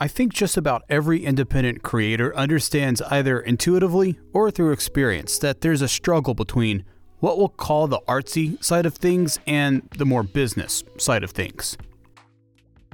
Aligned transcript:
I 0.00 0.06
think 0.06 0.32
just 0.32 0.56
about 0.56 0.84
every 0.88 1.24
independent 1.24 1.82
creator 1.82 2.34
understands 2.36 3.02
either 3.02 3.40
intuitively 3.40 4.20
or 4.32 4.48
through 4.48 4.70
experience 4.70 5.38
that 5.40 5.60
there's 5.60 5.82
a 5.82 5.88
struggle 5.88 6.34
between 6.34 6.84
what 7.18 7.36
we'll 7.36 7.48
call 7.48 7.88
the 7.88 8.00
artsy 8.02 8.62
side 8.62 8.86
of 8.86 8.94
things 8.94 9.40
and 9.44 9.82
the 9.96 10.06
more 10.06 10.22
business 10.22 10.84
side 10.98 11.24
of 11.24 11.32
things. 11.32 11.76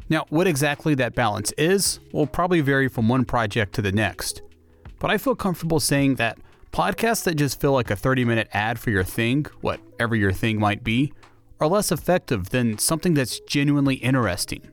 Now, 0.09 0.25
what 0.31 0.47
exactly 0.47 0.95
that 0.95 1.15
balance 1.15 1.53
is 1.59 2.01
will 2.13 2.27
probably 2.27 2.63
vary 2.63 2.89
from 2.89 3.07
one 3.07 3.27
project 3.27 3.75
to 3.75 3.83
the 3.83 3.93
next, 3.93 4.41
but 4.99 5.11
I 5.11 5.19
feel 5.19 5.35
comfortable 5.35 5.81
saying 5.81 6.15
that 6.15 6.39
podcasts 6.73 7.25
that 7.25 7.35
just 7.35 7.61
feel 7.61 7.73
like 7.73 7.91
a 7.91 7.97
30 7.97 8.25
minute 8.25 8.49
ad 8.53 8.79
for 8.79 8.89
your 8.89 9.05
thing, 9.05 9.45
whatever 9.61 10.17
your 10.17 10.33
thing 10.33 10.59
might 10.59 10.83
be, 10.83 11.13
are 11.61 11.69
less 11.69 11.93
effective 11.93 12.49
than 12.49 12.79
something 12.79 13.13
that's 13.13 13.41
genuinely 13.41 13.97
interesting. 13.97 14.71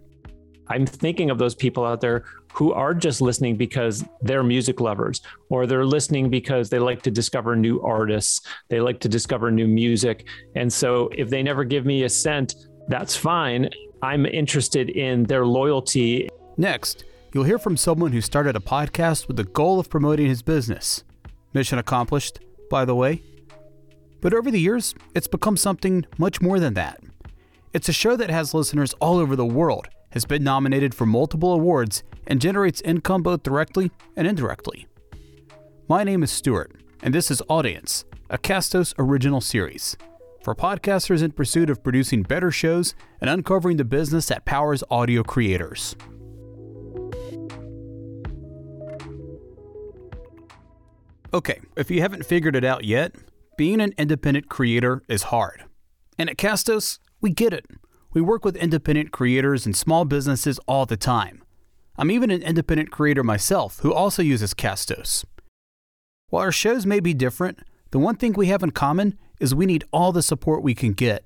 I'm 0.71 0.85
thinking 0.85 1.29
of 1.29 1.38
those 1.38 1.53
people 1.53 1.83
out 1.83 1.99
there 1.99 2.23
who 2.53 2.71
are 2.71 2.93
just 2.93 3.20
listening 3.20 3.57
because 3.57 4.05
they're 4.21 4.41
music 4.41 4.80
lovers 4.80 5.21
or 5.49 5.67
they're 5.67 5.85
listening 5.85 6.30
because 6.30 6.70
they 6.70 6.80
like 6.80 7.02
to 7.02 7.11
discover 7.11 7.57
new 7.57 7.81
artists, 7.81 8.39
they 8.70 8.80
like 8.80 9.02
to 9.02 9.09
discover 9.09 9.52
new 9.52 9.67
music. 9.67 10.25
And 10.55 10.71
so 10.71 11.09
if 11.11 11.30
they 11.30 11.44
never 11.44 11.66
give 11.66 11.85
me 11.85 12.03
a 12.03 12.09
cent, 12.09 12.55
that's 12.88 13.17
fine. 13.17 13.70
I'm 14.02 14.25
interested 14.25 14.89
in 14.89 15.23
their 15.23 15.45
loyalty. 15.45 16.30
Next, 16.55 17.03
you'll 17.33 17.44
hear 17.44 17.59
from 17.59 17.75
someone 17.75 18.13
who 18.13 18.22
started 18.22 18.55
a 18.55 18.61
podcast 18.61 19.27
with 19.27 19.35
the 19.35 19.44
goal 19.44 19.77
of 19.77 19.89
promoting 19.89 20.27
his 20.27 20.41
business. 20.41 21.03
Mission 21.53 21.80
accomplished, 21.80 22.39
by 22.69 22.85
the 22.85 22.95
way. 22.95 23.22
But 24.22 24.33
over 24.33 24.49
the 24.49 24.59
years, 24.59 24.95
it's 25.13 25.27
become 25.27 25.58
something 25.58 26.05
much 26.17 26.41
more 26.41 26.61
than 26.61 26.75
that. 26.75 27.02
It's 27.73 27.89
a 27.89 27.94
show 27.94 28.16
that 28.16 28.30
has 28.30 28.53
listeners 28.53 28.94
all 29.02 29.17
over 29.17 29.35
the 29.35 29.45
world, 29.45 29.89
has 30.11 30.25
been 30.25 30.43
nominated 30.43 30.93
for 30.93 31.05
multiple 31.05 31.53
awards, 31.53 32.03
and 32.27 32.39
generates 32.39 32.81
income 32.81 33.23
both 33.23 33.43
directly 33.43 33.91
and 34.15 34.27
indirectly. 34.27 34.88
My 35.89 36.03
name 36.03 36.23
is 36.23 36.31
Stuart, 36.31 36.72
and 37.02 37.13
this 37.13 37.31
is 37.31 37.41
Audience, 37.49 38.05
a 38.30 38.38
Castos 38.38 38.94
original 38.97 39.41
series 39.41 39.97
for 40.44 40.55
podcasters 40.55 41.21
in 41.21 41.31
pursuit 41.31 41.69
of 41.69 41.83
producing 41.83 42.23
better 42.23 42.52
shows 42.52 42.95
and 43.19 43.30
uncovering 43.30 43.77
the 43.77 43.86
business 43.86 44.27
that 44.27 44.45
powers 44.45 44.83
audio 44.89 45.23
creators. 45.23 45.95
Okay, 51.33 51.59
if 51.77 51.89
you 51.89 52.02
haven't 52.02 52.25
figured 52.25 52.55
it 52.55 52.66
out 52.66 52.83
yet, 52.83 53.16
being 53.55 53.80
an 53.80 53.93
independent 53.97 54.49
creator 54.49 55.02
is 55.08 55.23
hard. 55.23 55.64
And 56.17 56.30
at 56.30 56.38
Castos, 56.38 56.99
we 57.21 57.30
get 57.30 57.53
it. 57.53 57.66
We 58.14 58.22
work 58.22 58.44
with 58.44 58.58
independent 58.58 59.12
creators 59.12 59.66
and 59.66 59.76
small 59.76 60.04
businesses 60.04 60.59
all 60.67 60.86
the 60.86 60.98
time. 60.98 61.44
I'm 61.98 62.12
even 62.12 62.30
an 62.30 62.42
independent 62.42 62.92
creator 62.92 63.23
myself 63.23 63.80
who 63.80 63.94
also 63.94 64.22
uses 64.22 64.54
Castos. 64.54 65.23
While 66.28 66.44
our 66.44 66.52
shows 66.52 66.86
may 66.86 67.00
be 67.00 67.14
different, 67.14 67.59
the 67.92 68.00
one 68.00 68.16
thing 68.16 68.34
we 68.34 68.48
have 68.48 68.64
in 68.64 68.72
common 68.72 69.17
is 69.39 69.56
we 69.56 69.66
need 69.66 69.86
all 69.94 70.12
the 70.12 70.22
support 70.22 70.62
we 70.62 70.76
can 70.76 70.94
get. 70.94 71.26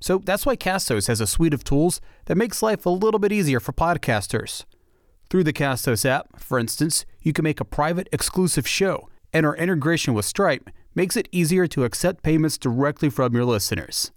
So 0.00 0.18
that's 0.18 0.46
why 0.46 0.56
Castos 0.56 1.06
has 1.08 1.20
a 1.20 1.26
suite 1.26 1.52
of 1.52 1.64
tools 1.64 2.00
that 2.24 2.36
makes 2.36 2.62
life 2.62 2.86
a 2.86 2.90
little 2.90 3.20
bit 3.20 3.32
easier 3.32 3.60
for 3.60 3.72
podcasters. 3.72 4.64
Through 5.28 5.44
the 5.44 5.52
Castos 5.52 6.06
app, 6.06 6.40
for 6.40 6.58
instance, 6.58 7.04
you 7.20 7.34
can 7.34 7.42
make 7.42 7.60
a 7.60 7.64
private 7.64 8.08
exclusive 8.10 8.66
show, 8.66 9.08
and 9.32 9.44
our 9.44 9.56
integration 9.56 10.14
with 10.14 10.24
Stripe 10.24 10.70
makes 10.94 11.16
it 11.16 11.28
easier 11.30 11.66
to 11.68 11.84
accept 11.84 12.22
payments 12.22 12.56
directly 12.56 13.10
from 13.10 13.34
your 13.34 13.44
listeners. 13.44 14.10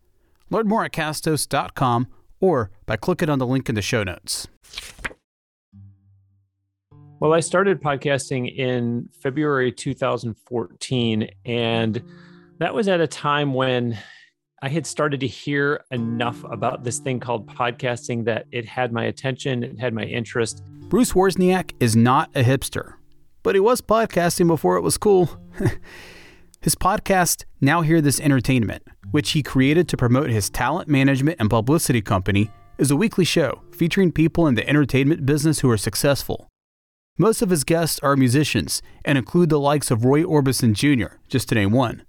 Learn 0.50 0.68
more 0.68 0.86
at 0.86 0.92
castos.com 0.92 2.08
or 2.40 2.72
by 2.86 2.98
clicking 2.98 3.30
on 3.30 3.40
the 3.40 3.48
link 3.48 3.70
in 3.70 3.76
the 3.76 3.82
show 3.82 4.04
notes. 4.04 4.48
Well, 7.20 7.34
I 7.34 7.40
started 7.40 7.82
podcasting 7.82 8.54
in 8.54 9.08
February 9.22 9.72
2014, 9.72 11.30
and 11.46 12.04
that 12.60 12.74
was 12.74 12.90
at 12.90 13.00
a 13.00 13.08
time 13.08 13.54
when 13.54 13.98
I 14.62 14.68
had 14.68 14.86
started 14.86 15.22
to 15.22 15.28
hear 15.28 15.86
enough 15.92 16.44
about 16.44 16.84
this 16.84 17.00
thing 17.00 17.22
called 17.22 17.48
podcasting 17.48 18.26
that 18.26 18.46
it 18.52 18.66
had 18.66 18.92
my 18.92 19.06
attention, 19.06 19.64
it 19.64 19.80
had 19.80 19.94
my 19.94 20.04
interest. 20.04 20.64
Bruce 20.90 21.14
Wozniak 21.14 21.72
is 21.80 21.96
not 21.96 22.30
a 22.36 22.44
hipster, 22.44 22.96
but 23.42 23.56
he 23.56 23.62
was 23.62 23.82
podcasting 23.82 24.48
before 24.48 24.76
it 24.76 24.82
was 24.82 24.98
cool. 24.98 25.30
his 26.64 26.76
podcast, 26.76 27.44
Now 27.60 27.82
Hear 27.82 28.00
This 28.00 28.22
Entertainment, 28.22 28.88
which 29.12 29.32
he 29.32 29.44
created 29.44 29.90
to 29.90 29.98
promote 29.98 30.30
his 30.30 30.50
talent 30.50 30.88
management 30.88 31.36
and 31.42 31.50
publicity 31.50 32.02
company, 32.02 32.52
is 32.78 32.90
a 32.90 32.96
weekly 32.96 33.26
show 33.26 33.62
featuring 33.74 34.14
people 34.14 34.48
in 34.48 34.56
the 34.56 34.66
entertainment 34.66 35.26
business 35.26 35.60
who 35.60 35.70
are 35.70 35.78
successful. 35.78 36.48
Most 37.18 37.42
of 37.42 37.50
his 37.50 37.66
guests 37.66 38.00
are 38.00 38.16
musicians 38.16 38.82
and 39.04 39.18
include 39.18 39.50
the 39.50 39.60
likes 39.60 39.92
of 39.92 40.06
Roy 40.06 40.24
Orbison 40.24 40.72
Jr., 40.72 41.18
just 41.28 41.50
to 41.50 41.56
name 41.56 41.74
one. 41.74 42.04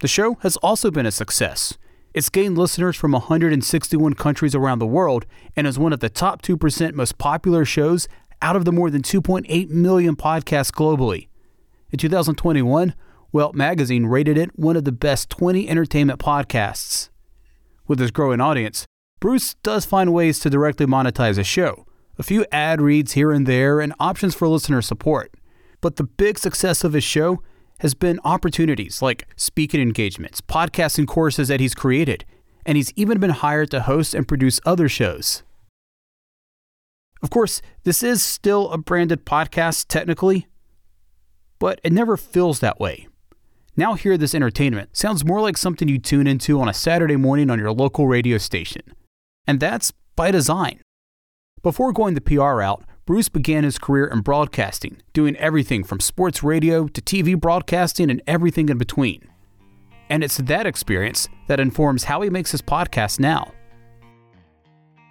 The 0.00 0.08
show 0.08 0.34
has 0.40 0.56
also 0.56 0.90
been 0.90 1.06
a 1.06 1.12
success. 1.12 1.78
It's 2.14 2.30
gained 2.30 2.58
listeners 2.58 2.96
from 2.96 3.12
161 3.12 4.14
countries 4.14 4.56
around 4.56 4.80
the 4.80 4.86
world 4.86 5.26
and 5.54 5.64
is 5.64 5.78
one 5.78 5.92
of 5.92 6.00
the 6.00 6.10
top 6.10 6.42
2% 6.42 6.94
most 6.94 7.18
popular 7.18 7.64
shows 7.64 8.08
out 8.42 8.56
of 8.56 8.64
the 8.64 8.72
more 8.72 8.90
than 8.90 9.02
2.8 9.02 9.70
million 9.70 10.16
podcasts 10.16 10.72
globally. 10.72 11.28
In 11.92 12.00
2021, 12.00 12.94
Welt 13.30 13.54
magazine 13.54 14.06
rated 14.06 14.38
it 14.38 14.58
one 14.58 14.76
of 14.76 14.84
the 14.84 14.92
best 14.92 15.28
20 15.28 15.68
entertainment 15.68 16.18
podcasts. 16.18 17.10
With 17.86 17.98
his 17.98 18.10
growing 18.10 18.40
audience, 18.40 18.86
Bruce 19.20 19.54
does 19.62 19.84
find 19.84 20.14
ways 20.14 20.38
to 20.40 20.50
directly 20.50 20.86
monetize 20.86 21.38
a 21.38 21.44
show, 21.44 21.86
a 22.18 22.22
few 22.22 22.46
ad 22.50 22.80
reads 22.80 23.12
here 23.12 23.30
and 23.30 23.46
there, 23.46 23.80
and 23.80 23.92
options 24.00 24.34
for 24.34 24.48
listener 24.48 24.80
support. 24.80 25.34
But 25.82 25.96
the 25.96 26.04
big 26.04 26.38
success 26.38 26.84
of 26.84 26.94
his 26.94 27.04
show 27.04 27.42
has 27.80 27.92
been 27.94 28.18
opportunities 28.24 29.02
like 29.02 29.26
speaking 29.36 29.80
engagements, 29.80 30.40
podcasts, 30.40 30.98
and 30.98 31.06
courses 31.06 31.48
that 31.48 31.60
he's 31.60 31.74
created, 31.74 32.24
and 32.64 32.76
he's 32.76 32.92
even 32.96 33.20
been 33.20 33.30
hired 33.30 33.70
to 33.72 33.82
host 33.82 34.14
and 34.14 34.26
produce 34.26 34.58
other 34.64 34.88
shows. 34.88 35.42
Of 37.22 37.28
course, 37.28 37.60
this 37.84 38.02
is 38.02 38.22
still 38.22 38.70
a 38.70 38.78
branded 38.78 39.26
podcast 39.26 39.86
technically, 39.88 40.46
but 41.58 41.78
it 41.84 41.92
never 41.92 42.16
feels 42.16 42.60
that 42.60 42.80
way. 42.80 43.06
Now, 43.78 43.94
hear 43.94 44.18
this 44.18 44.34
entertainment 44.34 44.96
sounds 44.96 45.24
more 45.24 45.40
like 45.40 45.56
something 45.56 45.86
you 45.86 46.00
tune 46.00 46.26
into 46.26 46.60
on 46.60 46.68
a 46.68 46.74
Saturday 46.74 47.14
morning 47.14 47.48
on 47.48 47.60
your 47.60 47.70
local 47.70 48.08
radio 48.08 48.36
station. 48.36 48.82
And 49.46 49.60
that's 49.60 49.92
by 50.16 50.32
design. 50.32 50.80
Before 51.62 51.92
going 51.92 52.14
the 52.14 52.20
PR 52.20 52.56
route, 52.56 52.82
Bruce 53.06 53.28
began 53.28 53.62
his 53.62 53.78
career 53.78 54.08
in 54.08 54.22
broadcasting, 54.22 55.00
doing 55.12 55.36
everything 55.36 55.84
from 55.84 56.00
sports 56.00 56.42
radio 56.42 56.88
to 56.88 57.00
TV 57.00 57.40
broadcasting 57.40 58.10
and 58.10 58.20
everything 58.26 58.68
in 58.68 58.78
between. 58.78 59.28
And 60.10 60.24
it's 60.24 60.38
that 60.38 60.66
experience 60.66 61.28
that 61.46 61.60
informs 61.60 62.02
how 62.02 62.22
he 62.22 62.30
makes 62.30 62.50
his 62.50 62.62
podcast 62.62 63.20
now. 63.20 63.52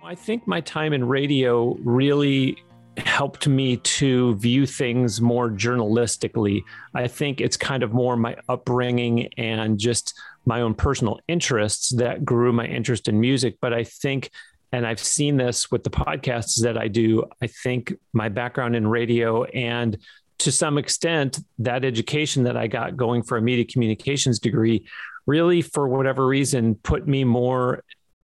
I 0.04 0.14
think 0.14 0.46
my 0.46 0.60
time 0.60 0.92
in 0.92 1.08
radio 1.08 1.76
really 1.86 2.58
helped 2.98 3.48
me 3.48 3.78
to 3.78 4.36
view 4.36 4.66
things 4.66 5.22
more 5.22 5.50
journalistically. 5.50 6.64
I 6.94 7.08
think 7.08 7.42
it's 7.42 7.58
kind 7.58 7.84
of 7.84 7.94
more 7.94 8.18
my 8.18 8.36
upbringing 8.50 9.32
and 9.38 9.78
just 9.78 10.14
my 10.46 10.62
own 10.62 10.74
personal 10.74 11.20
interests 11.28 11.90
that 11.98 12.26
grew 12.26 12.52
my 12.52 12.66
interest 12.66 13.08
in 13.08 13.20
music. 13.20 13.58
But 13.62 13.74
I 13.74 13.84
think, 13.84 14.32
and 14.72 14.86
I've 14.86 15.00
seen 15.00 15.38
this 15.38 15.70
with 15.72 15.84
the 15.84 15.90
podcasts 15.90 16.62
that 16.64 16.78
I 16.78 16.88
do, 16.88 17.26
I 17.42 17.48
think 17.48 17.94
my 18.14 18.30
background 18.30 18.76
in 18.76 18.88
radio 18.88 19.44
and 19.46 19.98
to 20.40 20.52
some 20.52 20.78
extent 20.78 21.40
that 21.60 21.84
education 21.84 22.44
that 22.44 22.56
I 22.56 22.68
got 22.68 22.96
going 22.96 23.24
for 23.24 23.38
a 23.38 23.42
media 23.42 23.66
communications 23.66 24.40
degree 24.40 24.86
really, 25.26 25.62
for 25.62 25.88
whatever 25.88 26.26
reason, 26.26 26.76
put 26.76 27.08
me 27.08 27.24
more 27.24 27.84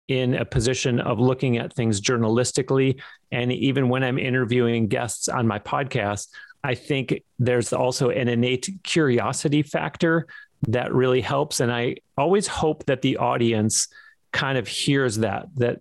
in 0.09 0.35
a 0.35 0.45
position 0.45 1.01
of 1.01 1.19
looking 1.19 1.59
at 1.59 1.73
things 1.73 2.01
journalistically. 2.01 3.01
And 3.33 3.53
even 3.53 3.89
when 3.89 4.05
I'm 4.05 4.19
interviewing 4.19 4.87
guests 4.87 5.29
on 5.29 5.47
my 5.47 5.59
podcast, 5.59 6.29
I 6.63 6.75
think 6.75 7.23
there's 7.39 7.73
also 7.73 8.11
an 8.11 8.29
innate 8.29 8.69
curiosity 8.83 9.63
factor 9.63 10.27
that 10.69 10.93
really 10.93 11.21
helps. 11.21 11.61
And 11.61 11.73
I 11.73 11.97
always 12.17 12.47
hope 12.47 12.85
that 12.87 13.03
the 13.03 13.19
audience 13.19 13.89
kind 14.33 14.59
of 14.59 14.69
hears 14.69 15.19
that, 15.19 15.47
that 15.57 15.81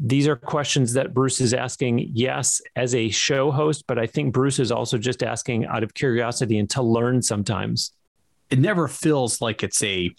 these 0.00 0.26
are 0.26 0.36
questions 0.36 0.92
that 0.94 1.14
Bruce 1.14 1.40
is 1.40 1.54
asking, 1.54 2.10
yes, 2.12 2.60
as 2.74 2.94
a 2.94 3.10
show 3.10 3.50
host, 3.50 3.84
but 3.86 3.98
I 3.98 4.06
think 4.06 4.32
Bruce 4.32 4.58
is 4.58 4.72
also 4.72 4.98
just 4.98 5.22
asking 5.22 5.66
out 5.66 5.82
of 5.82 5.94
curiosity 5.94 6.58
and 6.58 6.68
to 6.70 6.82
learn 6.82 7.22
sometimes. 7.22 7.92
It 8.50 8.58
never 8.58 8.88
feels 8.88 9.40
like 9.40 9.62
it's 9.62 9.82
a, 9.82 10.10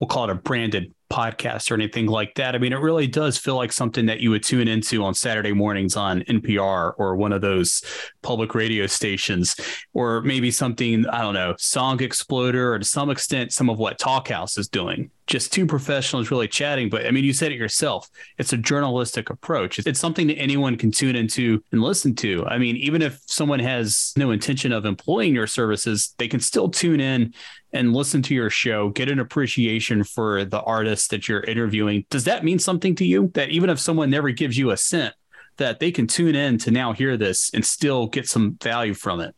we'll 0.00 0.08
call 0.08 0.24
it 0.24 0.30
a 0.30 0.36
branded 0.36 0.94
podcast 1.10 1.70
or 1.70 1.74
anything 1.74 2.06
like 2.06 2.34
that. 2.34 2.54
I 2.54 2.58
mean, 2.58 2.72
it 2.72 2.80
really 2.80 3.06
does 3.06 3.38
feel 3.38 3.56
like 3.56 3.72
something 3.72 4.06
that 4.06 4.20
you 4.20 4.30
would 4.30 4.42
tune 4.42 4.68
into 4.68 5.04
on 5.04 5.14
Saturday 5.14 5.52
mornings 5.52 5.96
on 5.96 6.20
NPR 6.22 6.94
or 6.98 7.16
one 7.16 7.32
of 7.32 7.40
those 7.40 7.82
public 8.22 8.54
radio 8.54 8.86
stations, 8.86 9.54
or 9.94 10.20
maybe 10.22 10.50
something, 10.50 11.06
I 11.06 11.22
don't 11.22 11.34
know, 11.34 11.54
Song 11.58 12.02
Exploder, 12.02 12.74
or 12.74 12.78
to 12.78 12.84
some 12.84 13.10
extent, 13.10 13.52
some 13.52 13.70
of 13.70 13.78
what 13.78 13.98
Talkhouse 13.98 14.58
is 14.58 14.68
doing. 14.68 15.10
Just 15.26 15.52
two 15.52 15.66
professionals 15.66 16.30
really 16.30 16.48
chatting. 16.48 16.88
But 16.88 17.06
I 17.06 17.10
mean, 17.10 17.24
you 17.24 17.32
said 17.32 17.52
it 17.52 17.58
yourself. 17.58 18.08
It's 18.38 18.52
a 18.52 18.56
journalistic 18.56 19.30
approach. 19.30 19.78
It's 19.78 20.00
something 20.00 20.26
that 20.28 20.38
anyone 20.38 20.76
can 20.76 20.90
tune 20.90 21.16
into 21.16 21.62
and 21.72 21.82
listen 21.82 22.14
to. 22.16 22.46
I 22.46 22.58
mean, 22.58 22.76
even 22.76 23.02
if 23.02 23.20
someone 23.26 23.60
has 23.60 24.12
no 24.16 24.30
intention 24.30 24.72
of 24.72 24.84
employing 24.84 25.34
your 25.34 25.46
services, 25.46 26.14
they 26.18 26.28
can 26.28 26.40
still 26.40 26.68
tune 26.68 27.00
in 27.00 27.34
and 27.72 27.92
listen 27.92 28.22
to 28.22 28.34
your 28.34 28.50
show, 28.50 28.88
get 28.90 29.10
an 29.10 29.18
appreciation 29.18 30.04
for 30.04 30.44
the 30.44 30.60
artist 30.62 31.10
that 31.10 31.28
you're 31.28 31.40
interviewing. 31.40 32.04
Does 32.10 32.24
that 32.24 32.44
mean 32.44 32.58
something 32.58 32.94
to 32.96 33.04
you? 33.04 33.30
That 33.34 33.50
even 33.50 33.70
if 33.70 33.80
someone 33.80 34.10
never 34.10 34.30
gives 34.30 34.56
you 34.56 34.70
a 34.70 34.76
cent, 34.76 35.14
that 35.58 35.80
they 35.80 35.90
can 35.90 36.06
tune 36.06 36.34
in 36.34 36.58
to 36.58 36.70
now 36.70 36.92
hear 36.92 37.16
this 37.16 37.50
and 37.52 37.64
still 37.64 38.06
get 38.06 38.28
some 38.28 38.56
value 38.62 38.94
from 38.94 39.20
it? 39.20 39.34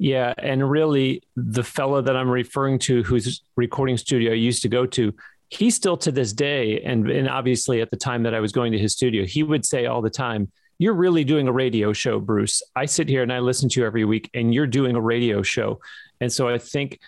Yeah, 0.00 0.32
and 0.38 0.70
really, 0.70 1.24
the 1.34 1.64
fellow 1.64 2.00
that 2.00 2.16
I'm 2.16 2.30
referring 2.30 2.78
to, 2.80 3.02
whose 3.02 3.42
recording 3.56 3.96
studio 3.96 4.30
I 4.30 4.36
used 4.36 4.62
to 4.62 4.68
go 4.68 4.86
to, 4.86 5.12
he 5.48 5.70
still 5.70 5.96
to 5.98 6.12
this 6.12 6.32
day, 6.32 6.80
and 6.82 7.10
and 7.10 7.28
obviously 7.28 7.80
at 7.80 7.90
the 7.90 7.96
time 7.96 8.22
that 8.22 8.32
I 8.32 8.38
was 8.38 8.52
going 8.52 8.70
to 8.72 8.78
his 8.78 8.92
studio, 8.92 9.26
he 9.26 9.42
would 9.42 9.66
say 9.66 9.86
all 9.86 10.00
the 10.00 10.08
time, 10.08 10.52
"You're 10.78 10.94
really 10.94 11.24
doing 11.24 11.48
a 11.48 11.52
radio 11.52 11.92
show, 11.92 12.20
Bruce. 12.20 12.62
I 12.76 12.86
sit 12.86 13.08
here 13.08 13.24
and 13.24 13.32
I 13.32 13.40
listen 13.40 13.68
to 13.70 13.80
you 13.80 13.86
every 13.86 14.04
week, 14.04 14.30
and 14.34 14.54
you're 14.54 14.68
doing 14.68 14.94
a 14.94 15.00
radio 15.00 15.42
show." 15.42 15.80
And 16.20 16.32
so 16.32 16.48
I 16.48 16.58
think 16.58 17.00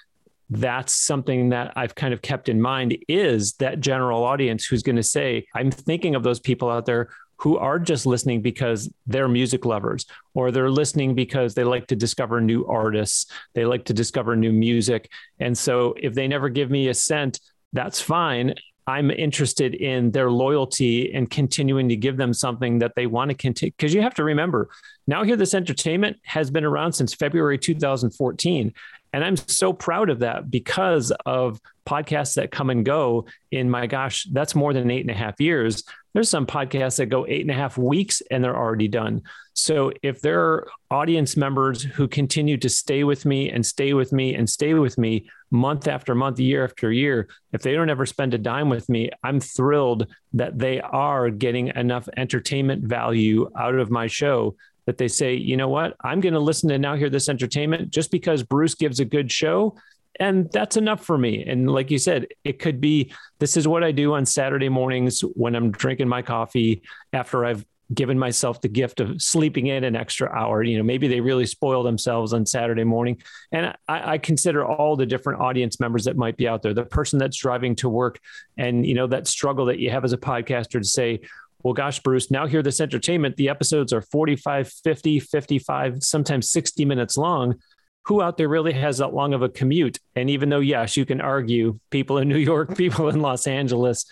that's 0.51 0.93
something 0.93 1.51
that 1.51 1.73
I've 1.77 1.95
kind 1.95 2.13
of 2.13 2.23
kept 2.23 2.49
in 2.49 2.61
mind 2.61 2.99
is 3.07 3.53
that 3.55 3.79
general 3.79 4.25
audience 4.25 4.67
who's 4.67 4.83
going 4.83 4.97
to 4.97 5.03
say, 5.05 5.47
I'm 5.55 5.71
thinking 5.71 6.17
of 6.17 6.25
those 6.25 6.41
people 6.41 6.69
out 6.69 6.87
there 6.87 7.11
who 7.41 7.57
are 7.57 7.79
just 7.79 8.05
listening 8.05 8.43
because 8.43 8.91
they're 9.07 9.29
music 9.29 9.65
lovers 9.65 10.07
or 10.35 10.51
they're 10.51 10.71
listening 10.71 11.15
because 11.15 11.55
they 11.55 11.65
like 11.65 11.87
to 11.87 11.97
discover 11.97 12.41
new 12.41 12.67
artists, 12.67 13.27
they 13.55 13.65
like 13.65 13.85
to 13.87 13.95
discover 13.95 14.37
new 14.37 14.53
music. 14.53 15.11
And 15.39 15.57
so 15.57 15.95
if 15.97 16.15
they 16.15 16.29
never 16.29 16.51
give 16.51 16.71
me 16.71 16.89
a 16.89 16.95
cent, 16.95 17.41
that's 17.73 18.01
fine. 18.01 18.55
I'm 18.87 19.11
interested 19.11 19.75
in 19.75 20.11
their 20.11 20.31
loyalty 20.31 21.15
and 21.15 21.31
continuing 21.31 21.89
to 21.89 21.97
give 21.97 22.17
them 22.17 22.35
something 22.35 22.81
that 22.81 22.93
they 22.95 23.07
want 23.07 23.31
to 23.31 23.35
continue. 23.35 23.73
Because 23.77 23.95
you 23.95 24.03
have 24.03 24.15
to 24.17 24.25
remember, 24.25 24.69
Now 25.07 25.23
Hear 25.23 25.37
This 25.37 25.55
Entertainment 25.55 26.19
has 26.25 26.51
been 26.51 26.65
around 26.65 26.93
since 26.93 27.15
February 27.15 27.57
2014. 27.57 28.75
And 29.13 29.25
I'm 29.25 29.37
so 29.37 29.73
proud 29.73 30.11
of 30.11 30.21
that 30.21 30.51
because 30.51 31.13
of 31.25 31.61
podcasts 31.87 32.35
that 32.35 32.51
come 32.51 32.71
and 32.71 32.85
go 32.85 33.27
in 33.51 33.71
my 33.71 33.87
gosh, 33.87 34.27
that's 34.31 34.55
more 34.55 34.73
than 34.73 34.91
eight 34.91 35.01
and 35.01 35.11
a 35.11 35.15
half 35.15 35.41
years. 35.41 35.85
There's 36.13 36.29
some 36.29 36.47
podcasts 36.47 36.97
that 36.97 37.07
go 37.07 37.27
eight 37.27 37.43
and 37.43 37.51
a 37.51 37.55
half 37.55 37.79
weeks 37.79 38.23
and 38.31 38.43
they're 38.43 38.57
already 38.57 38.89
done. 38.89 39.23
So 39.53 39.93
if 40.03 40.21
there 40.21 40.41
are 40.41 40.69
audience 40.91 41.37
members 41.37 41.83
who 41.83 42.09
continue 42.09 42.57
to 42.59 42.69
stay 42.69 43.05
with 43.05 43.25
me 43.25 43.51
and 43.51 43.65
stay 43.65 43.93
with 43.93 44.13
me 44.13 44.35
and 44.35 44.49
stay 44.49 44.75
with 44.75 44.97
me 44.97 45.29
month 45.51 45.87
after 45.87 46.15
month, 46.15 46.41
year 46.41 46.65
after 46.65 46.91
year, 46.91 47.29
if 47.53 47.63
they 47.63 47.73
don't 47.73 47.91
ever 47.91 48.07
spend 48.07 48.35
a 48.35 48.39
dime 48.39 48.69
with 48.69 48.89
me, 48.89 49.11
I'm 49.23 49.41
thrilled 49.41 50.07
that 50.33 50.59
they 50.59 50.81
are 50.81 51.31
getting 51.31 51.69
enough 51.69 52.09
entertainment 52.17 52.85
value 52.85 53.51
out 53.59 53.75
of 53.75 53.91
my 53.91 54.07
show 54.07 54.57
that 54.87 54.99
they 54.99 55.09
say, 55.09 55.35
you 55.35 55.57
know 55.57 55.69
what, 55.69 55.95
I'm 56.03 56.21
going 56.21 56.35
to 56.35 56.41
listen 56.41 56.69
to 56.71 56.79
Now 56.79 56.97
Hear 56.97 57.11
This 57.11 57.29
Entertainment 57.29 57.91
just 57.91 58.11
because 58.11 58.43
Bruce 58.43 58.75
gives 58.75 58.99
a 58.99 59.05
good 59.05 59.31
show. 59.31 59.77
And 60.19 60.51
that's 60.53 60.77
enough 60.77 61.05
for 61.05 61.17
me. 61.17 61.45
And 61.45 61.71
like 61.71 61.91
you 61.91 61.99
said, 61.99 62.27
it 62.45 62.59
could 62.59 62.81
be 62.81 63.13
this 63.39 63.57
is 63.57 63.67
what 63.67 63.85
I 63.85 63.93
do 63.93 64.15
on 64.15 64.27
Saturday 64.27 64.69
mornings 64.69 65.21
when 65.21 65.55
I'm 65.55 65.71
drinking 65.71 66.09
my 66.09 66.21
coffee 66.21 66.83
after 67.13 67.45
I've 67.45 67.65
given 67.93 68.19
myself 68.19 68.61
the 68.61 68.69
gift 68.69 69.01
of 69.01 69.21
sleeping 69.21 69.67
in 69.67 69.83
an 69.85 69.97
extra 69.97 70.31
hour. 70.31 70.63
You 70.63 70.79
know, 70.79 70.85
maybe 70.85 71.09
they 71.09 71.21
really 71.21 71.47
spoil 71.47 71.83
themselves 71.83 72.33
on 72.33 72.47
Saturday 72.47 72.85
morning. 72.85 73.21
And 73.51 73.75
I, 73.89 74.13
I, 74.13 74.19
consider 74.19 74.65
all 74.65 74.95
the 74.95 75.07
different 75.07 75.41
audience 75.41 75.81
members 75.81 76.05
that 76.05 76.17
might 76.17 76.37
be 76.37 76.47
out 76.47 76.63
there, 76.63 76.73
the 76.73 76.85
person 76.85 77.19
that's 77.19 77.37
driving 77.37 77.75
to 77.77 77.89
work 77.89 78.21
and, 78.57 78.87
you 78.87 78.95
know, 78.95 79.09
that 79.09 79.27
struggle 79.27 79.67
that 79.67 79.81
you 79.81 79.91
have 79.91 80.05
as 80.05 80.13
a 80.13 80.19
podcaster 80.19 80.81
to 80.81 80.85
say, 80.85 81.21
well, 81.63 81.75
gosh, 81.75 82.01
Bruce, 82.01 82.31
now 82.31 82.47
hear 82.47 82.63
this 82.63 82.81
entertainment. 82.81 83.37
The 83.37 83.49
episodes 83.49 83.93
are 83.93 84.01
45, 84.01 84.73
50, 84.73 85.21
55, 85.21 86.03
sometimes 86.03 86.51
60 86.51 86.85
minutes 86.85 87.17
long. 87.17 87.57
Who 88.05 88.23
out 88.23 88.37
there 88.37 88.49
really 88.49 88.73
has 88.73 88.99
that 88.99 89.15
long 89.15 89.35
of 89.35 89.43
a 89.43 89.49
commute? 89.49 89.99
And 90.17 90.31
even 90.31 90.49
though, 90.49 90.61
yes, 90.61 90.97
you 90.97 91.05
can 91.05 91.21
argue 91.21 91.79
people 91.91 92.19
in 92.19 92.29
New 92.31 92.39
York, 92.39 92.77
people 92.77 93.09
in 93.09 93.21
Los 93.21 93.47
Angeles, 93.47 94.07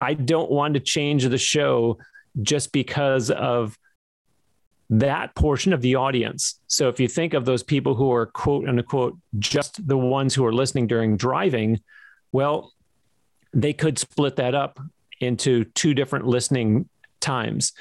I 0.00 0.14
don't 0.14 0.50
want 0.50 0.74
to 0.74 0.80
change 0.80 1.24
the 1.24 1.38
show 1.38 1.98
just 2.40 2.72
because 2.72 3.30
of 3.30 3.78
that 4.90 5.34
portion 5.34 5.72
of 5.72 5.80
the 5.80 5.94
audience. 5.94 6.60
So 6.66 6.88
if 6.88 7.00
you 7.00 7.08
think 7.08 7.32
of 7.32 7.44
those 7.44 7.62
people 7.62 7.94
who 7.94 8.12
are 8.12 8.26
quote 8.26 8.68
unquote 8.68 9.16
just 9.38 9.86
the 9.86 9.96
ones 9.96 10.34
who 10.34 10.44
are 10.44 10.52
listening 10.52 10.86
during 10.86 11.16
driving, 11.16 11.80
well, 12.30 12.72
they 13.54 13.72
could 13.72 13.98
split 13.98 14.36
that 14.36 14.54
up 14.54 14.78
into 15.20 15.64
two 15.64 15.94
different 15.94 16.26
listening 16.26 16.88
times. 17.20 17.72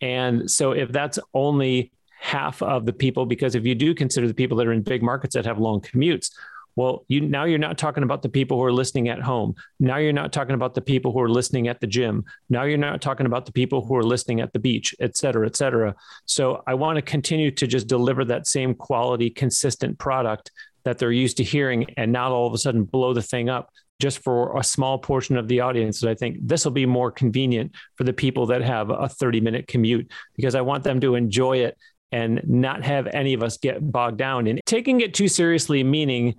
And 0.00 0.50
so 0.50 0.72
if 0.72 0.92
that's 0.92 1.18
only 1.34 1.92
half 2.20 2.62
of 2.62 2.84
the 2.84 2.92
people, 2.92 3.26
because 3.26 3.54
if 3.54 3.64
you 3.64 3.74
do 3.74 3.94
consider 3.94 4.28
the 4.28 4.34
people 4.34 4.56
that 4.58 4.66
are 4.66 4.72
in 4.72 4.82
big 4.82 5.02
markets 5.02 5.34
that 5.34 5.46
have 5.46 5.58
long 5.58 5.80
commutes, 5.80 6.30
well, 6.76 7.04
you 7.08 7.20
now 7.20 7.44
you're 7.44 7.58
not 7.58 7.78
talking 7.78 8.04
about 8.04 8.22
the 8.22 8.28
people 8.28 8.58
who 8.58 8.64
are 8.64 8.72
listening 8.72 9.08
at 9.08 9.20
home. 9.20 9.54
Now 9.80 9.96
you're 9.96 10.12
not 10.12 10.32
talking 10.32 10.54
about 10.54 10.74
the 10.74 10.80
people 10.80 11.12
who 11.12 11.20
are 11.20 11.28
listening 11.28 11.66
at 11.66 11.80
the 11.80 11.86
gym. 11.86 12.24
Now 12.48 12.62
you're 12.62 12.78
not 12.78 13.02
talking 13.02 13.26
about 13.26 13.44
the 13.44 13.52
people 13.52 13.84
who 13.84 13.96
are 13.96 14.04
listening 14.04 14.40
at 14.40 14.52
the 14.52 14.58
beach, 14.58 14.94
et 15.00 15.16
cetera, 15.16 15.46
et 15.46 15.56
cetera. 15.56 15.96
So 16.26 16.62
I 16.66 16.74
want 16.74 16.96
to 16.96 17.02
continue 17.02 17.50
to 17.52 17.66
just 17.66 17.86
deliver 17.88 18.24
that 18.26 18.46
same 18.46 18.74
quality, 18.74 19.30
consistent 19.30 19.98
product 19.98 20.52
that 20.84 20.98
they're 20.98 21.12
used 21.12 21.38
to 21.38 21.44
hearing 21.44 21.86
and 21.96 22.12
not 22.12 22.32
all 22.32 22.46
of 22.46 22.54
a 22.54 22.58
sudden 22.58 22.84
blow 22.84 23.14
the 23.14 23.22
thing 23.22 23.48
up 23.48 23.70
just 24.00 24.22
for 24.24 24.58
a 24.58 24.64
small 24.64 24.98
portion 24.98 25.36
of 25.36 25.46
the 25.46 25.60
audience. 25.60 26.02
And 26.02 26.10
I 26.10 26.14
think 26.14 26.38
this 26.40 26.64
will 26.64 26.72
be 26.72 26.86
more 26.86 27.10
convenient 27.10 27.72
for 27.96 28.04
the 28.04 28.12
people 28.12 28.46
that 28.46 28.62
have 28.62 28.90
a 28.90 29.08
30 29.08 29.40
minute 29.40 29.68
commute 29.68 30.10
because 30.36 30.54
I 30.54 30.62
want 30.62 30.84
them 30.84 31.00
to 31.00 31.14
enjoy 31.14 31.58
it 31.58 31.76
and 32.12 32.40
not 32.44 32.84
have 32.84 33.06
any 33.08 33.34
of 33.34 33.42
us 33.42 33.56
get 33.56 33.92
bogged 33.92 34.18
down 34.18 34.46
in 34.46 34.60
taking 34.66 35.00
it 35.00 35.14
too 35.14 35.28
seriously, 35.28 35.84
meaning, 35.84 36.34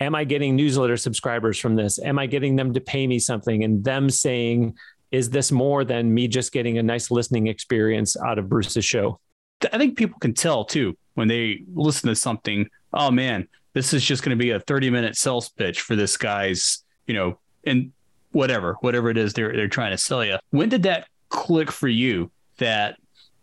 am 0.00 0.14
I 0.14 0.24
getting 0.24 0.56
newsletter 0.56 0.96
subscribers 0.96 1.58
from 1.58 1.76
this? 1.76 1.98
Am 2.00 2.18
I 2.18 2.26
getting 2.26 2.56
them 2.56 2.74
to 2.74 2.80
pay 2.80 3.06
me 3.06 3.18
something? 3.18 3.62
And 3.62 3.84
them 3.84 4.10
saying, 4.10 4.76
is 5.10 5.30
this 5.30 5.52
more 5.52 5.84
than 5.84 6.12
me 6.12 6.26
just 6.26 6.52
getting 6.52 6.78
a 6.78 6.82
nice 6.82 7.10
listening 7.10 7.46
experience 7.46 8.16
out 8.16 8.38
of 8.38 8.48
Bruce's 8.48 8.84
show? 8.84 9.20
I 9.72 9.78
think 9.78 9.96
people 9.96 10.18
can 10.18 10.34
tell 10.34 10.64
too 10.64 10.96
when 11.14 11.28
they 11.28 11.62
listen 11.72 12.08
to 12.08 12.16
something, 12.16 12.68
oh 12.92 13.10
man, 13.10 13.46
this 13.74 13.92
is 13.92 14.04
just 14.04 14.22
going 14.22 14.36
to 14.36 14.42
be 14.42 14.50
a 14.50 14.60
30 14.60 14.90
minute 14.90 15.16
sales 15.16 15.48
pitch 15.50 15.82
for 15.82 15.94
this 15.94 16.16
guy's 16.16 16.82
you 17.06 17.14
know, 17.14 17.38
and 17.64 17.92
whatever, 18.32 18.76
whatever 18.80 19.10
it 19.10 19.18
is 19.18 19.32
they're 19.32 19.54
they're 19.54 19.68
trying 19.68 19.92
to 19.92 19.98
sell 19.98 20.24
you. 20.24 20.38
When 20.50 20.68
did 20.68 20.84
that 20.84 21.08
click 21.28 21.70
for 21.70 21.88
you 21.88 22.30
that 22.58 22.96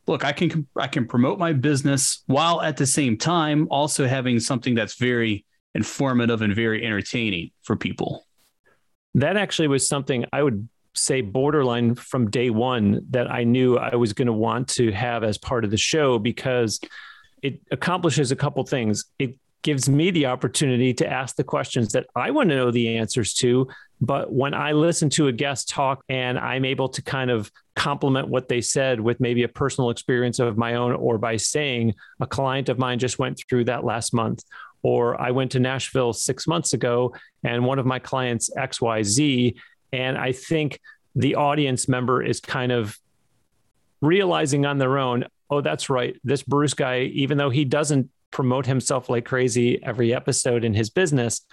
look, 0.09 0.25
I 0.25 0.33
can 0.33 0.68
I 0.75 0.87
can 0.87 1.07
promote 1.07 1.37
my 1.37 1.54
business 1.54 2.23
while 2.25 2.61
at 2.61 2.78
the 2.78 2.87
same 2.87 3.16
time 3.16 3.68
also 3.69 4.07
having 4.07 4.39
something 4.39 4.73
that's 4.73 4.95
very 4.95 5.45
informative 5.75 6.42
and 6.42 6.54
very 6.54 6.83
entertaining 6.83 7.51
for 7.61 7.75
people? 7.75 8.25
That 9.13 9.37
actually 9.37 9.68
was 9.68 9.87
something 9.87 10.25
I 10.33 10.42
would 10.42 10.68
say 10.95 11.21
borderline 11.21 11.94
from 11.94 12.31
day 12.31 12.49
one 12.49 13.06
that 13.11 13.31
I 13.31 13.44
knew 13.44 13.78
I 13.78 13.95
was 13.95 14.13
going 14.13 14.25
to 14.25 14.33
want 14.33 14.68
to 14.69 14.92
have 14.92 15.23
as 15.23 15.37
part 15.37 15.63
of 15.63 15.69
the 15.69 15.78
show 15.78 16.18
because 16.18 16.80
it 17.44 17.61
accomplishes 17.71 18.31
a 18.31 18.35
couple 18.35 18.63
things. 18.66 19.06
It 19.19 19.37
gives 19.61 19.87
me 19.87 20.09
the 20.09 20.25
opportunity 20.25 20.94
to 20.95 21.07
ask 21.07 21.35
the 21.35 21.44
questions 21.44 21.92
that 21.92 22.07
I 22.16 22.31
want 22.31 22.49
to 22.49 22.56
know 22.56 22.71
the 22.71 22.97
answers 22.97 23.33
to. 23.35 23.68
But 24.01 24.33
when 24.33 24.54
I 24.54 24.71
listen 24.71 25.09
to 25.11 25.28
a 25.28 25.31
guest 25.31 25.69
talk 25.69 26.04
and 26.09 26.39
I'm 26.39 26.66
able 26.66 26.89
to 26.89 27.01
kind 27.04 27.30
of 27.30 27.51
complement 27.80 28.28
what 28.28 28.50
they 28.50 28.59
said 28.59 29.00
with 29.00 29.21
maybe 29.21 29.44
a 29.44 29.48
personal 29.48 29.90
experience 29.90 30.38
of 30.40 30.57
my 30.57 30.76
own, 30.76 30.92
or 30.92 31.18
by 31.18 31.38
saying 31.38 31.95
a 32.19 32.28
client 32.28 32.68
of 32.68 32.78
mine 32.78 33.00
just 33.00 33.18
went 33.18 33.42
through 33.50 33.64
that 33.64 33.86
last 33.86 34.14
month, 34.14 34.44
or 34.83 35.19
I 35.19 35.31
went 35.31 35.52
to 35.54 35.59
Nashville 35.62 36.12
six 36.12 36.45
months 36.45 36.74
ago 36.74 37.16
and 37.42 37.66
one 37.66 37.80
of 37.80 37.86
my 37.86 37.98
clients, 37.98 38.50
XYZ. 38.57 39.56
And 39.94 40.18
I 40.18 40.33
think 40.33 40.78
the 41.16 41.36
audience 41.36 41.88
member 41.88 42.21
is 42.21 42.42
kind 42.42 42.74
of 42.74 43.00
realizing 44.02 44.66
on 44.66 44.78
their 44.78 44.98
own, 44.98 45.24
oh, 45.50 45.62
that's 45.62 45.90
right. 45.90 46.19
This 46.21 46.44
Bruce 46.44 46.74
guy, 46.74 47.04
even 47.14 47.38
though 47.38 47.50
he 47.50 47.64
doesn't 47.64 48.09
promote 48.30 48.66
himself 48.66 49.09
like 49.09 49.24
crazy 49.24 49.81
every 49.81 50.14
episode 50.14 50.66
in 50.66 50.74
his 50.74 50.90
business. 50.90 51.45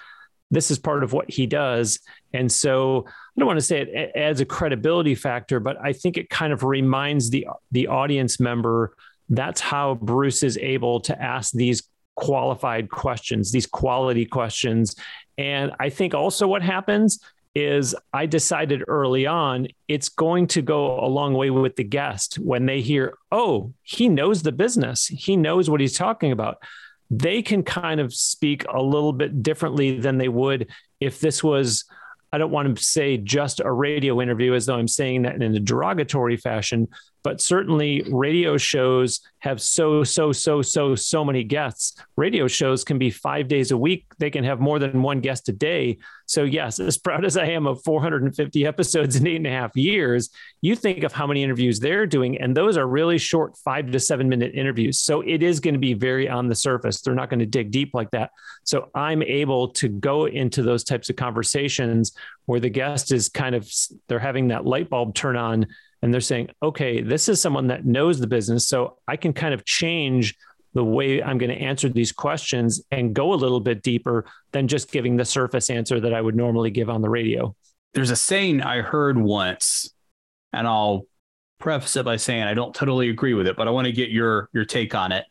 This 0.51 0.71
is 0.71 0.79
part 0.79 1.03
of 1.03 1.13
what 1.13 1.31
he 1.31 1.47
does. 1.47 1.99
And 2.33 2.51
so 2.51 3.05
I 3.09 3.41
don't 3.41 3.47
want 3.47 3.59
to 3.59 3.65
say 3.65 3.81
it 3.81 4.13
adds 4.15 4.41
a 4.41 4.45
credibility 4.45 5.15
factor, 5.15 5.61
but 5.61 5.77
I 5.83 5.93
think 5.93 6.17
it 6.17 6.31
kind 6.31 6.53
of 6.53 6.63
reminds 6.63 7.31
the, 7.31 7.47
the 7.73 7.89
audience 7.89 8.39
member 8.39 8.95
that's 9.29 9.61
how 9.61 9.95
Bruce 9.95 10.43
is 10.43 10.57
able 10.59 11.01
to 11.01 11.21
ask 11.21 11.53
these 11.53 11.83
qualified 12.15 12.91
questions, 12.91 13.53
these 13.53 13.67
quality 13.67 14.25
questions. 14.25 14.95
And 15.37 15.73
I 15.81 15.91
think 15.91 16.15
also 16.15 16.47
what 16.47 16.63
happens 16.63 17.21
is 17.55 17.95
I 18.13 18.27
decided 18.27 18.85
early 18.87 19.27
on 19.27 19.69
it's 19.89 20.11
going 20.11 20.47
to 20.49 20.63
go 20.63 21.01
a 21.01 21.09
long 21.09 21.33
way 21.35 21.51
with 21.51 21.77
the 21.77 21.85
guest 21.85 22.39
when 22.39 22.67
they 22.67 22.83
hear, 22.83 23.15
oh, 23.33 23.73
he 23.83 24.09
knows 24.09 24.43
the 24.43 24.53
business, 24.53 25.07
he 25.07 25.37
knows 25.37 25.71
what 25.71 25.81
he's 25.81 25.97
talking 25.97 26.33
about. 26.33 26.59
They 27.11 27.43
can 27.43 27.63
kind 27.63 28.01
of 28.01 28.13
speak 28.13 28.65
a 28.73 28.83
little 28.83 29.13
bit 29.13 29.43
differently 29.43 29.99
than 29.99 30.19
they 30.19 30.29
would 30.29 30.69
if 31.01 31.21
this 31.21 31.43
was 31.43 31.85
I 32.33 32.39
don't 32.39 32.51
want 32.51 32.77
to 32.77 32.83
say 32.83 33.17
just 33.17 33.61
a 33.61 33.71
radio 33.71 34.21
interview 34.21 34.55
as 34.55 34.67
though 34.67 34.75
I'm 34.75 34.89
saying 34.89 35.23
that 35.23 35.41
in 35.41 35.55
a 35.55 35.61
derogatory 35.61 36.37
fashion, 36.37 36.89
but 37.27 37.41
certainly 37.41 38.05
radio 38.09 38.57
shows 38.57 39.21
have 39.41 39.61
so, 39.61 40.05
so, 40.05 40.31
so, 40.31 40.63
so, 40.63 40.95
so 40.95 41.25
many 41.25 41.43
guests. 41.43 42.01
Radio 42.15 42.47
shows 42.47 42.85
can 42.85 42.99
be 42.99 43.11
five 43.11 43.49
days 43.49 43.73
a 43.73 43.77
week. 43.77 44.07
They 44.19 44.31
can 44.31 44.45
have 44.45 44.61
more 44.61 44.79
than 44.79 45.03
one 45.03 45.19
guest 45.19 45.49
a 45.49 45.53
day. 45.53 45.99
So, 46.27 46.45
yes, 46.45 46.79
as 46.91 46.97
proud 46.97 47.25
as 47.25 47.37
I 47.37 47.47
am 47.47 47.67
of 47.67 47.83
450 47.83 48.65
episodes 48.65 49.17
in 49.17 49.27
eight 49.27 49.37
and 49.37 49.47
a 49.49 49.51
half 49.51 49.75
years, 49.75 50.31
you 50.61 50.77
think 50.77 51.03
of 51.03 51.13
how 51.13 51.27
many 51.27 51.43
interviews 51.43 51.81
they're 51.81 52.07
doing, 52.07 52.41
and 52.41 52.57
those 52.57 52.77
are 52.77 52.87
really 52.87 53.19
short 53.19 53.57
five 53.59 53.91
to 53.91 53.99
seven 53.99 54.29
minute 54.29 54.55
interviews. 54.55 55.01
So, 55.01 55.23
it 55.23 55.43
is 55.43 55.59
going 55.59 55.75
to 55.75 55.81
be 55.81 55.95
very 55.95 56.29
on 56.29 56.47
the 56.47 56.55
surface. 56.55 57.01
They're 57.01 57.17
not 57.17 57.29
going 57.29 57.41
to 57.41 57.47
dig 57.47 57.73
deep 57.73 57.91
like 57.93 58.13
that. 58.13 58.31
So, 58.63 58.89
I'm 58.95 59.25
able 59.25 59.71
to 59.71 59.89
go 59.89 60.27
into 60.27 60.63
those 60.63 60.85
types 60.85 61.11
of 61.11 61.17
conversations 61.17 62.13
where 62.45 62.61
the 62.61 62.71
guest 62.71 63.11
is 63.11 63.29
kind 63.29 63.57
of, 63.57 63.69
they're 64.07 64.21
having 64.21 64.47
that 64.49 64.65
light 64.65 64.89
bulb 64.89 65.17
turn 65.17 65.37
on 65.37 65.67
and 66.07 66.15
they're 66.15 66.21
saying, 66.21 66.51
okay, 66.63 67.03
this 67.03 67.29
is 67.29 67.41
someone 67.41 67.67
that 67.67 67.85
knows 67.85 68.21
the 68.21 68.29
business. 68.29 68.69
So 68.69 68.99
I 69.09 69.17
can 69.17 69.33
kind 69.33 69.53
of 69.53 69.65
change 69.65 70.37
the 70.73 70.85
way 70.85 71.21
I'm 71.21 71.37
going 71.37 71.51
to 71.51 71.61
answer 71.61 71.89
these 71.89 72.13
questions 72.13 72.81
and 72.93 73.13
go 73.13 73.33
a 73.33 73.35
little 73.35 73.59
bit 73.59 73.83
deeper 73.83 74.25
than 74.53 74.69
just 74.69 74.93
giving 74.93 75.17
the 75.17 75.25
surface 75.25 75.69
answer 75.69 75.99
that 75.99 76.15
I 76.15 76.21
would 76.21 76.37
normally 76.37 76.71
give 76.71 76.89
on 76.89 77.03
the 77.03 77.09
radio. 77.09 77.57
There's 77.93 78.13
a 78.13 78.17
saying 78.17 78.63
I 78.63 78.83
heard 78.83 79.19
once, 79.19 79.93
and 80.53 80.69
I'll 80.69 81.07
preface 81.59 81.97
it 81.97 82.05
by 82.05 82.19
saying 82.19 82.45
I 82.45 82.55
don't 82.55 82.73
totally 82.73 83.09
agree 83.09 83.35
with 83.35 83.49
it, 83.49 83.57
but 83.57 83.67
I 83.67 83.73
want 83.73 83.87
to 83.87 83.93
get 83.93 84.11
your 84.11 84.49
your 84.53 84.65
take 84.65 84.95
on 84.95 85.11
it. 85.11 85.25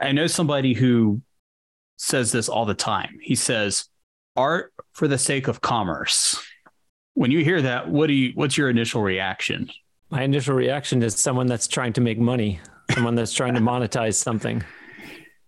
I 0.00 0.10
know 0.10 0.26
somebody 0.26 0.74
who 0.74 1.22
says 1.98 2.32
this 2.32 2.48
all 2.48 2.64
the 2.64 2.74
time. 2.74 3.18
He 3.22 3.36
says, 3.36 3.84
"Art 4.34 4.72
for 4.92 5.06
the 5.06 5.18
sake 5.18 5.46
of 5.46 5.60
commerce." 5.60 6.44
When 7.12 7.30
you 7.30 7.44
hear 7.44 7.62
that, 7.62 7.88
what 7.88 8.08
do 8.08 8.14
you 8.14 8.32
what's 8.34 8.56
your 8.56 8.70
initial 8.70 9.02
reaction? 9.02 9.70
My 10.14 10.22
initial 10.22 10.54
reaction 10.54 11.02
is 11.02 11.16
someone 11.16 11.48
that's 11.48 11.66
trying 11.66 11.92
to 11.94 12.00
make 12.00 12.20
money, 12.20 12.60
someone 12.92 13.16
that's 13.16 13.32
trying 13.32 13.54
to 13.54 13.60
monetize 13.60 14.14
something. 14.14 14.62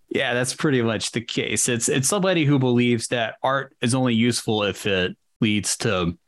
Yeah, 0.09 0.35
that's 0.35 0.55
pretty 0.55 0.83
much 0.83 1.13
the 1.13 1.21
case. 1.21 1.69
It's 1.69 1.89
it's 1.89 2.09
somebody 2.09 2.45
who 2.45 2.59
believes 2.59 3.07
that 3.09 3.37
art 3.45 3.77
is 3.81 3.95
only 3.95 4.15
useful 4.15 4.65
if 4.65 4.85
it 4.85 5.17
leads 5.41 5.77
to 5.79 6.19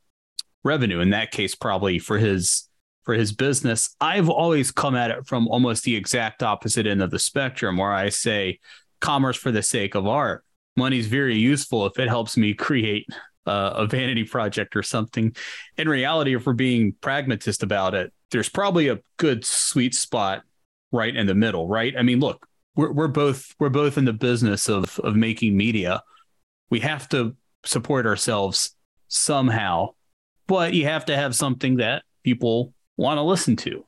revenue. 0.63 1.01
In 1.01 1.11
that 1.11 1.33
case, 1.33 1.57
probably 1.57 1.99
for 1.99 2.17
his 2.17 2.69
for 3.03 3.15
his 3.15 3.33
business. 3.33 3.97
I've 4.01 4.29
always 4.29 4.71
come 4.71 4.95
at 4.95 5.11
it 5.11 5.27
from 5.27 5.49
almost 5.49 5.83
the 5.83 5.97
exact 5.97 6.45
opposite 6.45 6.87
end 6.87 7.03
of 7.03 7.11
the 7.11 7.19
spectrum, 7.19 7.77
where 7.77 7.93
I 7.93 8.09
say 8.09 8.61
commerce 9.01 9.37
for 9.37 9.51
the 9.51 9.65
sake 9.65 9.97
of 9.97 10.07
art. 10.07 10.45
Money's 10.77 11.09
very 11.09 11.37
useful 11.37 11.87
if 11.87 11.99
it 11.99 12.07
helps 12.07 12.37
me 12.37 12.55
create 12.55 13.09
uh, 13.49 13.73
a 13.75 13.87
vanity 13.89 14.23
project 14.23 14.77
or 14.77 14.85
something. 14.85 15.35
In 15.77 15.89
reality, 15.89 16.37
if 16.37 16.47
we're 16.47 16.53
being 16.53 16.95
pragmatist 17.01 17.65
about 17.65 17.97
it, 17.97 18.13
there's 18.31 18.49
probably 18.49 18.89
a 18.89 19.01
good 19.17 19.45
sweet 19.45 19.95
spot 19.95 20.43
right 20.93 21.15
in 21.15 21.27
the 21.27 21.35
middle, 21.35 21.67
right? 21.69 21.95
I 21.97 22.03
mean, 22.03 22.21
look, 22.21 22.47
we're 22.77 22.93
we're 22.93 23.09
both 23.09 23.55
we're 23.59 23.69
both 23.69 23.99
in 23.99 24.05
the 24.05 24.13
business 24.13 24.69
of 24.69 24.99
of 25.01 25.17
making 25.17 25.57
media. 25.57 26.03
We 26.71 26.81
have 26.81 27.09
to 27.11 27.35
support 27.65 28.07
ourselves 28.07 28.75
somehow, 29.09 29.91
but 30.47 30.75
you 30.75 30.85
have 30.85 31.07
to 31.07 31.17
have 31.17 31.35
something 31.35 31.77
that 31.77 32.03
people 32.23 32.73
want 32.97 33.19
to 33.19 33.23
listen 33.23 33.57
to. 33.57 33.85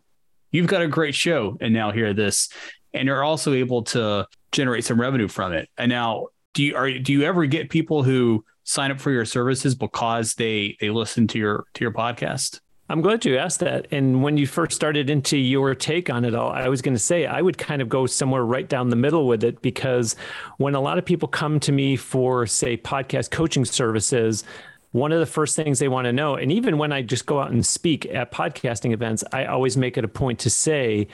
You've 0.50 0.66
got 0.66 0.82
a 0.82 0.88
great 0.88 1.14
show, 1.14 1.56
and 1.60 1.72
now 1.72 1.92
hear 1.92 2.12
this, 2.12 2.48
and 2.92 3.06
you're 3.06 3.22
also 3.22 3.52
able 3.52 3.82
to 3.84 4.26
generate 4.50 4.84
some 4.84 5.00
revenue 5.00 5.28
from 5.28 5.52
it. 5.52 5.68
And 5.78 5.90
now, 5.90 6.28
do 6.54 6.64
you 6.64 6.74
are 6.76 6.90
do 6.90 7.12
you 7.12 7.22
ever 7.22 7.46
get 7.46 7.70
people 7.70 8.02
who 8.02 8.44
sign 8.64 8.90
up 8.90 9.00
for 9.00 9.10
your 9.10 9.24
services 9.24 9.74
because 9.74 10.34
they 10.34 10.76
they 10.80 10.90
listen 10.90 11.28
to 11.28 11.38
your 11.38 11.64
to 11.74 11.84
your 11.84 11.92
podcast? 11.92 12.60
I'm 12.90 13.02
glad 13.02 13.24
you 13.24 13.38
asked 13.38 13.60
that. 13.60 13.86
And 13.92 14.20
when 14.20 14.36
you 14.36 14.48
first 14.48 14.74
started 14.74 15.10
into 15.10 15.38
your 15.38 15.76
take 15.76 16.10
on 16.10 16.24
it 16.24 16.34
all, 16.34 16.50
I 16.50 16.66
was 16.66 16.82
going 16.82 16.96
to 16.96 16.98
say 16.98 17.24
I 17.24 17.40
would 17.40 17.56
kind 17.56 17.80
of 17.80 17.88
go 17.88 18.04
somewhere 18.04 18.44
right 18.44 18.68
down 18.68 18.90
the 18.90 18.96
middle 18.96 19.28
with 19.28 19.44
it 19.44 19.62
because 19.62 20.16
when 20.56 20.74
a 20.74 20.80
lot 20.80 20.98
of 20.98 21.04
people 21.04 21.28
come 21.28 21.60
to 21.60 21.70
me 21.70 21.94
for, 21.94 22.48
say, 22.48 22.76
podcast 22.76 23.30
coaching 23.30 23.64
services, 23.64 24.42
one 24.90 25.12
of 25.12 25.20
the 25.20 25.26
first 25.26 25.54
things 25.54 25.78
they 25.78 25.86
want 25.86 26.06
to 26.06 26.12
know, 26.12 26.34
and 26.34 26.50
even 26.50 26.78
when 26.78 26.90
I 26.90 27.02
just 27.02 27.26
go 27.26 27.38
out 27.38 27.52
and 27.52 27.64
speak 27.64 28.06
at 28.06 28.32
podcasting 28.32 28.92
events, 28.92 29.22
I 29.32 29.44
always 29.44 29.76
make 29.76 29.96
it 29.96 30.04
a 30.04 30.08
point 30.08 30.40
to 30.40 30.50
say, 30.50 31.06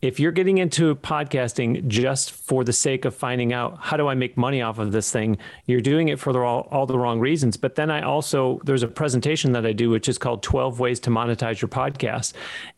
if 0.00 0.20
you're 0.20 0.32
getting 0.32 0.58
into 0.58 0.94
podcasting 0.96 1.88
just 1.88 2.30
for 2.30 2.62
the 2.62 2.72
sake 2.72 3.04
of 3.04 3.14
finding 3.14 3.52
out 3.52 3.78
how 3.80 3.96
do 3.96 4.06
I 4.06 4.14
make 4.14 4.36
money 4.36 4.62
off 4.62 4.78
of 4.78 4.92
this 4.92 5.10
thing, 5.10 5.38
you're 5.66 5.80
doing 5.80 6.08
it 6.08 6.20
for 6.20 6.32
the, 6.32 6.38
all, 6.38 6.68
all 6.70 6.86
the 6.86 6.98
wrong 6.98 7.18
reasons. 7.18 7.56
But 7.56 7.74
then 7.74 7.90
I 7.90 8.02
also, 8.02 8.60
there's 8.64 8.84
a 8.84 8.88
presentation 8.88 9.52
that 9.52 9.66
I 9.66 9.72
do, 9.72 9.90
which 9.90 10.08
is 10.08 10.16
called 10.16 10.42
12 10.44 10.78
Ways 10.78 11.00
to 11.00 11.10
Monetize 11.10 11.60
Your 11.60 11.68
Podcast. 11.68 12.32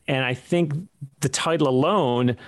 And 0.09 0.25
I 0.25 0.33
think 0.33 0.73
the 1.21 1.29
title 1.29 1.69
alone 1.69 2.39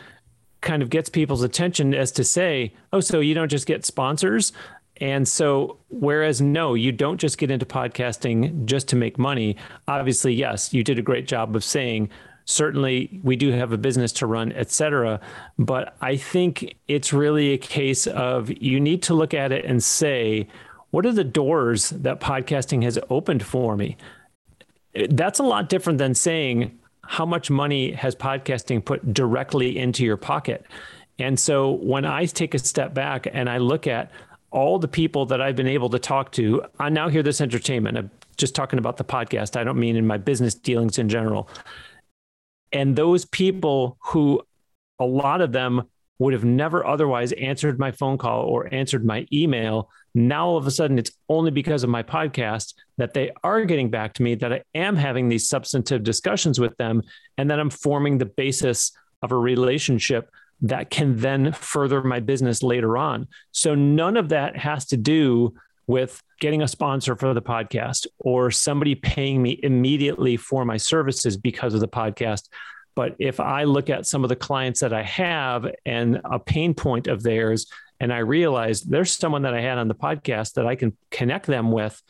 kind 0.63 0.83
of 0.83 0.89
gets 0.89 1.11
people's 1.11 1.43
attention 1.43 1.93
as 1.93 2.11
to 2.13 2.25
say, 2.25 2.73
oh, 2.95 3.01
so 3.01 3.21
you 3.21 3.35
don't 3.35 3.51
just 3.51 3.67
get 3.67 3.85
sponsors. 3.85 4.53
And 5.03 5.29
so, 5.29 5.79
whereas 5.89 6.41
no, 6.41 6.75
you 6.75 6.93
don't 6.93 7.19
just 7.19 7.37
get 7.37 7.51
into 7.51 7.67
podcasting 7.67 8.65
just 8.65 8.89
to 8.89 8.97
make 8.97 9.19
money. 9.19 9.57
Obviously, 9.87 10.33
yes, 10.33 10.73
you 10.73 10.83
did 10.83 10.99
a 10.99 11.03
great 11.03 11.27
job 11.27 11.55
of 11.57 11.65
saying, 11.65 12.09
certainly 12.45 13.21
we 13.23 13.37
do 13.37 13.51
have 13.53 13.73
a 13.73 13.79
business 13.79 14.13
to 14.13 14.27
run, 14.27 14.53
et 14.53 14.71
cetera. 14.71 15.21
But 15.59 15.97
I 16.01 16.17
think 16.17 16.77
it's 16.89 17.13
really 17.13 17.53
a 17.53 17.59
case 17.59 18.07
of 18.07 18.51
you 18.51 18.81
need 18.81 19.03
to 19.05 19.15
look 19.15 19.35
at 19.35 19.53
it 19.53 19.65
and 19.65 19.83
say, 19.83 20.49
what 20.91 21.07
are 21.07 21.13
the 21.13 21.25
doors 21.25 21.91
that 21.91 22.21
podcasting 22.21 22.83
has 22.83 22.99
opened 23.09 23.43
for 23.43 23.77
me? 23.77 23.97
That's 25.09 25.39
a 25.39 25.43
lot 25.45 25.69
different 25.69 25.99
than 25.99 26.15
saying, 26.15 26.79
how 27.05 27.27
much 27.27 27.51
money 27.51 27.93
has 27.93 28.15
podcasting 28.15 28.85
put 28.85 29.13
directly 29.15 29.79
into 29.79 30.05
your 30.05 30.17
pocket? 30.17 30.67
And 31.19 31.39
so 31.39 31.73
when 31.73 32.05
I 32.05 32.27
take 32.27 32.55
a 32.55 32.59
step 32.59 32.95
back 32.95 33.27
and 33.33 33.49
I 33.49 33.59
look 33.59 33.87
at 33.87 34.11
all 34.51 34.79
the 34.79 34.89
people 34.89 35.25
that 35.27 35.41
I've 35.41 35.57
been 35.57 35.67
able 35.67 35.89
to 35.91 35.99
talk 35.99 36.33
to, 36.33 36.63
I 36.79 36.91
now 36.91 37.09
hear 37.09 37.23
this 37.23 37.41
entertainment. 37.41 37.97
I'm 37.97 38.11
just 38.37 38.55
talking 38.55 38.79
about 38.79 38.99
the 38.99 39.05
podcast. 39.05 39.57
I 39.57 39.65
don't 39.65 39.79
mean 39.79 39.97
in 39.97 40.07
my 40.07 40.19
business 40.19 40.55
dealings 40.55 40.99
in 40.99 41.09
general. 41.09 41.49
And 42.73 42.97
those 42.97 43.25
people 43.25 43.99
who 44.01 44.43
a 44.99 45.05
lot 45.05 45.41
of 45.41 45.53
them 45.53 45.83
would 46.19 46.33
have 46.33 46.45
never 46.45 46.87
otherwise 46.87 47.33
answered 47.33 47.79
my 47.79 47.91
phone 47.91 48.17
call 48.17 48.45
or 48.45 48.73
answered 48.73 49.05
my 49.05 49.27
email. 49.33 49.91
Now, 50.15 50.47
all 50.47 50.57
of 50.57 50.67
a 50.67 50.71
sudden, 50.71 50.99
it's 50.99 51.11
only 51.29 51.51
because 51.51 51.83
of 51.83 51.91
my 51.91 52.03
podcast 52.03 52.75
that 52.99 53.13
they 53.13 53.33
are 53.43 53.65
getting 53.65 53.91
back 53.91 54.15
to 54.15 54.23
me, 54.23 54.37
that 54.37 54.53
I 54.53 54.63
am 54.75 54.95
having 54.95 55.29
these 55.29 55.49
substantive 55.49 56.05
discussions 56.05 56.61
with 56.61 56.77
them, 56.77 57.03
and 57.39 57.51
that 57.51 57.59
I'm 57.59 57.71
forming 57.71 58.19
the 58.19 58.27
basis 58.27 58.93
of 59.23 59.33
a 59.33 59.37
relationship 59.37 60.31
that 60.61 60.91
can 60.91 61.17
then 61.17 61.53
further 61.53 62.03
my 62.03 62.21
business 62.21 62.63
later 62.63 62.97
on. 62.97 63.27
So, 63.51 63.75
none 63.75 64.17
of 64.17 64.29
that 64.29 64.57
has 64.57 64.87
to 64.87 64.97
do 64.97 65.55
with 65.87 66.23
getting 66.41 66.63
a 66.63 66.69
sponsor 66.69 67.17
for 67.17 67.35
the 67.35 67.43
podcast 67.43 68.07
or 68.19 68.51
somebody 68.51 68.95
paying 68.95 69.43
me 69.43 69.59
immediately 69.63 70.37
for 70.37 70.65
my 70.65 70.77
services 70.77 71.37
because 71.37 71.75
of 71.75 71.81
the 71.81 71.89
podcast. 71.89 72.49
But 72.95 73.17
if 73.19 73.41
I 73.41 73.65
look 73.65 73.91
at 73.91 74.07
some 74.07 74.23
of 74.23 74.29
the 74.29 74.37
clients 74.37 74.81
that 74.81 74.93
I 74.93 75.03
have 75.03 75.67
and 75.87 76.21
a 76.25 76.39
pain 76.39 76.75
point 76.75 77.07
of 77.07 77.23
theirs, 77.23 77.67
and 78.01 78.13
I 78.13 78.19
realize 78.19 78.83
there's 78.83 79.13
someone 79.13 79.43
that 79.43 79.55
I 79.55 79.61
had 79.61 79.79
on 79.79 79.89
the 79.89 79.95
podcast 79.95 80.55
that 80.55 80.67
I 80.67 80.75
can 80.75 80.97
connect 81.11 81.47
them 81.47 81.73
with, 81.73 82.01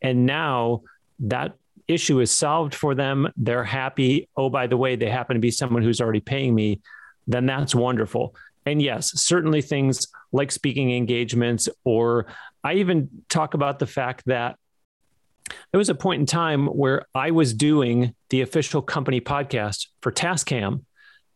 and 0.00 0.26
now 0.26 0.82
that 1.20 1.54
issue 1.86 2.20
is 2.20 2.30
solved 2.30 2.74
for 2.74 2.94
them, 2.94 3.28
they're 3.36 3.64
happy. 3.64 4.28
Oh, 4.36 4.50
by 4.50 4.66
the 4.66 4.76
way, 4.76 4.96
they 4.96 5.10
happen 5.10 5.34
to 5.34 5.40
be 5.40 5.50
someone 5.50 5.82
who's 5.82 6.00
already 6.00 6.20
paying 6.20 6.54
me, 6.54 6.80
then 7.26 7.46
that's 7.46 7.74
wonderful. 7.74 8.34
And 8.66 8.80
yes, 8.80 9.20
certainly 9.20 9.62
things 9.62 10.06
like 10.32 10.52
speaking 10.52 10.92
engagements, 10.92 11.68
or 11.84 12.26
I 12.62 12.74
even 12.74 13.08
talk 13.28 13.54
about 13.54 13.78
the 13.78 13.86
fact 13.86 14.24
that 14.26 14.56
there 15.72 15.78
was 15.78 15.88
a 15.88 15.94
point 15.94 16.20
in 16.20 16.26
time 16.26 16.66
where 16.66 17.06
I 17.14 17.32
was 17.32 17.52
doing 17.52 18.14
the 18.30 18.42
official 18.42 18.82
company 18.82 19.20
podcast 19.20 19.88
for 20.00 20.12
Tascam. 20.12 20.84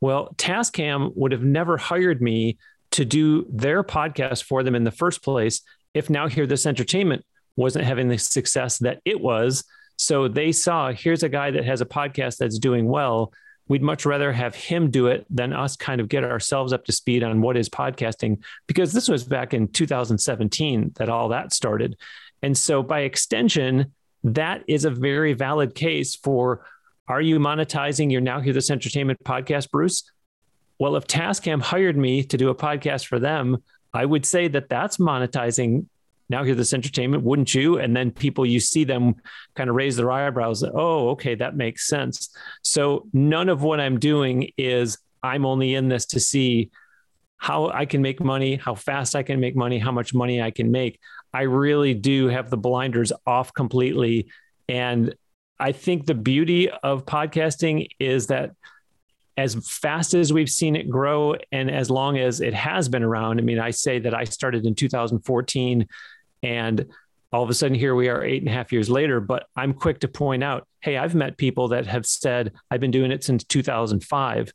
Well, 0.00 0.34
Tascam 0.36 1.12
would 1.16 1.32
have 1.32 1.42
never 1.42 1.76
hired 1.76 2.22
me 2.22 2.58
to 2.92 3.04
do 3.04 3.46
their 3.50 3.82
podcast 3.82 4.44
for 4.44 4.62
them 4.62 4.74
in 4.74 4.84
the 4.84 4.90
first 4.90 5.22
place 5.22 5.62
if 5.94 6.08
Now 6.08 6.28
Hear 6.28 6.46
This 6.46 6.66
Entertainment 6.66 7.24
wasn't 7.56 7.84
having 7.84 8.08
the 8.08 8.18
success 8.18 8.78
that 8.78 9.00
it 9.04 9.20
was. 9.20 9.64
So 9.96 10.28
they 10.28 10.52
saw 10.52 10.92
here's 10.92 11.22
a 11.22 11.28
guy 11.28 11.50
that 11.50 11.64
has 11.64 11.80
a 11.80 11.86
podcast 11.86 12.36
that's 12.36 12.58
doing 12.58 12.86
well 12.86 13.32
we'd 13.68 13.82
much 13.82 14.06
rather 14.06 14.32
have 14.32 14.54
him 14.54 14.90
do 14.90 15.08
it 15.08 15.26
than 15.28 15.52
us 15.52 15.76
kind 15.76 16.00
of 16.00 16.08
get 16.08 16.24
ourselves 16.24 16.72
up 16.72 16.84
to 16.84 16.92
speed 16.92 17.22
on 17.22 17.40
what 17.40 17.56
is 17.56 17.68
podcasting 17.68 18.38
because 18.66 18.92
this 18.92 19.08
was 19.08 19.24
back 19.24 19.54
in 19.54 19.68
2017 19.68 20.92
that 20.96 21.08
all 21.08 21.28
that 21.30 21.52
started. 21.52 21.96
And 22.42 22.56
so 22.56 22.82
by 22.82 23.00
extension 23.00 23.92
that 24.24 24.64
is 24.66 24.84
a 24.84 24.90
very 24.90 25.32
valid 25.32 25.74
case 25.74 26.14
for 26.16 26.64
are 27.08 27.20
you 27.20 27.38
monetizing 27.38 28.10
your 28.10 28.20
now 28.20 28.40
hear 28.40 28.52
this 28.52 28.70
entertainment 28.70 29.22
podcast 29.24 29.70
bruce? 29.70 30.10
Well 30.78 30.96
if 30.96 31.06
tascam 31.06 31.62
hired 31.62 31.96
me 31.96 32.24
to 32.24 32.36
do 32.36 32.50
a 32.50 32.54
podcast 32.54 33.06
for 33.06 33.18
them 33.18 33.62
i 33.94 34.04
would 34.04 34.26
say 34.26 34.48
that 34.48 34.68
that's 34.68 34.98
monetizing 34.98 35.86
now 36.28 36.42
hear 36.42 36.54
this 36.54 36.72
entertainment, 36.72 37.22
wouldn't 37.22 37.54
you? 37.54 37.78
And 37.78 37.96
then 37.96 38.10
people, 38.10 38.44
you 38.44 38.60
see 38.60 38.84
them 38.84 39.14
kind 39.54 39.70
of 39.70 39.76
raise 39.76 39.96
their 39.96 40.10
eyebrows. 40.10 40.64
Oh, 40.64 41.10
okay, 41.10 41.34
that 41.36 41.56
makes 41.56 41.86
sense. 41.86 42.30
So 42.62 43.06
none 43.12 43.48
of 43.48 43.62
what 43.62 43.80
I'm 43.80 43.98
doing 43.98 44.50
is 44.56 44.98
I'm 45.22 45.46
only 45.46 45.74
in 45.74 45.88
this 45.88 46.06
to 46.06 46.20
see 46.20 46.70
how 47.38 47.68
I 47.68 47.84
can 47.86 48.02
make 48.02 48.20
money, 48.20 48.56
how 48.56 48.74
fast 48.74 49.14
I 49.14 49.22
can 49.22 49.40
make 49.40 49.54
money, 49.54 49.78
how 49.78 49.92
much 49.92 50.14
money 50.14 50.40
I 50.42 50.50
can 50.50 50.70
make. 50.70 50.98
I 51.32 51.42
really 51.42 51.94
do 51.94 52.28
have 52.28 52.50
the 52.50 52.56
blinders 52.56 53.12
off 53.26 53.52
completely. 53.52 54.28
And 54.68 55.14
I 55.58 55.72
think 55.72 56.06
the 56.06 56.14
beauty 56.14 56.70
of 56.70 57.04
podcasting 57.04 57.88
is 57.98 58.28
that 58.28 58.52
as 59.36 59.54
fast 59.68 60.14
as 60.14 60.32
we've 60.32 60.48
seen 60.48 60.76
it 60.76 60.88
grow 60.88 61.36
and 61.52 61.70
as 61.70 61.90
long 61.90 62.16
as 62.18 62.40
it 62.40 62.54
has 62.54 62.88
been 62.88 63.02
around, 63.02 63.38
I 63.38 63.42
mean, 63.42 63.58
I 63.58 63.70
say 63.70 63.98
that 63.98 64.14
I 64.14 64.24
started 64.24 64.64
in 64.64 64.74
2014 64.74 65.86
and 66.46 66.86
all 67.32 67.42
of 67.42 67.50
a 67.50 67.54
sudden 67.54 67.76
here 67.76 67.94
we 67.94 68.08
are 68.08 68.24
eight 68.24 68.40
and 68.40 68.48
a 68.48 68.52
half 68.52 68.72
years 68.72 68.88
later. 68.88 69.20
But 69.20 69.46
I'm 69.56 69.74
quick 69.74 70.00
to 70.00 70.08
point 70.08 70.44
out 70.44 70.66
hey, 70.80 70.96
I've 70.96 71.16
met 71.16 71.36
people 71.36 71.68
that 71.68 71.84
have 71.86 72.06
said, 72.06 72.52
I've 72.70 72.80
been 72.80 72.92
doing 72.92 73.10
it 73.10 73.24
since 73.24 73.42
2005. 73.42 74.52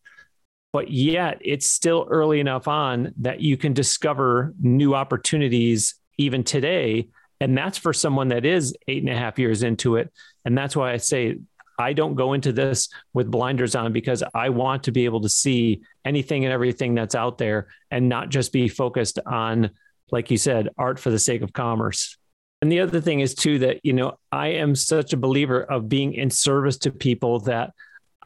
But 0.71 0.89
yet 0.89 1.39
it's 1.41 1.69
still 1.69 2.07
early 2.09 2.39
enough 2.39 2.69
on 2.69 3.13
that 3.17 3.41
you 3.41 3.57
can 3.57 3.73
discover 3.73 4.53
new 4.61 4.95
opportunities 4.95 5.95
even 6.17 6.45
today. 6.45 7.09
And 7.41 7.57
that's 7.57 7.77
for 7.77 7.91
someone 7.91 8.29
that 8.29 8.45
is 8.45 8.73
eight 8.87 9.03
and 9.03 9.11
a 9.11 9.17
half 9.17 9.37
years 9.37 9.63
into 9.63 9.97
it. 9.97 10.09
And 10.45 10.57
that's 10.57 10.73
why 10.73 10.93
I 10.93 10.97
say 10.97 11.39
I 11.77 11.91
don't 11.91 12.15
go 12.15 12.31
into 12.31 12.53
this 12.53 12.87
with 13.13 13.29
blinders 13.29 13.75
on 13.75 13.91
because 13.91 14.23
I 14.33 14.49
want 14.49 14.83
to 14.83 14.91
be 14.91 15.03
able 15.03 15.21
to 15.21 15.29
see 15.29 15.81
anything 16.05 16.45
and 16.45 16.53
everything 16.53 16.95
that's 16.95 17.15
out 17.15 17.37
there 17.37 17.67
and 17.89 18.07
not 18.07 18.29
just 18.29 18.53
be 18.53 18.69
focused 18.69 19.19
on, 19.25 19.71
like 20.11 20.29
you 20.29 20.37
said, 20.37 20.69
art 20.77 20.99
for 20.99 21.09
the 21.09 21.19
sake 21.19 21.41
of 21.41 21.53
commerce. 21.53 22.17
And 22.61 22.71
the 22.71 22.81
other 22.81 23.01
thing 23.01 23.21
is, 23.21 23.33
too, 23.33 23.59
that, 23.59 23.79
you 23.83 23.93
know, 23.93 24.17
I 24.31 24.49
am 24.49 24.75
such 24.75 25.13
a 25.13 25.17
believer 25.17 25.61
of 25.61 25.89
being 25.89 26.13
in 26.13 26.29
service 26.29 26.77
to 26.79 26.91
people 26.91 27.39
that 27.41 27.73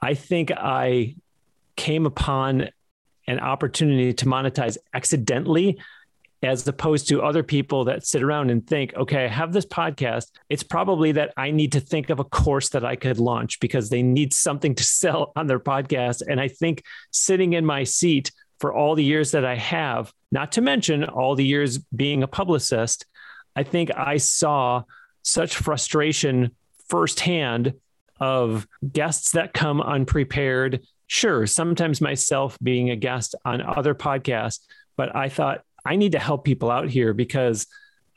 I 0.01 0.13
think 0.13 0.51
I 0.51 1.15
came 1.77 2.05
upon 2.05 2.69
an 3.27 3.39
opportunity 3.39 4.13
to 4.13 4.25
monetize 4.25 4.77
accidentally 4.93 5.79
as 6.43 6.67
opposed 6.67 7.07
to 7.07 7.21
other 7.21 7.43
people 7.43 7.85
that 7.85 8.05
sit 8.05 8.21
around 8.21 8.51
and 8.51 8.67
think, 8.67 8.93
okay, 8.95 9.25
I 9.25 9.27
have 9.27 9.51
this 9.51 9.65
podcast. 9.65 10.31
It's 10.49 10.63
probably 10.63 11.13
that 11.13 11.33
I 11.37 11.51
need 11.51 11.71
to 11.71 11.79
think 11.79 12.09
of 12.09 12.19
a 12.19 12.23
course 12.23 12.69
that 12.69 12.85
I 12.85 12.95
could 12.95 13.19
launch 13.19 13.59
because 13.59 13.89
they 13.89 14.03
need 14.03 14.33
something 14.33 14.75
to 14.75 14.83
sell 14.83 15.31
on 15.35 15.47
their 15.47 15.59
podcast. 15.59 16.21
And 16.27 16.39
I 16.39 16.47
think 16.47 16.83
sitting 17.11 17.53
in 17.53 17.65
my 17.65 17.83
seat 17.83 18.31
for 18.59 18.73
all 18.73 18.95
the 18.95 19.03
years 19.03 19.31
that 19.31 19.45
I 19.45 19.55
have, 19.55 20.11
not 20.31 20.53
to 20.53 20.61
mention 20.61 21.03
all 21.03 21.35
the 21.35 21.45
years 21.45 21.77
being 21.77 22.23
a 22.23 22.27
publicist, 22.27 23.05
I 23.55 23.63
think 23.63 23.91
I 23.95 24.17
saw 24.17 24.83
such 25.21 25.57
frustration 25.57 26.51
firsthand 26.87 27.73
of 28.19 28.67
guests 28.91 29.31
that 29.31 29.53
come 29.53 29.81
unprepared. 29.81 30.85
Sure, 31.07 31.45
sometimes 31.45 32.01
myself 32.01 32.57
being 32.61 32.89
a 32.89 32.95
guest 32.95 33.35
on 33.43 33.61
other 33.61 33.93
podcasts, 33.95 34.59
but 34.95 35.15
I 35.15 35.29
thought 35.29 35.61
I 35.85 35.95
need 35.95 36.13
to 36.13 36.19
help 36.19 36.43
people 36.43 36.71
out 36.71 36.89
here 36.89 37.13
because 37.13 37.67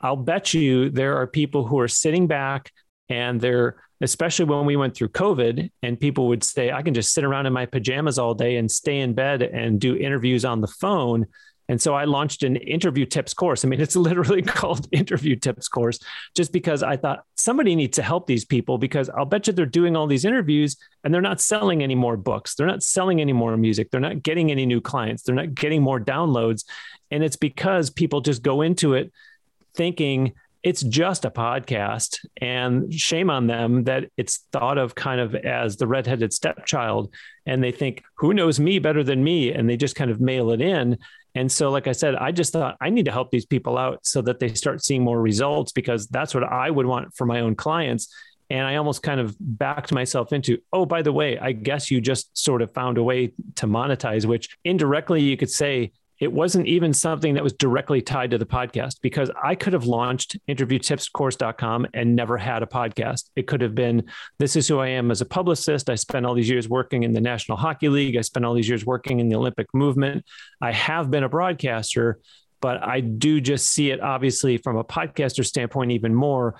I'll 0.01 0.15
bet 0.15 0.53
you 0.53 0.89
there 0.89 1.17
are 1.17 1.27
people 1.27 1.65
who 1.65 1.79
are 1.79 1.87
sitting 1.87 2.27
back 2.27 2.71
and 3.09 3.41
they're, 3.41 3.75
especially 4.01 4.45
when 4.45 4.65
we 4.65 4.75
went 4.75 4.95
through 4.95 5.09
COVID 5.09 5.69
and 5.81 5.99
people 5.99 6.27
would 6.27 6.43
say, 6.43 6.71
I 6.71 6.81
can 6.83 6.93
just 6.93 7.13
sit 7.13 7.23
around 7.23 7.47
in 7.47 7.53
my 7.53 7.65
pajamas 7.65 8.19
all 8.19 8.33
day 8.33 8.57
and 8.57 8.69
stay 8.69 8.99
in 8.99 9.13
bed 9.13 9.41
and 9.41 9.79
do 9.79 9.95
interviews 9.95 10.45
on 10.45 10.61
the 10.61 10.67
phone. 10.67 11.25
And 11.67 11.81
so 11.81 11.93
I 11.93 12.05
launched 12.05 12.43
an 12.43 12.55
interview 12.55 13.05
tips 13.05 13.33
course. 13.33 13.65
I 13.65 13.67
mean, 13.67 13.81
it's 13.81 13.95
literally 13.95 14.41
called 14.43 14.87
interview 14.91 15.35
tips 15.35 15.67
course 15.67 15.99
just 16.35 16.53
because 16.53 16.83
I 16.83 16.97
thought 16.97 17.23
somebody 17.35 17.75
needs 17.75 17.95
to 17.97 18.03
help 18.03 18.27
these 18.27 18.45
people 18.45 18.77
because 18.77 19.09
I'll 19.09 19.25
bet 19.25 19.47
you 19.47 19.53
they're 19.53 19.65
doing 19.65 19.95
all 19.95 20.07
these 20.07 20.25
interviews 20.25 20.77
and 21.03 21.13
they're 21.13 21.21
not 21.21 21.41
selling 21.41 21.81
any 21.81 21.95
more 21.95 22.15
books. 22.15 22.55
They're 22.55 22.67
not 22.67 22.83
selling 22.83 23.19
any 23.19 23.33
more 23.33 23.57
music. 23.57 23.89
They're 23.89 23.99
not 23.99 24.21
getting 24.23 24.51
any 24.51 24.65
new 24.65 24.81
clients. 24.81 25.23
They're 25.23 25.35
not 25.35 25.55
getting 25.55 25.81
more 25.81 25.99
downloads. 25.99 26.63
And 27.11 27.23
it's 27.23 27.37
because 27.37 27.89
people 27.89 28.21
just 28.21 28.43
go 28.43 28.61
into 28.61 28.93
it 28.93 29.11
thinking 29.73 30.33
it's 30.61 30.81
just 30.81 31.23
a 31.23 31.31
podcast 31.31 32.17
and 32.41 32.93
shame 32.93 33.29
on 33.29 33.47
them 33.47 33.85
that 33.85 34.09
it's 34.17 34.45
thought 34.51 34.77
of 34.77 34.93
kind 34.93 35.21
of 35.21 35.33
as 35.35 35.77
the 35.77 35.87
redheaded 35.87 36.33
stepchild 36.33 37.13
and 37.45 37.63
they 37.63 37.71
think 37.71 38.03
who 38.15 38.33
knows 38.33 38.59
me 38.59 38.79
better 38.79 39.03
than 39.03 39.23
me? 39.23 39.53
And 39.53 39.69
they 39.69 39.77
just 39.77 39.95
kind 39.95 40.11
of 40.11 40.19
mail 40.19 40.51
it 40.51 40.61
in. 40.61 40.97
And 41.35 41.51
so 41.51 41.69
like 41.69 41.87
i 41.87 41.91
said 41.91 42.15
i 42.15 42.31
just 42.31 42.51
thought 42.53 42.75
i 42.81 42.89
need 42.89 43.05
to 43.05 43.11
help 43.11 43.29
these 43.29 43.45
people 43.45 43.77
out 43.77 43.99
so 44.05 44.21
that 44.23 44.39
they 44.39 44.53
start 44.55 44.83
seeing 44.83 45.03
more 45.03 45.21
results 45.21 45.71
because 45.71 46.07
that's 46.07 46.33
what 46.33 46.43
i 46.43 46.71
would 46.71 46.87
want 46.87 47.15
for 47.15 47.25
my 47.25 47.41
own 47.41 47.55
clients. 47.55 48.13
And 48.49 48.65
i 48.65 48.75
almost 48.77 49.03
kind 49.03 49.19
of 49.19 49.35
backed 49.39 49.91
myself 49.91 50.33
into 50.33 50.57
oh 50.73 50.85
by 50.87 51.03
the 51.03 51.13
way 51.13 51.37
i 51.37 51.51
guess 51.51 51.91
you 51.91 52.01
just 52.01 52.35
sort 52.35 52.63
of 52.63 52.73
found 52.73 52.97
a 52.97 53.03
way 53.03 53.31
to 53.55 53.67
monetize 53.67 54.25
which 54.25 54.57
indirectly 54.65 55.21
you 55.21 55.37
could 55.37 55.51
say 55.51 55.91
it 56.19 56.31
wasn't 56.31 56.67
even 56.67 56.93
something 56.93 57.33
that 57.35 57.43
was 57.43 57.53
directly 57.53 58.01
tied 58.01 58.31
to 58.31 58.37
the 58.37 58.45
podcast 58.45 58.95
because 59.01 59.31
I 59.41 59.55
could 59.55 59.73
have 59.73 59.85
launched 59.85 60.37
interviewtipscourse.com 60.47 61.87
and 61.93 62.15
never 62.15 62.37
had 62.37 62.61
a 62.61 62.65
podcast. 62.65 63.29
It 63.35 63.47
could 63.47 63.61
have 63.61 63.73
been 63.73 64.03
this 64.37 64.55
is 64.55 64.67
who 64.67 64.79
I 64.79 64.89
am 64.89 65.11
as 65.11 65.21
a 65.21 65.25
publicist. 65.25 65.89
I 65.89 65.95
spent 65.95 66.25
all 66.25 66.33
these 66.33 66.49
years 66.49 66.67
working 66.67 67.03
in 67.03 67.13
the 67.13 67.21
National 67.21 67.57
Hockey 67.57 67.87
League. 67.87 68.17
I 68.17 68.21
spent 68.21 68.45
all 68.45 68.53
these 68.53 68.67
years 68.67 68.85
working 68.85 69.19
in 69.19 69.29
the 69.29 69.35
Olympic 69.35 69.67
movement. 69.73 70.25
I 70.61 70.73
have 70.73 71.09
been 71.09 71.23
a 71.23 71.29
broadcaster, 71.29 72.19
but 72.59 72.83
I 72.83 72.99
do 72.99 73.39
just 73.39 73.69
see 73.69 73.91
it 73.91 74.01
obviously 74.01 74.57
from 74.57 74.75
a 74.75 74.83
podcaster 74.83 75.45
standpoint 75.45 75.91
even 75.91 76.13
more 76.13 76.59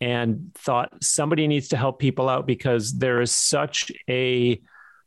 and 0.00 0.52
thought 0.54 0.92
somebody 1.02 1.46
needs 1.46 1.68
to 1.68 1.76
help 1.76 1.98
people 1.98 2.28
out 2.28 2.46
because 2.46 2.98
there 2.98 3.20
is 3.20 3.32
such 3.32 3.90
a 4.08 4.60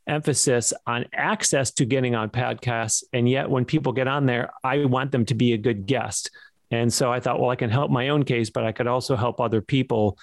emphasis 0.08 0.74
on 0.86 1.06
access 1.14 1.72
to 1.72 1.86
getting 1.86 2.16
on 2.16 2.30
podcasts. 2.30 3.04
And 3.14 3.30
yet, 3.30 3.50
when 3.50 3.66
people 3.66 3.94
get 3.94 4.08
on 4.08 4.26
there, 4.26 4.52
I 4.64 4.86
want 4.86 5.12
them 5.12 5.26
to 5.26 5.36
be 5.36 5.54
a 5.54 5.58
good 5.58 5.86
guest. 5.86 6.32
And 6.72 6.92
so 6.92 7.12
I 7.12 7.20
thought, 7.20 7.40
well, 7.40 7.50
I 7.50 7.56
can 7.56 7.70
help 7.70 7.92
my 7.92 8.10
own 8.10 8.24
case, 8.24 8.50
but 8.50 8.64
I 8.64 8.72
could 8.72 8.88
also 8.88 9.16
help 9.16 9.40
other 9.40 9.62
people. 9.62 10.18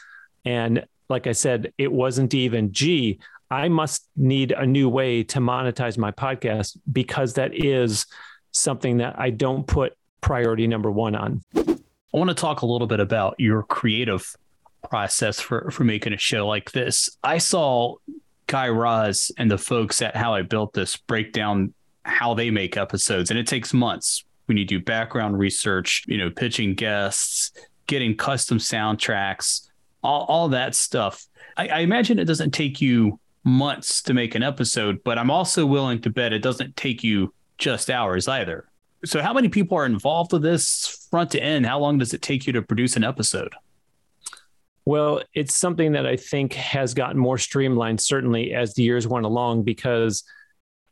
And 0.45 0.87
like 1.09 1.27
I 1.27 1.33
said, 1.33 1.73
it 1.79 1.93
wasn't 1.93 2.35
even, 2.35 2.73
gee, 2.73 3.21
I 3.51 3.69
must 3.69 4.09
need 4.17 4.53
a 4.53 4.67
new 4.67 4.89
way 4.89 5.23
to 5.25 5.39
monetize 5.39 5.97
my 5.97 6.11
podcast 6.11 6.77
because 6.91 7.35
that 7.35 7.55
is 7.55 8.07
something 8.53 8.99
that 8.99 9.19
I 9.19 9.31
don't 9.31 9.67
put 9.67 9.95
priority 10.21 10.67
number 10.67 10.91
one 10.91 11.15
on. 11.15 11.43
I 11.57 12.17
want 12.17 12.29
to 12.29 12.35
talk 12.35 12.63
a 12.63 12.67
little 12.67 12.87
bit 12.87 13.01
about 13.01 13.37
your 13.39 13.63
creative 13.63 14.35
process 14.89 15.41
for 15.41 15.71
for 15.71 15.85
making 15.85 16.13
a 16.13 16.19
show 16.19 16.47
like 16.47 16.73
this. 16.73 17.11
I 17.23 17.39
saw 17.39 17.97
Guy 18.49 18.69
Raz 18.69 19.31
and 19.39 19.51
the 19.51 19.59
folks 19.59 20.03
at 20.03 20.17
How 20.17 20.35
I 20.35 20.43
Built 20.43 20.73
This 20.73 20.97
break 20.97 21.33
down 21.33 21.73
how 22.05 22.35
they 22.35 22.51
make 22.51 22.77
episodes, 22.77 23.31
and 23.31 23.39
it 23.39 23.47
takes 23.47 23.73
months 23.73 24.25
when 24.47 24.57
you 24.57 24.65
do 24.65 24.81
background 24.81 25.39
research, 25.39 26.05
you 26.09 26.17
know, 26.17 26.31
pitching 26.31 26.75
guests, 26.75 27.53
getting 27.87 28.17
custom 28.17 28.59
soundtracks, 28.59 29.69
all, 30.03 30.25
all 30.25 30.49
that 30.49 30.75
stuff. 30.75 31.27
I, 31.57 31.69
I 31.69 31.79
imagine 31.81 32.19
it 32.19 32.25
doesn't 32.25 32.53
take 32.53 32.81
you 32.81 33.21
months 33.45 34.03
to 34.03 34.15
make 34.15 34.35
an 34.35 34.43
episode, 34.43 35.05
but 35.05 35.19
I'm 35.19 35.31
also 35.31 35.67
willing 35.67 36.01
to 36.03 36.11
bet 36.11 36.33
it 36.33 36.43
doesn't 36.43 36.77
take 36.77 37.05
you 37.05 37.35
just 37.59 37.91
hours 37.91 38.27
either. 38.27 38.69
So, 39.05 39.23
how 39.23 39.33
many 39.33 39.49
people 39.49 39.77
are 39.79 39.87
involved 39.87 40.33
with 40.33 40.43
this 40.43 41.07
front 41.11 41.31
to 41.33 41.43
end? 41.43 41.67
How 41.67 41.79
long 41.79 41.99
does 41.99 42.15
it 42.15 42.23
take 42.23 42.47
you 42.47 42.53
to 42.55 42.63
produce 42.63 42.97
an 42.97 43.05
episode? 43.05 43.55
Well, 44.89 45.21
it's 45.35 45.55
something 45.55 45.93
that 45.93 46.07
I 46.07 46.17
think 46.17 46.55
has 46.55 46.95
gotten 46.95 47.19
more 47.19 47.37
streamlined, 47.37 48.01
certainly 48.01 48.55
as 48.55 48.73
the 48.73 48.83
years 48.83 49.07
went 49.07 49.27
along, 49.27 49.65
because 49.65 50.25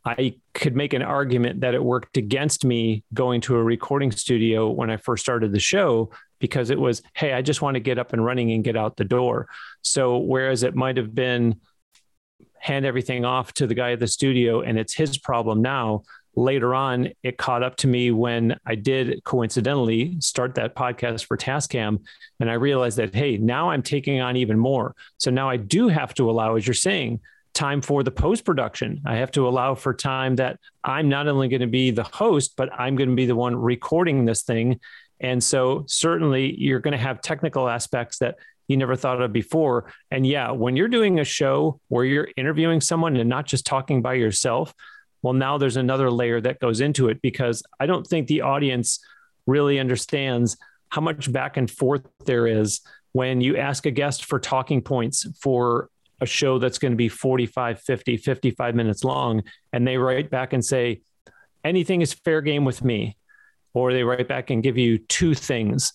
I 0.05 0.35
could 0.53 0.77
make 0.77 0.93
an 0.93 1.01
argument 1.01 1.63
that 1.63 1.73
it 1.73 1.83
worked 1.83 2.19
against 2.19 2.63
me 2.63 3.05
going 3.15 3.41
to 3.41 3.57
a 3.57 3.63
recording 3.63 4.13
studio 4.13 4.69
when 4.69 4.91
I 4.91 4.99
first 4.99 5.23
started 5.23 5.51
the 5.51 5.61
show 5.61 6.11
because 6.41 6.69
it 6.69 6.79
was, 6.79 7.01
hey, 7.15 7.33
I 7.33 7.41
just 7.41 7.63
want 7.63 7.77
to 7.77 7.81
get 7.81 7.99
up 7.99 8.13
and 8.13 8.23
running 8.23 8.53
and 8.53 8.63
get 8.63 8.77
out 8.77 8.99
the 8.99 9.05
door. 9.07 9.49
So, 9.81 10.19
whereas 10.19 10.63
it 10.63 10.75
might 10.75 10.99
have 10.99 11.15
been 11.15 11.59
hand 12.59 12.85
everything 12.85 13.25
off 13.25 13.55
to 13.55 13.67
the 13.67 13.75
guy 13.75 13.93
at 13.93 14.01
the 14.01 14.09
studio 14.09 14.61
and 14.61 14.79
it's 14.79 14.93
his 14.93 15.17
problem 15.17 15.63
now, 15.63 16.03
later 16.37 16.75
on, 16.75 17.09
it 17.23 17.39
caught 17.39 17.63
up 17.63 17.77
to 17.77 17.87
me 17.87 18.11
when 18.11 18.57
I 18.67 18.75
did 18.75 19.25
coincidentally 19.25 20.21
start 20.21 20.55
that 20.55 20.77
podcast 20.77 21.25
for 21.25 21.37
Tascam. 21.37 22.05
And 22.39 22.51
I 22.51 22.55
realized 22.55 22.99
that, 22.99 23.15
hey, 23.15 23.39
now 23.39 23.71
I'm 23.71 23.83
taking 23.83 24.21
on 24.21 24.37
even 24.37 24.59
more. 24.59 24.95
So 25.17 25.31
now 25.31 25.49
I 25.49 25.57
do 25.57 25.89
have 25.89 26.13
to 26.15 26.31
allow, 26.31 26.57
as 26.57 26.67
you're 26.67 26.75
saying, 26.75 27.21
time 27.55 27.81
for 27.81 28.03
the 28.03 28.11
post 28.11 28.45
production. 28.45 29.01
I 29.07 29.17
have 29.17 29.31
to 29.33 29.49
allow 29.49 29.75
for 29.75 29.95
time 29.95 30.37
that 30.37 30.61
I'm 30.85 31.09
not 31.09 31.27
only 31.27 31.49
going 31.49 31.63
to 31.63 31.67
be 31.67 31.91
the 31.91 32.05
host, 32.05 32.53
but 32.55 32.71
I'm 32.79 32.97
going 32.97 33.09
to 33.09 33.17
be 33.17 33.25
the 33.25 33.35
one 33.35 33.57
recording 33.57 34.27
this 34.27 34.43
thing. 34.43 34.79
And 35.21 35.43
so 35.43 35.85
certainly 35.89 36.55
you're 36.61 36.81
going 36.81 36.93
to 36.93 36.99
have 36.99 37.23
technical 37.23 37.67
aspects 37.67 38.19
that 38.19 38.37
you 38.69 38.77
never 38.77 38.95
thought 38.95 39.23
of 39.23 39.33
before. 39.33 39.91
And 40.11 40.27
yeah, 40.27 40.51
when 40.51 40.77
you're 40.77 40.89
doing 40.89 41.19
a 41.19 41.25
show 41.25 41.81
where 41.89 42.05
you're 42.05 42.29
interviewing 42.37 42.83
someone 42.83 43.17
and 43.17 43.31
not 43.31 43.47
just 43.47 43.65
talking 43.65 44.03
by 44.03 44.15
yourself, 44.15 44.75
well, 45.27 45.35
now 45.35 45.59
there's 45.59 45.77
another 45.77 46.09
layer 46.09 46.41
that 46.41 46.61
goes 46.61 46.81
into 46.81 47.09
it 47.09 47.21
because 47.21 47.61
I 47.81 47.87
don't 47.87 48.07
think 48.07 48.29
the 48.29 48.43
audience 48.43 49.01
really 49.45 49.81
understands 49.81 50.57
how 50.91 51.01
much 51.01 51.33
back 51.33 51.57
and 51.57 51.69
forth 51.69 52.07
there 52.27 52.47
is 52.47 52.81
when 53.11 53.41
you 53.41 53.57
ask 53.57 53.87
a 53.87 53.91
guest 53.91 54.27
for 54.27 54.39
talking 54.39 54.81
points 54.81 55.27
for 55.41 55.91
a 56.21 56.27
show 56.27 56.61
that's 56.61 56.79
going 56.79 56.93
to 56.93 56.97
be 56.97 57.09
45, 57.09 57.81
50, 57.81 58.19
55 58.19 58.77
minutes 58.77 59.03
long, 59.03 59.43
and 59.73 59.85
they 59.85 59.97
write 59.97 60.31
back 60.31 60.53
and 60.53 60.65
say, 60.65 61.01
anything 61.65 62.03
is 62.03 62.13
fair 62.13 62.41
game 62.41 62.65
with 62.65 62.85
me. 62.85 63.17
Or 63.75 63.93
they 63.93 64.05
write 64.05 64.29
back 64.29 64.51
and 64.51 64.63
give 64.63 64.79
you 64.79 64.97
two 64.97 65.35
things. 65.35 65.93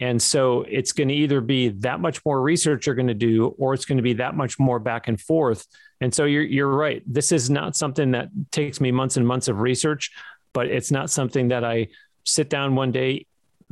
And 0.00 0.20
so 0.20 0.62
it's 0.62 0.92
going 0.92 1.08
to 1.08 1.14
either 1.14 1.42
be 1.42 1.68
that 1.68 2.00
much 2.00 2.24
more 2.24 2.40
research 2.40 2.86
you're 2.86 2.94
going 2.94 3.08
to 3.08 3.14
do, 3.14 3.48
or 3.58 3.74
it's 3.74 3.84
going 3.84 3.98
to 3.98 4.02
be 4.02 4.14
that 4.14 4.34
much 4.34 4.58
more 4.58 4.78
back 4.78 5.08
and 5.08 5.20
forth. 5.20 5.66
And 6.00 6.12
so 6.12 6.24
you're 6.24 6.42
you're 6.42 6.74
right. 6.74 7.02
This 7.06 7.32
is 7.32 7.50
not 7.50 7.76
something 7.76 8.12
that 8.12 8.30
takes 8.50 8.80
me 8.80 8.90
months 8.90 9.18
and 9.18 9.26
months 9.26 9.48
of 9.48 9.60
research, 9.60 10.10
but 10.54 10.66
it's 10.68 10.90
not 10.90 11.10
something 11.10 11.48
that 11.48 11.64
I 11.64 11.88
sit 12.24 12.48
down 12.48 12.74
one 12.74 12.92
day, 12.92 13.26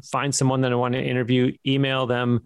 find 0.05 0.35
someone 0.35 0.61
that 0.61 0.73
I 0.73 0.77
want 0.77 0.95
to 0.95 1.03
interview, 1.03 1.57
email 1.67 2.07
them, 2.07 2.45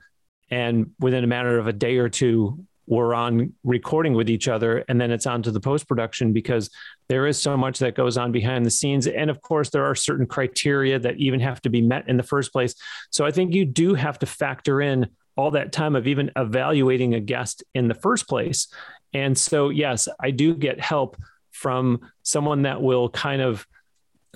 and 0.49 0.93
within 1.01 1.25
a 1.25 1.27
matter 1.27 1.59
of 1.59 1.67
a 1.67 1.73
day 1.73 1.99
or 1.99 2.09
two, 2.09 2.65
we're 2.87 3.15
on 3.15 3.53
recording 3.65 4.15
with 4.15 4.29
each 4.29 4.49
other 4.49 4.85
and 4.89 5.01
then 5.01 5.11
it's 5.11 5.27
on 5.27 5.43
to 5.43 5.51
the 5.51 5.61
post 5.61 5.87
production 5.87 6.33
because 6.33 6.69
there 7.09 7.27
is 7.27 7.41
so 7.41 7.57
much 7.57 7.79
that 7.79 7.95
goes 7.95 8.17
on 8.17 8.33
behind 8.33 8.67
the 8.67 8.71
scenes. 8.71 9.07
And 9.07 9.31
of 9.31 9.41
course 9.41 9.71
there 9.71 9.85
are 9.85 9.95
certain 9.95 10.27
criteria 10.27 10.99
that 10.99 11.17
even 11.19 11.41
have 11.41 11.63
to 11.63 11.71
be 11.71 11.81
met 11.81 12.09
in 12.09 12.17
the 12.17 12.23
first 12.23 12.53
place. 12.53 12.75
So 13.11 13.25
i 13.25 13.31
think 13.31 13.55
you 13.55 13.65
do 13.65 13.95
have 13.95 14.19
to 14.21 14.27
factor 14.27 14.81
in 14.81 15.09
all 15.37 15.53
that 15.53 15.73
time 15.73 15.97
of 15.97 16.07
even 16.07 16.31
evaluating 16.37 17.15
a 17.15 17.21
guest 17.21 17.65
in 17.75 17.89
the 17.89 17.95
first 17.95 18.29
place. 18.29 18.69
And 19.15 19.39
so 19.39 19.69
yes 19.69 20.09
i 20.21 20.31
do 20.31 20.55
get 20.55 20.81
help 20.81 21.17
from 21.51 22.01
someone 22.23 22.63
that 22.63 22.83
will 22.83 23.09
kind 23.09 23.43
of 23.43 23.67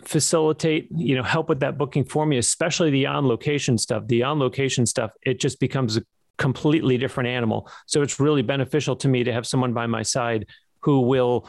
facilitate 0.05 0.89
you 0.95 1.17
know 1.17 1.23
help 1.23 1.49
with 1.49 1.61
that 1.61 1.79
booking 1.79 2.05
for 2.05 2.27
me 2.27 2.37
especially 2.37 2.91
the 2.91 3.07
on 3.07 3.27
location 3.27 3.77
stuff. 3.77 4.07
The 4.07 4.23
on 4.23 4.39
location 4.39 4.87
stuff 4.87 5.11
it 5.23 5.41
just 5.41 5.59
becomes 5.59 5.97
a 5.97 6.03
completely 6.39 6.99
different 6.99 7.29
animal. 7.29 7.71
So 7.87 8.03
it's 8.03 8.21
really 8.21 8.43
beneficial 8.43 8.97
to 8.97 9.09
me 9.09 9.25
to 9.25 9.33
have 9.33 9.47
someone 9.47 9.73
by 9.73 9.87
my 9.87 10.03
side 10.03 10.47
who 10.81 11.01
will 11.01 11.49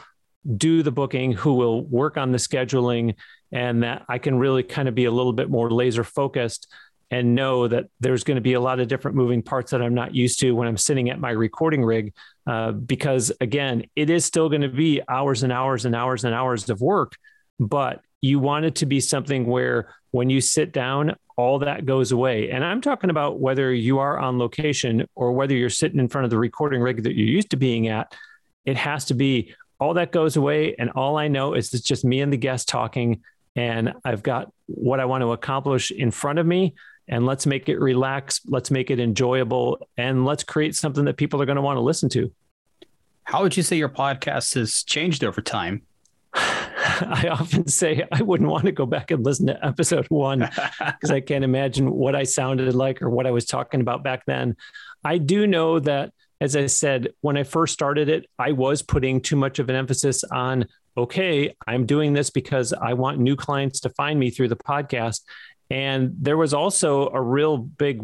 do 0.56 0.82
the 0.82 0.92
booking, 0.92 1.32
who 1.32 1.54
will 1.54 1.84
work 1.84 2.16
on 2.16 2.32
the 2.32 2.38
scheduling, 2.38 3.14
and 3.52 3.82
that 3.82 4.04
I 4.08 4.18
can 4.18 4.38
really 4.38 4.62
kind 4.62 4.88
of 4.88 4.94
be 4.94 5.04
a 5.04 5.10
little 5.10 5.32
bit 5.32 5.50
more 5.50 5.70
laser 5.70 6.04
focused 6.04 6.68
and 7.10 7.34
know 7.34 7.66
that 7.66 7.86
there's 8.00 8.24
going 8.24 8.36
to 8.36 8.42
be 8.42 8.52
a 8.52 8.60
lot 8.60 8.80
of 8.80 8.88
different 8.88 9.16
moving 9.16 9.42
parts 9.42 9.70
that 9.70 9.80
I'm 9.80 9.94
not 9.94 10.14
used 10.14 10.40
to 10.40 10.52
when 10.52 10.68
I'm 10.68 10.76
sitting 10.76 11.08
at 11.08 11.18
my 11.18 11.30
recording 11.30 11.82
rig. 11.82 12.12
Uh, 12.46 12.72
because 12.72 13.32
again, 13.40 13.84
it 13.96 14.10
is 14.10 14.24
still 14.24 14.48
going 14.48 14.62
to 14.62 14.68
be 14.68 15.00
hours 15.08 15.42
and 15.42 15.52
hours 15.52 15.86
and 15.86 15.94
hours 15.94 16.24
and 16.24 16.34
hours 16.34 16.68
of 16.68 16.80
work, 16.80 17.16
but 17.58 18.02
you 18.20 18.38
want 18.38 18.64
it 18.64 18.76
to 18.76 18.86
be 18.86 19.00
something 19.00 19.46
where 19.46 19.94
when 20.10 20.30
you 20.30 20.40
sit 20.40 20.72
down, 20.72 21.16
all 21.36 21.60
that 21.60 21.86
goes 21.86 22.10
away. 22.10 22.50
And 22.50 22.64
I'm 22.64 22.80
talking 22.80 23.10
about 23.10 23.38
whether 23.38 23.72
you 23.72 24.00
are 24.00 24.18
on 24.18 24.38
location 24.38 25.06
or 25.14 25.32
whether 25.32 25.54
you're 25.54 25.70
sitting 25.70 26.00
in 26.00 26.08
front 26.08 26.24
of 26.24 26.30
the 26.30 26.38
recording 26.38 26.80
rig 26.80 27.04
that 27.04 27.16
you're 27.16 27.28
used 27.28 27.50
to 27.50 27.56
being 27.56 27.88
at. 27.88 28.14
It 28.64 28.76
has 28.76 29.06
to 29.06 29.14
be 29.14 29.54
all 29.78 29.94
that 29.94 30.10
goes 30.10 30.36
away. 30.36 30.74
And 30.78 30.90
all 30.90 31.16
I 31.16 31.28
know 31.28 31.54
is 31.54 31.72
it's 31.72 31.84
just 31.84 32.04
me 32.04 32.20
and 32.20 32.32
the 32.32 32.36
guest 32.36 32.68
talking. 32.68 33.22
And 33.54 33.94
I've 34.04 34.22
got 34.22 34.52
what 34.66 34.98
I 34.98 35.04
want 35.04 35.22
to 35.22 35.32
accomplish 35.32 35.90
in 35.90 36.10
front 36.10 36.38
of 36.38 36.46
me. 36.46 36.74
And 37.06 37.24
let's 37.24 37.46
make 37.46 37.68
it 37.68 37.78
relaxed. 37.78 38.42
Let's 38.46 38.70
make 38.70 38.90
it 38.90 38.98
enjoyable. 38.98 39.86
And 39.96 40.24
let's 40.24 40.42
create 40.42 40.74
something 40.74 41.04
that 41.04 41.16
people 41.16 41.40
are 41.40 41.46
going 41.46 41.56
to 41.56 41.62
want 41.62 41.76
to 41.76 41.82
listen 41.82 42.08
to. 42.10 42.32
How 43.22 43.42
would 43.42 43.56
you 43.56 43.62
say 43.62 43.76
your 43.76 43.88
podcast 43.88 44.54
has 44.54 44.82
changed 44.82 45.22
over 45.22 45.40
time? 45.40 45.82
I 47.06 47.28
often 47.28 47.68
say 47.68 48.04
I 48.10 48.22
wouldn't 48.22 48.50
want 48.50 48.64
to 48.66 48.72
go 48.72 48.86
back 48.86 49.10
and 49.10 49.24
listen 49.24 49.46
to 49.46 49.66
episode 49.66 50.06
one 50.08 50.40
because 50.78 51.10
I 51.10 51.20
can't 51.20 51.44
imagine 51.44 51.90
what 51.90 52.14
I 52.14 52.24
sounded 52.24 52.74
like 52.74 53.02
or 53.02 53.10
what 53.10 53.26
I 53.26 53.30
was 53.30 53.46
talking 53.46 53.80
about 53.80 54.02
back 54.02 54.24
then. 54.26 54.56
I 55.04 55.18
do 55.18 55.46
know 55.46 55.78
that, 55.80 56.12
as 56.40 56.56
I 56.56 56.66
said, 56.66 57.08
when 57.20 57.36
I 57.36 57.44
first 57.44 57.72
started 57.72 58.08
it, 58.08 58.26
I 58.38 58.52
was 58.52 58.82
putting 58.82 59.20
too 59.20 59.36
much 59.36 59.58
of 59.58 59.68
an 59.68 59.76
emphasis 59.76 60.24
on, 60.24 60.66
okay, 60.96 61.54
I'm 61.66 61.86
doing 61.86 62.12
this 62.12 62.30
because 62.30 62.72
I 62.72 62.94
want 62.94 63.18
new 63.18 63.36
clients 63.36 63.80
to 63.80 63.90
find 63.90 64.18
me 64.18 64.30
through 64.30 64.48
the 64.48 64.56
podcast. 64.56 65.22
And 65.70 66.14
there 66.18 66.36
was 66.36 66.54
also 66.54 67.10
a 67.10 67.20
real 67.20 67.58
big 67.58 68.02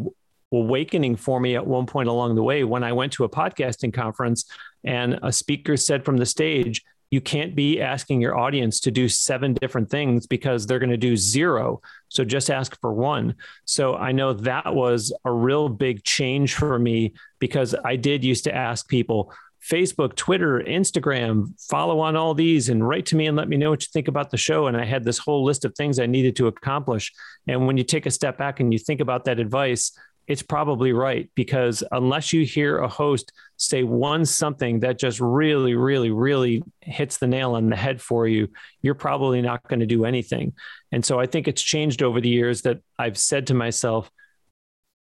awakening 0.51 1.15
for 1.17 1.39
me 1.39 1.55
at 1.55 1.65
one 1.65 1.85
point 1.85 2.07
along 2.07 2.35
the 2.35 2.43
way 2.43 2.63
when 2.63 2.83
I 2.83 2.93
went 2.93 3.13
to 3.13 3.23
a 3.23 3.29
podcasting 3.29 3.93
conference 3.93 4.45
and 4.83 5.19
a 5.23 5.31
speaker 5.31 5.75
said 5.75 6.05
from 6.05 6.17
the 6.17 6.25
stage, 6.25 6.83
you 7.11 7.21
can't 7.21 7.55
be 7.55 7.81
asking 7.81 8.21
your 8.21 8.37
audience 8.37 8.79
to 8.81 8.91
do 8.91 9.07
seven 9.07 9.53
different 9.53 9.89
things 9.89 10.27
because 10.27 10.65
they're 10.65 10.79
going 10.79 10.89
to 10.89 10.97
do 10.97 11.15
zero. 11.15 11.81
So 12.09 12.23
just 12.23 12.49
ask 12.49 12.79
for 12.81 12.93
one. 12.93 13.35
So 13.65 13.95
I 13.95 14.11
know 14.11 14.33
that 14.33 14.73
was 14.73 15.13
a 15.23 15.31
real 15.31 15.69
big 15.69 16.03
change 16.03 16.55
for 16.55 16.77
me 16.79 17.13
because 17.39 17.75
I 17.85 17.95
did 17.95 18.23
used 18.23 18.43
to 18.45 18.55
ask 18.55 18.87
people 18.87 19.31
Facebook, 19.63 20.15
Twitter, 20.15 20.59
Instagram, 20.59 21.59
follow 21.59 21.99
on 21.99 22.15
all 22.15 22.35
these 22.35 22.69
and 22.69 22.87
write 22.87 23.07
to 23.07 23.15
me 23.15 23.25
and 23.25 23.35
let 23.35 23.49
me 23.49 23.57
know 23.57 23.71
what 23.71 23.81
you 23.81 23.87
think 23.91 24.07
about 24.07 24.29
the 24.29 24.37
show. 24.37 24.67
And 24.67 24.77
I 24.77 24.85
had 24.85 25.03
this 25.03 25.17
whole 25.17 25.43
list 25.43 25.65
of 25.65 25.73
things 25.73 25.97
I 25.97 26.05
needed 26.05 26.35
to 26.35 26.47
accomplish. 26.47 27.11
And 27.47 27.65
when 27.65 27.75
you 27.75 27.83
take 27.83 28.05
a 28.05 28.11
step 28.11 28.37
back 28.37 28.59
and 28.59 28.71
you 28.71 28.77
think 28.77 29.01
about 29.01 29.25
that 29.25 29.39
advice, 29.39 29.97
it's 30.27 30.43
probably 30.43 30.93
right 30.93 31.29
because 31.35 31.83
unless 31.91 32.31
you 32.31 32.45
hear 32.45 32.79
a 32.79 32.87
host 32.87 33.31
say 33.57 33.83
one 33.83 34.25
something 34.25 34.81
that 34.81 34.99
just 34.99 35.19
really, 35.19 35.75
really, 35.75 36.11
really 36.11 36.63
hits 36.81 37.17
the 37.17 37.27
nail 37.27 37.55
on 37.55 37.69
the 37.69 37.75
head 37.75 38.01
for 38.01 38.27
you, 38.27 38.49
you're 38.81 38.95
probably 38.95 39.41
not 39.41 39.67
going 39.67 39.79
to 39.79 39.85
do 39.85 40.05
anything. 40.05 40.53
And 40.91 41.05
so 41.05 41.19
I 41.19 41.25
think 41.25 41.47
it's 41.47 41.61
changed 41.61 42.03
over 42.03 42.19
the 42.21 42.29
years 42.29 42.63
that 42.63 42.79
I've 42.99 43.17
said 43.17 43.47
to 43.47 43.53
myself, 43.53 44.09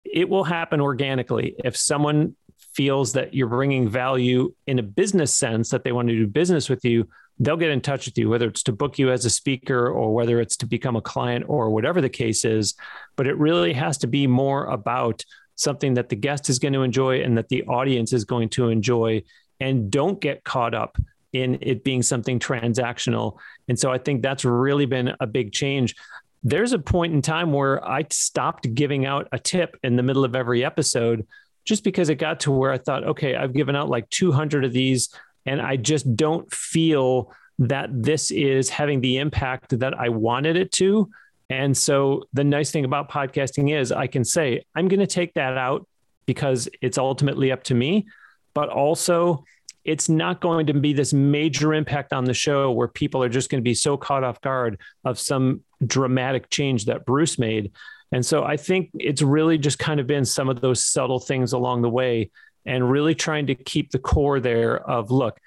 it 0.04 0.28
will 0.28 0.44
happen 0.44 0.82
organically. 0.82 1.56
If 1.64 1.76
someone 1.78 2.36
feels 2.74 3.14
that 3.14 3.34
you're 3.34 3.48
bringing 3.48 3.90
value 3.90 4.54
in 4.68 4.80
a 4.80 4.84
business 4.84 5.36
sense, 5.36 5.70
that 5.70 5.84
they 5.84 5.92
want 5.92 6.08
to 6.08 6.16
do 6.16 6.28
business 6.28 6.70
with 6.70 6.84
you, 6.86 7.08
they'll 7.40 7.58
get 7.58 7.72
in 7.72 7.82
touch 7.82 8.06
with 8.06 8.18
you, 8.18 8.30
whether 8.30 8.48
it's 8.48 8.64
to 8.64 8.72
book 8.72 9.00
you 9.00 9.12
as 9.12 9.26
a 9.26 9.30
speaker 9.30 9.90
or 9.90 10.14
whether 10.14 10.42
it's 10.42 10.58
to 10.58 10.66
become 10.66 10.96
a 10.96 11.02
client 11.02 11.46
or 11.48 11.70
whatever 11.70 12.02
the 12.02 12.10
case 12.10 12.44
is. 12.44 12.76
But 13.16 13.28
it 13.28 13.38
really 13.38 13.74
has 13.74 13.98
to 14.00 14.08
be 14.08 14.28
more 14.28 14.66
about 14.66 15.24
something 15.60 15.94
that 15.96 16.08
the 16.08 16.16
guest 16.16 16.50
is 16.50 16.58
going 16.58 16.74
to 16.74 16.84
enjoy 16.84 17.22
and 17.22 17.38
that 17.38 17.50
the 17.50 17.64
audience 17.64 18.14
is 18.14 18.24
going 18.24 18.48
to 18.48 18.70
enjoy. 18.70 19.22
And 19.60 19.92
don't 19.92 20.22
get 20.22 20.46
caught 20.46 20.74
up 20.74 20.98
in 21.34 21.58
it 21.62 21.84
being 21.84 22.02
something 22.02 22.40
transactional. 22.40 23.38
And 23.68 23.78
so 23.78 23.92
I 23.92 23.98
think 23.98 24.22
that's 24.22 24.46
really 24.46 24.86
been 24.86 25.14
a 25.20 25.28
big 25.28 25.52
change. 25.52 25.96
There's 26.44 26.72
a 26.72 26.80
point 26.80 27.14
in 27.14 27.22
time 27.22 27.52
where 27.52 27.86
I 27.86 28.06
stopped 28.10 28.74
giving 28.74 29.06
out 29.06 29.28
a 29.34 29.38
tip 29.38 29.78
in 29.84 29.98
the 29.98 30.04
middle 30.04 30.24
of 30.24 30.34
every 30.34 30.64
episode 30.64 31.28
just 31.66 31.84
because 31.84 32.08
it 32.08 32.16
got 32.16 32.40
to 32.42 32.52
where 32.52 32.72
I 32.72 32.78
thought, 32.78 33.04
okay, 33.04 33.36
I've 33.36 33.54
given 33.54 33.76
out 33.76 33.90
like 33.90 34.10
200 34.12 34.64
of 34.64 34.72
these 34.72 35.10
and 35.46 35.62
I 35.62 35.76
just 35.76 36.16
don't 36.16 36.50
feel 36.54 37.34
that 37.60 37.90
this 37.92 38.32
is 38.32 38.70
having 38.70 39.02
the 39.02 39.18
impact 39.18 39.78
that 39.80 39.94
I 39.94 40.08
wanted 40.08 40.56
it 40.56 40.72
to. 40.74 41.10
And 41.50 41.76
so 41.76 42.24
the 42.34 42.44
nice 42.44 42.72
thing 42.72 42.86
about 42.86 43.10
podcasting 43.10 43.76
is 43.76 43.92
I 43.92 44.08
can 44.08 44.24
say, 44.24 44.64
I'm 44.76 44.88
going 44.88 45.00
to 45.00 45.08
take 45.08 45.34
that 45.34 45.58
out 45.58 45.88
because 46.26 46.70
it's 46.82 46.98
ultimately 46.98 47.52
up 47.52 47.64
to 47.64 47.74
me. 47.74 48.08
But 48.54 48.70
also, 48.70 49.46
it's 49.84 50.10
not 50.10 50.42
going 50.42 50.68
to 50.68 50.74
be 50.74 50.94
this 50.94 51.14
major 51.14 51.74
impact 51.74 52.14
on 52.14 52.26
the 52.26 52.34
show 52.34 52.72
where 52.72 52.88
people 52.88 53.24
are 53.24 53.30
just 53.30 53.50
going 53.50 53.62
to 53.62 53.68
be 53.68 53.74
so 53.74 53.98
caught 53.98 54.24
off 54.24 54.42
guard 54.42 54.80
of 55.06 55.18
some 55.18 55.62
dramatic 55.86 56.50
change 56.50 56.86
that 56.86 57.06
Bruce 57.06 57.40
made. 57.40 57.72
And 58.12 58.26
so 58.26 58.44
I 58.44 58.58
think 58.58 58.92
it's 58.94 59.22
really 59.22 59.58
just 59.58 59.80
kind 59.80 60.00
of 60.00 60.08
been 60.08 60.26
some 60.26 60.50
of 60.50 60.62
those 60.62 60.86
subtle 60.86 61.20
things 61.20 61.54
along 61.54 61.82
the 61.82 61.90
way 61.90 62.30
and 62.66 62.92
really 62.92 63.16
trying 63.16 63.48
to 63.48 63.56
keep 63.56 63.92
the 63.92 64.00
core 64.00 64.40
there 64.40 64.78
of 64.78 65.12
look, 65.12 65.40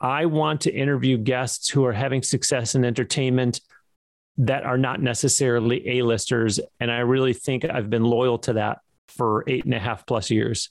I 0.00 0.26
want 0.26 0.62
to 0.62 0.74
interview 0.74 1.16
guests 1.16 1.68
who 1.68 1.84
are 1.84 1.92
having 1.92 2.22
success 2.22 2.74
in 2.74 2.84
entertainment 2.84 3.60
that 4.38 4.64
are 4.64 4.78
not 4.78 5.00
necessarily 5.00 5.98
A-listers. 5.98 6.60
And 6.80 6.90
I 6.90 6.98
really 6.98 7.32
think 7.32 7.64
I've 7.64 7.90
been 7.90 8.04
loyal 8.04 8.38
to 8.40 8.54
that 8.54 8.80
for 9.08 9.44
eight 9.46 9.64
and 9.64 9.74
a 9.74 9.78
half 9.78 10.06
plus 10.06 10.30
years. 10.30 10.70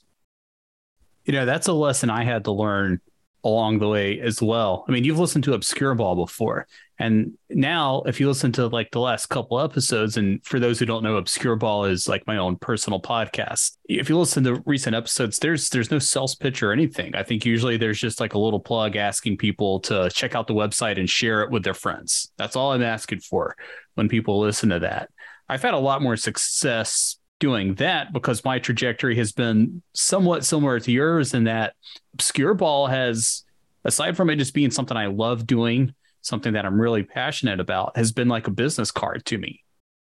You 1.24 1.32
know, 1.32 1.46
that's 1.46 1.66
a 1.66 1.72
lesson 1.72 2.08
I 2.08 2.24
had 2.24 2.44
to 2.44 2.52
learn 2.52 3.00
along 3.46 3.78
the 3.78 3.88
way 3.88 4.20
as 4.20 4.42
well. 4.42 4.84
I 4.88 4.92
mean, 4.92 5.04
you've 5.04 5.18
listened 5.18 5.44
to 5.44 5.54
Obscure 5.54 5.94
Ball 5.94 6.16
before, 6.16 6.66
and 6.98 7.36
now 7.50 8.02
if 8.06 8.18
you 8.18 8.26
listen 8.26 8.52
to 8.52 8.66
like 8.68 8.90
the 8.90 9.00
last 9.00 9.26
couple 9.26 9.60
episodes, 9.60 10.16
and 10.16 10.44
for 10.44 10.58
those 10.58 10.78
who 10.78 10.86
don't 10.86 11.02
know, 11.02 11.16
Obscure 11.16 11.56
Ball 11.56 11.84
is 11.84 12.08
like 12.08 12.26
my 12.26 12.36
own 12.38 12.56
personal 12.56 13.00
podcast. 13.00 13.76
If 13.88 14.08
you 14.08 14.18
listen 14.18 14.44
to 14.44 14.62
recent 14.66 14.96
episodes, 14.96 15.38
there's 15.38 15.68
there's 15.68 15.90
no 15.90 15.98
sales 15.98 16.34
pitch 16.34 16.62
or 16.62 16.72
anything. 16.72 17.14
I 17.14 17.22
think 17.22 17.44
usually 17.44 17.76
there's 17.76 18.00
just 18.00 18.20
like 18.20 18.34
a 18.34 18.38
little 18.38 18.60
plug 18.60 18.96
asking 18.96 19.36
people 19.38 19.80
to 19.80 20.10
check 20.10 20.34
out 20.34 20.46
the 20.46 20.54
website 20.54 20.98
and 20.98 21.08
share 21.08 21.42
it 21.42 21.50
with 21.50 21.64
their 21.64 21.74
friends. 21.74 22.32
That's 22.36 22.56
all 22.56 22.72
I'm 22.72 22.82
asking 22.82 23.20
for 23.20 23.56
when 23.94 24.08
people 24.08 24.40
listen 24.40 24.70
to 24.70 24.80
that. 24.80 25.10
I've 25.48 25.62
had 25.62 25.74
a 25.74 25.78
lot 25.78 26.02
more 26.02 26.16
success 26.16 27.18
doing 27.38 27.74
that 27.74 28.12
because 28.12 28.44
my 28.44 28.58
trajectory 28.58 29.16
has 29.16 29.32
been 29.32 29.82
somewhat 29.92 30.44
similar 30.44 30.80
to 30.80 30.90
yours 30.90 31.34
in 31.34 31.44
that 31.44 31.74
obscure 32.14 32.54
ball 32.54 32.86
has 32.86 33.44
aside 33.84 34.16
from 34.16 34.30
it 34.30 34.36
just 34.36 34.54
being 34.54 34.70
something 34.70 34.96
i 34.96 35.06
love 35.06 35.46
doing 35.46 35.92
something 36.22 36.54
that 36.54 36.64
i'm 36.64 36.80
really 36.80 37.02
passionate 37.02 37.60
about 37.60 37.94
has 37.96 38.10
been 38.10 38.28
like 38.28 38.46
a 38.46 38.50
business 38.50 38.90
card 38.90 39.22
to 39.26 39.36
me 39.36 39.62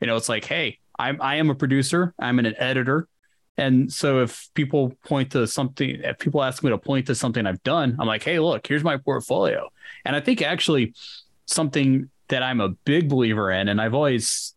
you 0.02 0.08
know 0.08 0.16
it's 0.16 0.30
like 0.30 0.46
hey 0.46 0.78
I'm 0.98 1.22
I 1.22 1.36
am 1.36 1.50
a 1.50 1.56
producer. 1.56 2.14
I'm 2.20 2.40
an 2.40 2.54
editor. 2.58 3.08
And 3.58 3.92
so 3.92 4.22
if 4.22 4.50
people 4.54 4.94
point 5.06 5.32
to 5.32 5.48
something, 5.48 6.02
if 6.04 6.20
people 6.20 6.44
ask 6.44 6.62
me 6.62 6.72
to 6.72 6.78
point 6.78 7.08
to 7.08 7.16
something 7.16 7.46
I've 7.46 7.64
done, 7.64 7.96
I'm 8.00 8.08
like, 8.08 8.24
hey, 8.24 8.40
look, 8.40 8.68
here's 8.68 8.84
my 8.84 8.98
portfolio. 8.98 9.70
And 10.04 10.14
I 10.14 10.20
think 10.20 10.42
actually 10.42 10.94
something 11.46 12.10
that 12.28 12.44
I'm 12.44 12.60
a 12.60 12.70
big 12.70 13.08
believer 13.08 13.52
in, 13.52 13.70
and 13.70 13.80
I've 13.80 13.94
always 13.94 14.55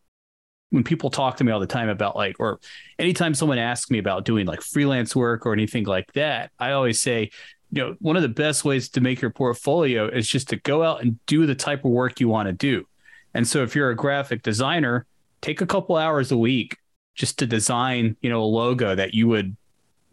when 0.70 0.84
people 0.84 1.10
talk 1.10 1.36
to 1.36 1.44
me 1.44 1.52
all 1.52 1.60
the 1.60 1.66
time 1.66 1.88
about 1.88 2.16
like, 2.16 2.36
or 2.38 2.60
anytime 2.98 3.34
someone 3.34 3.58
asks 3.58 3.90
me 3.90 3.98
about 3.98 4.24
doing 4.24 4.46
like 4.46 4.60
freelance 4.60 5.16
work 5.16 5.46
or 5.46 5.52
anything 5.52 5.84
like 5.84 6.12
that, 6.12 6.50
I 6.58 6.72
always 6.72 7.00
say, 7.00 7.30
you 7.70 7.82
know, 7.82 7.96
one 8.00 8.16
of 8.16 8.22
the 8.22 8.28
best 8.28 8.64
ways 8.64 8.88
to 8.90 9.00
make 9.00 9.20
your 9.20 9.30
portfolio 9.30 10.08
is 10.08 10.28
just 10.28 10.48
to 10.50 10.56
go 10.56 10.82
out 10.82 11.02
and 11.02 11.24
do 11.26 11.46
the 11.46 11.54
type 11.54 11.84
of 11.84 11.90
work 11.90 12.20
you 12.20 12.28
want 12.28 12.48
to 12.48 12.52
do. 12.52 12.86
And 13.34 13.46
so 13.46 13.62
if 13.62 13.74
you're 13.74 13.90
a 13.90 13.96
graphic 13.96 14.42
designer, 14.42 15.06
take 15.40 15.60
a 15.60 15.66
couple 15.66 15.96
hours 15.96 16.32
a 16.32 16.36
week 16.36 16.78
just 17.14 17.38
to 17.38 17.46
design, 17.46 18.16
you 18.20 18.30
know, 18.30 18.42
a 18.42 18.44
logo 18.44 18.94
that 18.94 19.14
you 19.14 19.28
would 19.28 19.56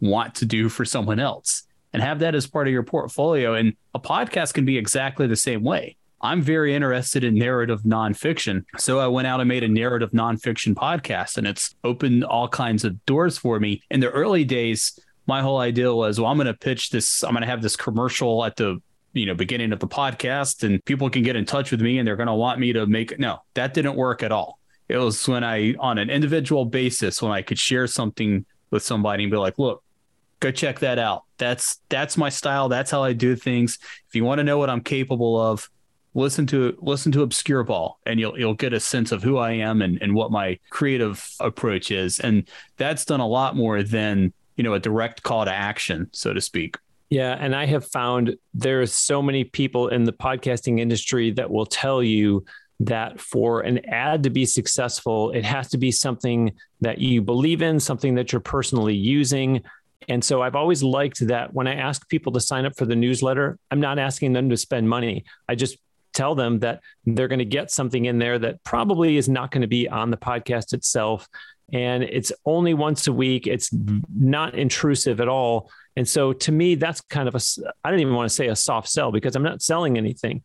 want 0.00 0.34
to 0.36 0.44
do 0.44 0.68
for 0.68 0.84
someone 0.84 1.18
else 1.18 1.64
and 1.92 2.02
have 2.02 2.18
that 2.18 2.34
as 2.34 2.46
part 2.46 2.66
of 2.66 2.72
your 2.72 2.82
portfolio. 2.82 3.54
And 3.54 3.74
a 3.94 4.00
podcast 4.00 4.54
can 4.54 4.64
be 4.64 4.76
exactly 4.76 5.26
the 5.26 5.36
same 5.36 5.62
way. 5.62 5.96
I'm 6.26 6.42
very 6.42 6.74
interested 6.74 7.22
in 7.22 7.36
narrative 7.36 7.82
nonfiction. 7.82 8.64
So 8.78 8.98
I 8.98 9.06
went 9.06 9.28
out 9.28 9.38
and 9.38 9.46
made 9.46 9.62
a 9.62 9.68
narrative 9.68 10.10
nonfiction 10.10 10.74
podcast, 10.74 11.38
and 11.38 11.46
it's 11.46 11.76
opened 11.84 12.24
all 12.24 12.48
kinds 12.48 12.84
of 12.84 13.06
doors 13.06 13.38
for 13.38 13.60
me. 13.60 13.80
In 13.92 14.00
the 14.00 14.10
early 14.10 14.44
days, 14.44 14.98
my 15.28 15.40
whole 15.40 15.58
idea 15.58 15.94
was, 15.94 16.18
well, 16.18 16.28
I'm 16.28 16.36
going 16.36 16.48
to 16.48 16.54
pitch 16.54 16.90
this, 16.90 17.22
I'm 17.22 17.30
going 17.30 17.42
to 17.42 17.48
have 17.48 17.62
this 17.62 17.76
commercial 17.76 18.44
at 18.44 18.56
the 18.56 18.82
you 19.12 19.24
know 19.24 19.34
beginning 19.36 19.72
of 19.72 19.78
the 19.78 19.86
podcast 19.86 20.64
and 20.64 20.84
people 20.84 21.08
can 21.08 21.22
get 21.22 21.36
in 21.36 21.44
touch 21.44 21.70
with 21.70 21.80
me 21.80 21.98
and 21.98 22.06
they're 22.06 22.16
going 22.16 22.26
to 22.26 22.34
want 22.34 22.60
me 22.60 22.74
to 22.74 22.86
make 22.86 23.18
no 23.18 23.38
that 23.54 23.72
didn't 23.72 23.96
work 23.96 24.22
at 24.22 24.30
all 24.30 24.58
it 24.90 24.98
was 24.98 25.26
when 25.26 25.42
i 25.42 25.72
on 25.78 25.96
an 25.96 26.10
individual 26.10 26.66
basis 26.66 27.22
when 27.22 27.32
i 27.32 27.40
could 27.40 27.58
share 27.58 27.86
something 27.86 28.44
with 28.70 28.82
somebody 28.82 29.24
and 29.24 29.30
be 29.30 29.38
like 29.38 29.58
look 29.58 29.82
go 30.40 30.50
check 30.50 30.80
that 30.80 30.98
out 30.98 31.22
that's 31.38 31.80
that's 31.88 32.18
my 32.18 32.28
style 32.28 32.68
that's 32.68 32.90
how 32.90 33.02
i 33.02 33.14
do 33.14 33.34
things 33.34 33.78
if 34.06 34.14
you 34.14 34.22
want 34.22 34.38
to 34.38 34.44
know 34.44 34.58
what 34.58 34.68
i'm 34.68 34.82
capable 34.82 35.40
of 35.40 35.70
listen 36.16 36.46
to 36.46 36.76
listen 36.80 37.12
to 37.12 37.22
obscure 37.22 37.62
ball 37.62 38.00
and 38.06 38.18
you'll 38.18 38.36
you'll 38.38 38.54
get 38.54 38.72
a 38.72 38.80
sense 38.80 39.12
of 39.12 39.22
who 39.22 39.36
I 39.36 39.52
am 39.52 39.82
and, 39.82 40.00
and 40.00 40.14
what 40.14 40.32
my 40.32 40.58
creative 40.70 41.24
approach 41.38 41.90
is. 41.90 42.18
And 42.18 42.48
that's 42.78 43.04
done 43.04 43.20
a 43.20 43.26
lot 43.26 43.54
more 43.54 43.82
than, 43.82 44.32
you 44.56 44.64
know, 44.64 44.74
a 44.74 44.80
direct 44.80 45.22
call 45.22 45.44
to 45.44 45.52
action, 45.52 46.08
so 46.12 46.32
to 46.32 46.40
speak. 46.40 46.78
Yeah. 47.10 47.36
And 47.38 47.54
I 47.54 47.66
have 47.66 47.86
found 47.86 48.34
there's 48.54 48.92
so 48.92 49.22
many 49.22 49.44
people 49.44 49.88
in 49.88 50.04
the 50.04 50.12
podcasting 50.12 50.80
industry 50.80 51.30
that 51.32 51.50
will 51.50 51.66
tell 51.66 52.02
you 52.02 52.44
that 52.80 53.20
for 53.20 53.60
an 53.60 53.86
ad 53.86 54.22
to 54.24 54.30
be 54.30 54.44
successful, 54.44 55.30
it 55.30 55.44
has 55.44 55.68
to 55.68 55.78
be 55.78 55.92
something 55.92 56.52
that 56.80 56.98
you 56.98 57.22
believe 57.22 57.62
in, 57.62 57.78
something 57.78 58.14
that 58.16 58.32
you're 58.32 58.40
personally 58.40 58.94
using. 58.94 59.62
And 60.08 60.22
so 60.22 60.42
I've 60.42 60.56
always 60.56 60.82
liked 60.82 61.26
that 61.28 61.52
when 61.54 61.66
I 61.66 61.74
ask 61.74 62.08
people 62.08 62.32
to 62.32 62.40
sign 62.40 62.66
up 62.66 62.76
for 62.76 62.86
the 62.86 62.96
newsletter, 62.96 63.58
I'm 63.70 63.80
not 63.80 63.98
asking 63.98 64.32
them 64.32 64.50
to 64.50 64.56
spend 64.56 64.88
money. 64.88 65.24
I 65.48 65.54
just 65.54 65.78
tell 66.16 66.34
them 66.34 66.58
that 66.60 66.80
they're 67.04 67.28
going 67.28 67.38
to 67.38 67.44
get 67.44 67.70
something 67.70 68.06
in 68.06 68.18
there 68.18 68.38
that 68.38 68.64
probably 68.64 69.16
is 69.16 69.28
not 69.28 69.50
going 69.50 69.60
to 69.60 69.68
be 69.68 69.88
on 69.88 70.10
the 70.10 70.16
podcast 70.16 70.72
itself. 70.72 71.28
And 71.72 72.02
it's 72.02 72.32
only 72.44 72.74
once 72.74 73.06
a 73.06 73.12
week. 73.12 73.46
It's 73.46 73.70
not 74.14 74.54
intrusive 74.54 75.20
at 75.20 75.28
all. 75.28 75.70
And 75.96 76.08
so 76.08 76.32
to 76.32 76.52
me, 76.52 76.74
that's 76.74 77.00
kind 77.02 77.28
of 77.28 77.34
a, 77.34 77.40
I 77.84 77.90
don't 77.90 78.00
even 78.00 78.14
want 78.14 78.28
to 78.28 78.34
say 78.34 78.48
a 78.48 78.56
soft 78.56 78.88
sell 78.88 79.12
because 79.12 79.36
I'm 79.36 79.42
not 79.42 79.62
selling 79.62 79.98
anything. 79.98 80.42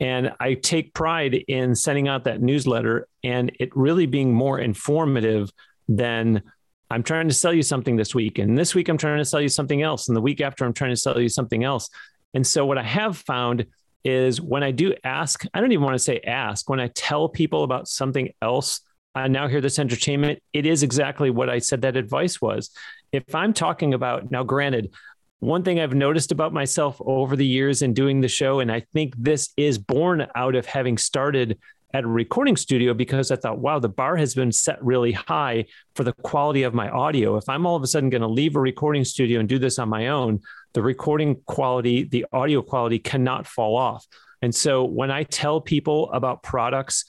And 0.00 0.32
I 0.40 0.54
take 0.54 0.94
pride 0.94 1.34
in 1.46 1.74
sending 1.76 2.08
out 2.08 2.24
that 2.24 2.42
newsletter 2.42 3.06
and 3.22 3.52
it 3.60 3.74
really 3.76 4.06
being 4.06 4.32
more 4.32 4.58
informative 4.58 5.50
than 5.88 6.42
I'm 6.90 7.02
trying 7.02 7.28
to 7.28 7.34
sell 7.34 7.52
you 7.52 7.62
something 7.62 7.96
this 7.96 8.14
week. 8.14 8.38
And 8.38 8.58
this 8.58 8.74
week 8.74 8.88
I'm 8.88 8.98
trying 8.98 9.18
to 9.18 9.24
sell 9.24 9.40
you 9.40 9.48
something 9.48 9.82
else. 9.82 10.08
And 10.08 10.16
the 10.16 10.20
week 10.20 10.40
after 10.40 10.64
I'm 10.64 10.72
trying 10.72 10.90
to 10.90 10.96
sell 10.96 11.20
you 11.20 11.28
something 11.28 11.62
else. 11.62 11.88
And 12.34 12.46
so 12.46 12.66
what 12.66 12.78
I 12.78 12.82
have 12.82 13.16
found 13.16 13.66
is 14.04 14.40
when 14.40 14.62
I 14.62 14.70
do 14.70 14.94
ask, 15.04 15.44
I 15.54 15.60
don't 15.60 15.72
even 15.72 15.84
want 15.84 15.94
to 15.94 15.98
say 15.98 16.20
ask, 16.20 16.68
when 16.68 16.80
I 16.80 16.88
tell 16.88 17.28
people 17.28 17.64
about 17.64 17.88
something 17.88 18.30
else, 18.40 18.80
I 19.14 19.28
now 19.28 19.46
hear 19.48 19.60
this 19.60 19.78
entertainment, 19.78 20.42
it 20.52 20.66
is 20.66 20.82
exactly 20.82 21.30
what 21.30 21.50
I 21.50 21.58
said 21.58 21.82
that 21.82 21.96
advice 21.96 22.40
was. 22.40 22.70
If 23.12 23.34
I'm 23.34 23.52
talking 23.52 23.94
about, 23.94 24.30
now 24.30 24.42
granted, 24.42 24.92
one 25.40 25.64
thing 25.64 25.80
I've 25.80 25.94
noticed 25.94 26.32
about 26.32 26.52
myself 26.52 26.96
over 27.00 27.34
the 27.36 27.46
years 27.46 27.82
in 27.82 27.94
doing 27.94 28.20
the 28.20 28.28
show, 28.28 28.60
and 28.60 28.70
I 28.70 28.80
think 28.92 29.14
this 29.18 29.50
is 29.56 29.76
born 29.76 30.26
out 30.34 30.54
of 30.54 30.66
having 30.66 30.96
started 30.96 31.58
at 31.94 32.04
a 32.04 32.08
recording 32.08 32.56
studio 32.56 32.94
because 32.94 33.30
I 33.30 33.36
thought, 33.36 33.58
wow, 33.58 33.78
the 33.78 33.88
bar 33.88 34.16
has 34.16 34.34
been 34.34 34.52
set 34.52 34.82
really 34.82 35.12
high 35.12 35.66
for 35.94 36.04
the 36.04 36.12
quality 36.12 36.62
of 36.62 36.72
my 36.72 36.88
audio. 36.88 37.36
If 37.36 37.48
I'm 37.48 37.66
all 37.66 37.76
of 37.76 37.82
a 37.82 37.86
sudden 37.86 38.10
going 38.10 38.22
to 38.22 38.28
leave 38.28 38.56
a 38.56 38.60
recording 38.60 39.04
studio 39.04 39.40
and 39.40 39.48
do 39.48 39.58
this 39.58 39.78
on 39.78 39.88
my 39.88 40.08
own, 40.08 40.40
the 40.72 40.82
recording 40.82 41.36
quality, 41.46 42.04
the 42.04 42.26
audio 42.32 42.62
quality 42.62 42.98
cannot 42.98 43.46
fall 43.46 43.76
off. 43.76 44.06
And 44.40 44.54
so 44.54 44.84
when 44.84 45.10
I 45.10 45.24
tell 45.24 45.60
people 45.60 46.10
about 46.12 46.42
products 46.42 47.04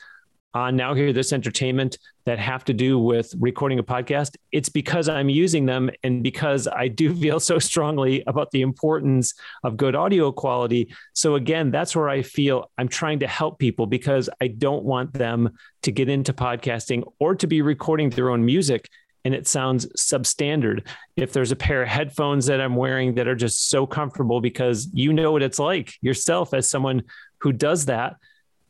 on 0.53 0.75
Now 0.75 0.93
Hear 0.93 1.11
This 1.13 1.33
Entertainment 1.33 1.97
that 2.25 2.39
have 2.39 2.63
to 2.65 2.73
do 2.73 2.99
with 2.99 3.33
recording 3.39 3.79
a 3.79 3.83
podcast, 3.83 4.35
it's 4.51 4.69
because 4.69 5.09
I'm 5.09 5.29
using 5.29 5.65
them 5.65 5.89
and 6.03 6.23
because 6.23 6.67
I 6.67 6.87
do 6.87 7.15
feel 7.21 7.39
so 7.39 7.59
strongly 7.59 8.23
about 8.27 8.51
the 8.51 8.61
importance 8.61 9.33
of 9.63 9.77
good 9.77 9.95
audio 9.95 10.31
quality. 10.31 10.93
So, 11.13 11.35
again, 11.35 11.71
that's 11.71 11.95
where 11.95 12.09
I 12.09 12.21
feel 12.21 12.71
I'm 12.77 12.87
trying 12.87 13.19
to 13.19 13.27
help 13.27 13.59
people 13.59 13.85
because 13.85 14.29
I 14.41 14.47
don't 14.47 14.83
want 14.83 15.13
them 15.13 15.51
to 15.83 15.91
get 15.91 16.09
into 16.09 16.33
podcasting 16.33 17.03
or 17.19 17.35
to 17.35 17.47
be 17.47 17.61
recording 17.61 18.09
their 18.09 18.29
own 18.29 18.45
music 18.45 18.89
and 19.25 19.33
it 19.33 19.47
sounds 19.47 19.85
substandard. 19.97 20.85
If 21.15 21.33
there's 21.33 21.51
a 21.51 21.55
pair 21.55 21.83
of 21.83 21.89
headphones 21.89 22.45
that 22.47 22.59
I'm 22.59 22.75
wearing 22.75 23.15
that 23.15 23.27
are 23.27 23.35
just 23.35 23.69
so 23.69 23.85
comfortable 23.85 24.41
because 24.41 24.89
you 24.93 25.13
know 25.13 25.31
what 25.31 25.43
it's 25.43 25.59
like 25.59 25.93
yourself 26.01 26.53
as 26.53 26.69
someone 26.69 27.03
who 27.39 27.53
does 27.53 27.85
that 27.85 28.17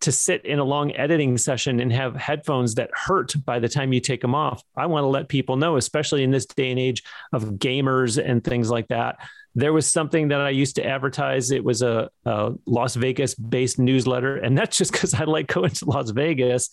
to 0.04 0.12
sit 0.12 0.46
in 0.46 0.60
a 0.60 0.64
long 0.64 0.96
editing 0.96 1.38
session 1.38 1.80
and 1.80 1.92
have 1.92 2.16
headphones 2.16 2.76
that 2.76 2.90
hurt 2.94 3.34
by 3.46 3.60
the 3.60 3.70
time 3.70 3.94
you 3.94 4.00
take 4.00 4.22
them 4.22 4.36
off. 4.36 4.62
I 4.76 4.86
want 4.86 5.04
to 5.04 5.08
let 5.08 5.30
people 5.30 5.56
know, 5.56 5.78
especially 5.78 6.24
in 6.24 6.32
this 6.32 6.46
day 6.46 6.72
and 6.72 6.80
age 6.80 7.04
of 7.32 7.44
gamers 7.54 8.24
and 8.24 8.44
things 8.44 8.70
like 8.70 8.90
that, 8.90 9.20
there 9.56 9.72
was 9.72 9.88
something 9.88 10.30
that 10.30 10.42
I 10.42 10.50
used 10.50 10.76
to 10.76 10.86
advertise. 10.86 11.52
It 11.52 11.64
was 11.64 11.82
a, 11.82 12.10
a 12.26 12.54
Las 12.66 12.96
Vegas 12.96 13.36
based 13.36 13.80
newsletter. 13.80 14.38
And 14.38 14.58
that's 14.58 14.78
just 14.78 14.92
because 14.92 15.14
I 15.14 15.24
like 15.24 15.48
going 15.48 15.72
to 15.72 15.86
Las 15.86 16.10
Vegas. 16.10 16.70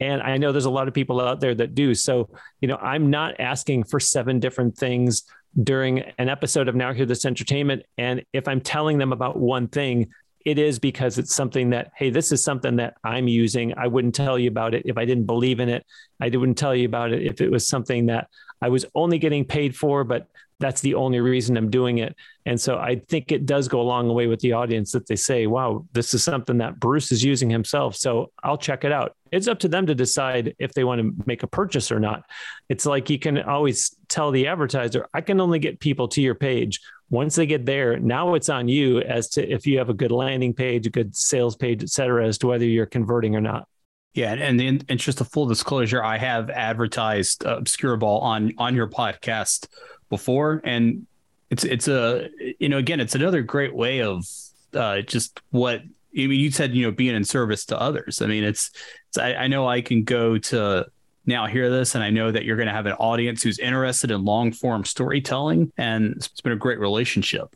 And 0.00 0.20
I 0.20 0.36
know 0.36 0.52
there's 0.52 0.64
a 0.64 0.70
lot 0.70 0.88
of 0.88 0.94
people 0.94 1.20
out 1.20 1.40
there 1.40 1.54
that 1.54 1.74
do. 1.74 1.94
So, 1.94 2.28
you 2.60 2.68
know, 2.68 2.76
I'm 2.76 3.10
not 3.10 3.40
asking 3.40 3.84
for 3.84 4.00
seven 4.00 4.40
different 4.40 4.76
things 4.76 5.22
during 5.62 6.00
an 6.18 6.28
episode 6.28 6.68
of 6.68 6.74
Now 6.74 6.92
Hear 6.92 7.06
This 7.06 7.24
Entertainment. 7.24 7.84
And 7.96 8.24
if 8.32 8.48
I'm 8.48 8.60
telling 8.60 8.98
them 8.98 9.12
about 9.12 9.38
one 9.38 9.68
thing, 9.68 10.10
it 10.44 10.58
is 10.58 10.78
because 10.78 11.18
it's 11.18 11.34
something 11.34 11.70
that, 11.70 11.92
hey, 11.96 12.10
this 12.10 12.30
is 12.30 12.44
something 12.44 12.76
that 12.76 12.96
I'm 13.02 13.28
using. 13.28 13.72
I 13.76 13.86
wouldn't 13.86 14.14
tell 14.14 14.38
you 14.38 14.48
about 14.48 14.74
it 14.74 14.82
if 14.84 14.98
I 14.98 15.04
didn't 15.04 15.24
believe 15.24 15.60
in 15.60 15.68
it. 15.68 15.86
I 16.20 16.28
wouldn't 16.28 16.58
tell 16.58 16.74
you 16.74 16.86
about 16.86 17.12
it 17.12 17.22
if 17.22 17.40
it 17.40 17.50
was 17.50 17.66
something 17.66 18.06
that 18.06 18.28
I 18.60 18.68
was 18.68 18.84
only 18.94 19.18
getting 19.18 19.44
paid 19.44 19.74
for, 19.76 20.04
but 20.04 20.28
that's 20.60 20.80
the 20.80 20.94
only 20.94 21.20
reason 21.20 21.56
I'm 21.56 21.70
doing 21.70 21.98
it. 21.98 22.14
And 22.46 22.60
so 22.60 22.78
I 22.78 22.96
think 23.08 23.32
it 23.32 23.44
does 23.44 23.68
go 23.68 23.80
a 23.80 23.82
long 23.82 24.08
way 24.12 24.26
with 24.26 24.40
the 24.40 24.52
audience 24.52 24.92
that 24.92 25.06
they 25.06 25.16
say, 25.16 25.46
wow, 25.46 25.84
this 25.92 26.14
is 26.14 26.22
something 26.22 26.58
that 26.58 26.78
Bruce 26.78 27.10
is 27.10 27.24
using 27.24 27.50
himself. 27.50 27.96
So 27.96 28.30
I'll 28.42 28.56
check 28.58 28.84
it 28.84 28.92
out. 28.92 29.16
It's 29.32 29.48
up 29.48 29.58
to 29.60 29.68
them 29.68 29.86
to 29.86 29.94
decide 29.94 30.54
if 30.58 30.72
they 30.72 30.84
want 30.84 31.00
to 31.00 31.12
make 31.26 31.42
a 31.42 31.48
purchase 31.48 31.90
or 31.90 31.98
not. 31.98 32.24
It's 32.68 32.86
like 32.86 33.10
you 33.10 33.18
can 33.18 33.38
always 33.38 33.96
tell 34.08 34.30
the 34.30 34.46
advertiser, 34.46 35.06
I 35.12 35.22
can 35.22 35.40
only 35.40 35.58
get 35.58 35.80
people 35.80 36.08
to 36.08 36.22
your 36.22 36.36
page. 36.36 36.80
Once 37.14 37.36
they 37.36 37.46
get 37.46 37.64
there, 37.64 37.96
now 38.00 38.34
it's 38.34 38.48
on 38.48 38.66
you 38.66 38.98
as 39.02 39.28
to 39.28 39.48
if 39.48 39.68
you 39.68 39.78
have 39.78 39.88
a 39.88 39.94
good 39.94 40.10
landing 40.10 40.52
page, 40.52 40.84
a 40.84 40.90
good 40.90 41.14
sales 41.14 41.54
page, 41.54 41.80
et 41.80 41.88
cetera, 41.88 42.26
as 42.26 42.38
to 42.38 42.48
whether 42.48 42.64
you're 42.64 42.86
converting 42.86 43.36
or 43.36 43.40
not. 43.40 43.68
Yeah, 44.14 44.32
and 44.32 44.60
in 44.60 44.80
interest 44.88 45.20
of 45.20 45.28
full 45.28 45.46
disclosure, 45.46 46.02
I 46.02 46.18
have 46.18 46.50
advertised 46.50 47.46
uh, 47.46 47.56
Obscure 47.56 47.96
Ball 47.96 48.20
on 48.20 48.52
on 48.58 48.74
your 48.74 48.88
podcast 48.88 49.68
before, 50.10 50.60
and 50.64 51.06
it's 51.50 51.62
it's 51.62 51.86
a 51.86 52.28
you 52.58 52.68
know 52.68 52.78
again 52.78 52.98
it's 52.98 53.14
another 53.14 53.42
great 53.42 53.74
way 53.74 54.02
of 54.02 54.26
uh, 54.74 55.02
just 55.02 55.40
what 55.50 55.82
I 55.82 56.26
mean. 56.26 56.40
You 56.40 56.50
said 56.50 56.74
you 56.74 56.84
know 56.84 56.90
being 56.90 57.14
in 57.14 57.22
service 57.22 57.64
to 57.66 57.80
others. 57.80 58.22
I 58.22 58.26
mean, 58.26 58.42
it's, 58.42 58.72
it's 59.10 59.18
I, 59.18 59.34
I 59.34 59.46
know 59.46 59.68
I 59.68 59.82
can 59.82 60.02
go 60.02 60.38
to 60.38 60.86
now 61.26 61.46
hear 61.46 61.70
this 61.70 61.94
and 61.94 62.04
i 62.04 62.10
know 62.10 62.30
that 62.30 62.44
you're 62.44 62.56
going 62.56 62.68
to 62.68 62.72
have 62.72 62.86
an 62.86 62.92
audience 62.94 63.42
who's 63.42 63.58
interested 63.58 64.10
in 64.10 64.24
long 64.24 64.52
form 64.52 64.84
storytelling 64.84 65.72
and 65.76 66.14
it's 66.16 66.40
been 66.40 66.52
a 66.52 66.56
great 66.56 66.78
relationship 66.78 67.54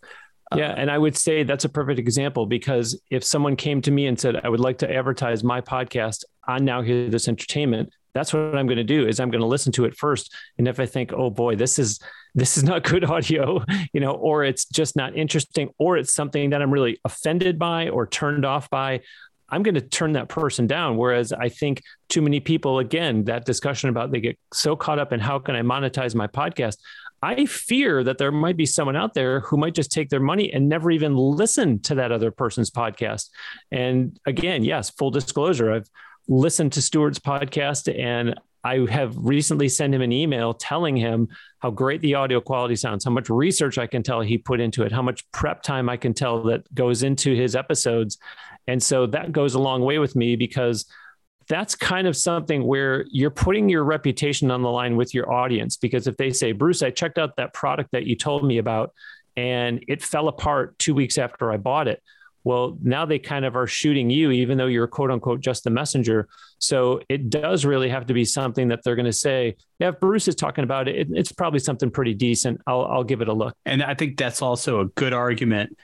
uh, 0.51 0.57
yeah, 0.57 0.75
and 0.77 0.91
I 0.91 0.97
would 0.97 1.17
say 1.17 1.43
that's 1.43 1.65
a 1.65 1.69
perfect 1.69 1.99
example 1.99 2.47
because 2.47 2.99
if 3.11 3.23
someone 3.23 3.57
came 3.57 3.83
to 3.83 3.91
me 3.91 4.07
and 4.07 4.19
said, 4.19 4.37
"I 4.43 4.49
would 4.49 4.61
like 4.61 4.79
to 4.79 4.91
advertise 4.91 5.45
my 5.45 5.61
podcast 5.61 6.25
on 6.47 6.65
Now 6.65 6.81
Hear 6.81 7.11
This 7.11 7.29
Entertainment," 7.29 7.93
that's 8.15 8.33
what 8.33 8.57
I'm 8.57 8.67
going 8.67 8.79
to 8.79 8.85
do. 8.85 9.07
Is 9.07 9.21
I'm 9.21 9.31
going 9.31 9.43
to 9.43 9.47
listen 9.47 9.73
to 9.73 9.85
it 9.85 9.97
first, 9.97 10.35
and 10.57 10.67
if 10.67 10.81
I 10.81 10.87
think, 10.87 11.13
"Oh 11.13 11.29
boy, 11.29 11.57
this 11.57 11.79
is 11.79 12.01
this 12.35 12.57
is 12.57 12.65
not 12.65 12.83
good 12.85 13.05
audio," 13.05 13.63
you 13.93 14.01
know, 14.01 14.13
or 14.13 14.43
it's 14.43 14.65
just 14.65 14.97
not 14.97 15.15
interesting, 15.15 15.69
or 15.79 15.99
it's 15.99 16.15
something 16.15 16.51
that 16.51 16.63
I'm 16.63 16.71
really 16.71 16.99
offended 17.05 17.59
by 17.59 17.91
or 17.91 18.07
turned 18.07 18.47
off 18.47 18.71
by, 18.71 19.01
I'm 19.51 19.63
going 19.63 19.75
to 19.75 19.81
turn 19.81 20.13
that 20.13 20.29
person 20.29 20.67
down. 20.67 20.97
Whereas 20.97 21.33
I 21.33 21.49
think 21.49 21.83
too 22.09 22.23
many 22.23 22.41
people, 22.41 22.79
again, 22.79 23.25
that 23.25 23.45
discussion 23.45 23.89
about 23.89 24.13
they 24.13 24.21
get 24.21 24.39
so 24.53 24.77
caught 24.77 24.99
up 24.99 25.13
in 25.13 25.21
how 25.21 25.39
can 25.39 25.57
I 25.57 25.63
monetize 25.63 26.15
my 26.15 26.27
podcast. 26.27 26.77
I 27.23 27.47
fear 27.47 28.05
that 28.05 28.19
there 28.19 28.31
might 28.31 28.57
be 28.57 28.67
someone 28.67 28.95
out 28.97 29.15
there 29.15 29.41
who 29.41 29.57
might 29.57 29.75
just 29.75 29.91
take 29.91 30.09
their 30.09 30.21
money 30.21 30.53
and 30.53 30.69
never 30.69 30.91
even 30.91 31.17
listen 31.17 31.81
to 31.81 31.97
that 31.97 32.13
other 32.13 32.31
person's 32.31 32.71
podcast. 32.71 33.31
And 33.73 34.19
again, 34.25 34.63
yes, 34.65 34.91
full 34.91 35.11
disclosure, 35.11 35.73
I've 35.73 35.89
listened 36.29 36.73
to 36.75 36.83
Stuart's 36.83 37.19
podcast 37.19 37.93
and 37.99 38.39
I 38.65 38.87
have 38.91 39.17
recently 39.17 39.69
sent 39.69 39.95
him 39.95 40.03
an 40.03 40.13
email 40.13 40.53
telling 40.53 40.97
him 40.97 41.29
how 41.61 41.71
great 41.71 42.01
the 42.03 42.15
audio 42.15 42.41
quality 42.41 42.77
sounds, 42.77 43.05
how 43.05 43.11
much 43.11 43.31
research 43.31 43.79
I 43.79 43.87
can 43.87 44.03
tell 44.03 44.21
he 44.21 44.37
put 44.37 44.61
into 44.61 44.83
it, 44.83 44.93
how 44.93 45.03
much 45.03 45.29
prep 45.33 45.63
time 45.63 45.89
I 45.89 45.97
can 45.97 46.13
tell 46.13 46.43
that 46.45 46.73
goes 46.75 47.03
into 47.03 47.35
his 47.35 47.57
episodes. 47.57 48.19
And 48.69 48.81
so 48.81 49.07
that 49.07 49.33
goes 49.33 49.55
a 49.55 49.59
long 49.59 49.83
way 49.83 49.99
with 49.99 50.15
me 50.15 50.37
because 50.37 50.85
that's 51.49 51.75
kind 51.75 52.07
of 52.07 52.15
something 52.15 52.63
where 52.65 53.07
you're 53.11 53.31
putting 53.31 53.69
your 53.69 53.83
reputation 53.83 54.51
on 54.51 54.63
the 54.63 54.71
line 54.71 54.97
with 54.97 55.15
your 55.15 55.33
audience. 55.33 55.79
Because 55.79 56.07
if 56.07 56.17
they 56.19 56.31
say, 56.31 56.53
Bruce, 56.53 56.83
I 56.83 56.91
checked 56.91 57.19
out 57.19 57.37
that 57.37 57.55
product 57.55 57.91
that 57.93 58.05
you 58.05 58.15
told 58.15 58.45
me 58.45 58.59
about 58.59 58.93
and 59.37 59.83
it 59.89 60.03
fell 60.03 60.29
apart 60.29 60.79
two 60.79 60.95
weeks 60.95 61.17
after 61.17 61.51
I 61.51 61.57
bought 61.57 61.89
it. 61.89 62.03
Well, 62.45 62.79
now 62.83 63.07
they 63.07 63.19
kind 63.19 63.45
of 63.45 63.57
are 63.57 63.67
shooting 63.67 64.11
you, 64.11 64.31
even 64.31 64.59
though 64.59 64.67
you're 64.67 64.87
quote 64.87 65.11
unquote 65.11 65.41
just 65.41 65.65
the 65.65 65.71
messenger. 65.71 66.29
So 66.59 67.01
it 67.09 67.31
does 67.31 67.65
really 67.65 67.89
have 67.89 68.07
to 68.07 68.15
be 68.15 68.25
something 68.25 68.69
that 68.69 68.81
they're 68.85 68.97
going 68.97 69.07
to 69.07 69.13
say, 69.13 69.57
yeah, 69.79 69.89
if 69.89 70.01
Bruce 70.01 70.29
is 70.29 70.35
talking 70.35 70.65
about 70.65 70.89
it, 70.89 71.09
it's 71.11 71.33
probably 71.33 71.61
something 71.61 71.91
pretty 71.91 72.15
decent. 72.15 72.61
I'll, 72.67 72.85
I'll 72.85 73.05
give 73.05 73.23
it 73.23 73.29
a 73.29 73.33
look. 73.33 73.55
And 73.65 73.83
I 73.83 73.95
think 73.95 74.19
that's 74.19 74.43
also 74.43 74.81
a 74.81 74.87
good 74.87 75.15
argument 75.15 75.77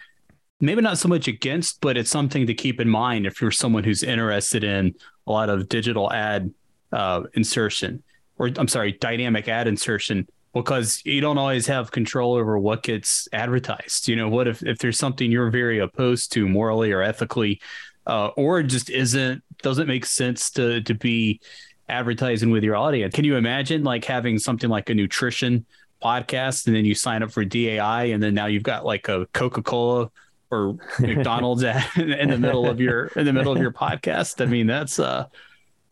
maybe 0.61 0.81
not 0.81 0.99
so 0.99 1.09
much 1.09 1.29
against, 1.29 1.81
but 1.81 1.97
it's 1.97 2.11
something 2.11 2.47
to 2.47 2.55
keep 2.55 2.81
in 2.81 2.89
mind 2.89 3.27
if 3.27 3.41
you're 3.41 3.51
someone 3.51 3.85
who's 3.85 4.03
interested 4.03 4.65
in 4.65 4.95
a 5.27 5.33
lot 5.33 5.49
of 5.49 5.69
digital 5.69 6.13
ad 6.13 6.53
uh, 6.93 7.23
insertion, 7.35 8.03
or 8.39 8.51
I'm 8.57 8.69
sorry, 8.69 8.93
dynamic 8.93 9.49
ad 9.49 9.67
insertion, 9.67 10.29
because 10.53 11.03
you 11.05 11.21
don't 11.21 11.39
always 11.39 11.67
have 11.67 11.91
control 11.91 12.35
over 12.35 12.59
what 12.59 12.83
gets 12.83 13.29
advertised. 13.33 14.09
You 14.09 14.17
know, 14.17 14.29
what 14.29 14.47
if, 14.47 14.63
if 14.63 14.79
there's 14.79 14.99
something 14.99 15.31
you're 15.31 15.51
very 15.51 15.81
opposed 15.81 16.33
to 16.33 16.49
morally 16.49 16.93
or 16.93 17.03
ethically, 17.03 17.61
uh, 18.07 18.29
or 18.37 18.63
just 18.63 18.91
isn't 18.91 19.43
doesn't 19.63 19.87
make 19.87 20.05
sense 20.05 20.51
to 20.51 20.83
to 20.83 20.95
be 20.95 21.41
advertising 21.89 22.51
with 22.51 22.63
your 22.63 22.77
audience. 22.77 23.15
Can 23.15 23.25
you 23.25 23.37
imagine 23.37 23.83
like 23.83 24.05
having 24.05 24.39
something 24.39 24.71
like 24.71 24.89
a 24.91 24.95
nutrition 24.95 25.67
podcast 26.03 26.67
and 26.67 26.77
then 26.77 26.85
you 26.85 26.95
sign 26.95 27.23
up 27.23 27.31
for 27.31 27.45
DAI 27.45 28.05
and 28.05 28.23
then 28.23 28.35
now 28.35 28.47
you've 28.47 28.63
got 28.63 28.85
like 28.85 29.09
a 29.09 29.27
Coca-Cola 29.33 30.11
or 30.55 30.77
McDonald's 31.01 31.63
in 31.97 32.31
the 32.31 32.39
middle 32.39 32.69
of 32.69 32.81
your 32.81 33.07
in 33.17 33.25
the 33.25 33.33
middle 33.33 33.53
of 33.53 33.61
your 33.61 33.73
podcast. 33.73 34.41
I 34.41 34.47
mean, 34.47 34.67
that's 34.67 34.99
uh 34.99 35.27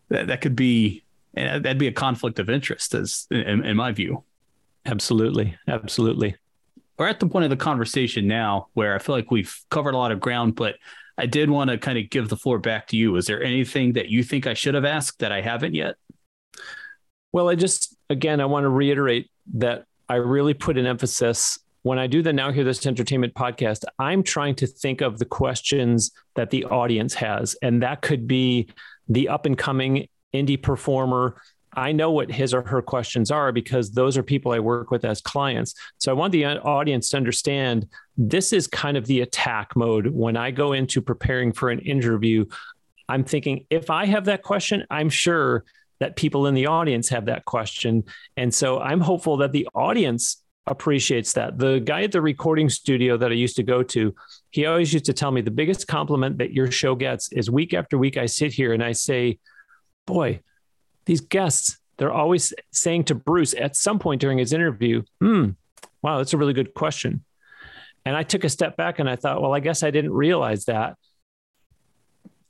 that, 0.09 0.29
that 0.29 0.41
could 0.41 0.57
be 0.57 1.03
that'd 1.35 1.79
be 1.79 1.87
a 1.87 1.93
conflict 1.93 2.39
of 2.39 2.51
interest 2.51 2.95
as 2.95 3.27
in, 3.31 3.65
in 3.65 3.77
my 3.77 3.93
view. 3.93 4.25
Absolutely. 4.87 5.57
Absolutely. 5.69 6.37
We're 6.99 7.09
at 7.09 7.21
the 7.21 7.27
point 7.27 7.45
of 7.45 7.51
the 7.51 7.57
conversation 7.57 8.27
now 8.27 8.69
where 8.75 8.95
I 8.95 8.99
feel 8.99 9.15
like 9.15 9.31
we've 9.31 9.55
covered 9.71 9.95
a 9.95 9.97
lot 9.97 10.13
of 10.13 10.21
ground, 10.21 10.57
but 10.57 10.77
I 11.17 11.27
did 11.27 11.51
want 11.51 11.71
to 11.71 11.79
kind 11.79 11.99
of 11.99 12.11
give 12.11 12.29
the 12.29 12.37
floor 12.37 12.59
back 12.59 12.89
to 12.89 12.97
you. 12.97 13.17
Is 13.17 13.27
there 13.27 13.43
anything 13.43 13.95
that 13.95 14.09
you 14.09 14.23
think 14.23 14.47
I 14.47 14.55
should 14.55 14.75
have 14.75 14.85
asked 14.85 15.21
that 15.21 15.33
I 15.33 15.41
haven't 15.41 15.75
yet? 15.75 15.97
Well, 17.33 17.49
I 17.49 17.55
just, 17.55 17.97
again, 18.11 18.41
I 18.41 18.45
want 18.45 18.65
to 18.65 18.69
reiterate 18.69 19.31
that 19.55 19.87
I 20.09 20.17
really 20.17 20.55
put 20.55 20.77
an 20.77 20.87
emphasis 20.87 21.59
when 21.83 21.99
I 21.99 22.07
do 22.07 22.23
the 22.23 22.33
Now 22.33 22.53
Hear 22.53 22.65
This 22.65 22.87
Entertainment 22.87 23.35
podcast, 23.35 23.85
I'm 23.99 24.23
trying 24.23 24.55
to 24.57 24.67
think 24.67 25.01
of 25.01 25.19
the 25.19 25.25
questions 25.25 26.13
that 26.37 26.51
the 26.51 26.65
audience 26.67 27.15
has. 27.15 27.57
And 27.61 27.83
that 27.83 28.03
could 28.03 28.29
be 28.29 28.69
the 29.09 29.29
up 29.29 29.47
and 29.47 29.59
coming 29.59 30.09
indie 30.33 30.61
performer. 30.61 31.41
I 31.75 31.93
know 31.93 32.11
what 32.11 32.31
his 32.31 32.55
or 32.55 32.63
her 32.63 32.83
questions 32.83 33.31
are 33.31 33.51
because 33.51 33.91
those 33.91 34.17
are 34.17 34.23
people 34.23 34.53
I 34.53 34.61
work 34.61 34.91
with 34.91 35.05
as 35.05 35.21
clients. 35.21 35.75
So 35.99 36.13
I 36.13 36.15
want 36.15 36.33
the 36.33 36.45
audience 36.47 37.11
to 37.11 37.17
understand 37.17 37.89
this 38.17 38.53
is 38.53 38.67
kind 38.67 38.97
of 38.97 39.07
the 39.07 39.23
attack 39.23 39.75
mode. 39.75 40.07
When 40.07 40.37
I 40.37 40.51
go 40.51 40.75
into 40.75 41.01
preparing 41.01 41.53
for 41.53 41.71
an 41.71 41.81
interview, 41.81 42.45
I'm 43.09 43.25
thinking 43.25 43.67
if 43.71 43.91
I 43.91 44.07
have 44.07 44.27
that 44.27 44.43
question, 44.43 44.85
I'm 44.91 45.09
sure 45.09 45.65
that 45.99 46.17
people 46.17 46.47
in 46.47 46.55
the 46.55 46.67
audience 46.67 47.09
have 47.09 47.27
that 47.27 47.45
question. 47.45 48.05
And 48.37 48.53
so 48.53 48.81
I'm 48.81 49.01
hopeful 49.01 49.39
that 49.39 49.53
the 49.53 49.69
audience 49.75 50.42
appreciates 50.67 51.33
that. 51.33 51.59
The 51.59 51.81
guy 51.81 52.03
at 52.03 52.13
the 52.13 52.21
recording 52.21 52.69
studio 52.69 53.17
that 53.17 53.31
I 53.31 53.35
used 53.35 53.57
to 53.57 53.63
go 53.63 53.83
to, 53.83 54.15
he 54.51 54.67
always 54.67 54.93
used 54.93 55.07
to 55.07 55.13
tell 55.13 55.31
me 55.31 55.41
the 55.41 55.51
biggest 55.51 55.89
compliment 55.89 56.39
that 56.39 56.53
your 56.53 56.71
show 56.71 56.95
gets 56.95 57.33
is 57.33 57.51
week 57.51 57.75
after 57.75 57.99
week 57.99 58.17
I 58.17 58.27
sit 58.27 58.53
here 58.53 58.73
and 58.73 58.83
I 58.83 58.93
say, 58.93 59.39
"Boy, 60.07 60.41
these 61.05 61.21
guests, 61.21 61.79
they're 61.97 62.13
always 62.13 62.55
saying 62.71 63.05
to 63.05 63.15
Bruce 63.15 63.55
at 63.55 63.77
some 63.77 63.99
point 63.99 64.21
during 64.21 64.39
his 64.39 64.53
interview, 64.53 65.03
"Hmm, 65.21 65.51
wow, 66.01 66.19
that's 66.19 66.33
a 66.33 66.39
really 66.39 66.55
good 66.55 66.75
question." 66.75 67.25
And 68.05 68.17
I 68.17 68.23
took 68.23 68.45
a 68.45 68.49
step 68.49 68.77
back 68.77 68.99
and 68.99 69.09
I 69.09 69.17
thought, 69.17 69.41
well, 69.41 69.55
I 69.55 69.61
guess 69.61 69.83
I 69.83 69.91
didn't 69.91 70.13
realize 70.13 70.65
that. 70.65 70.97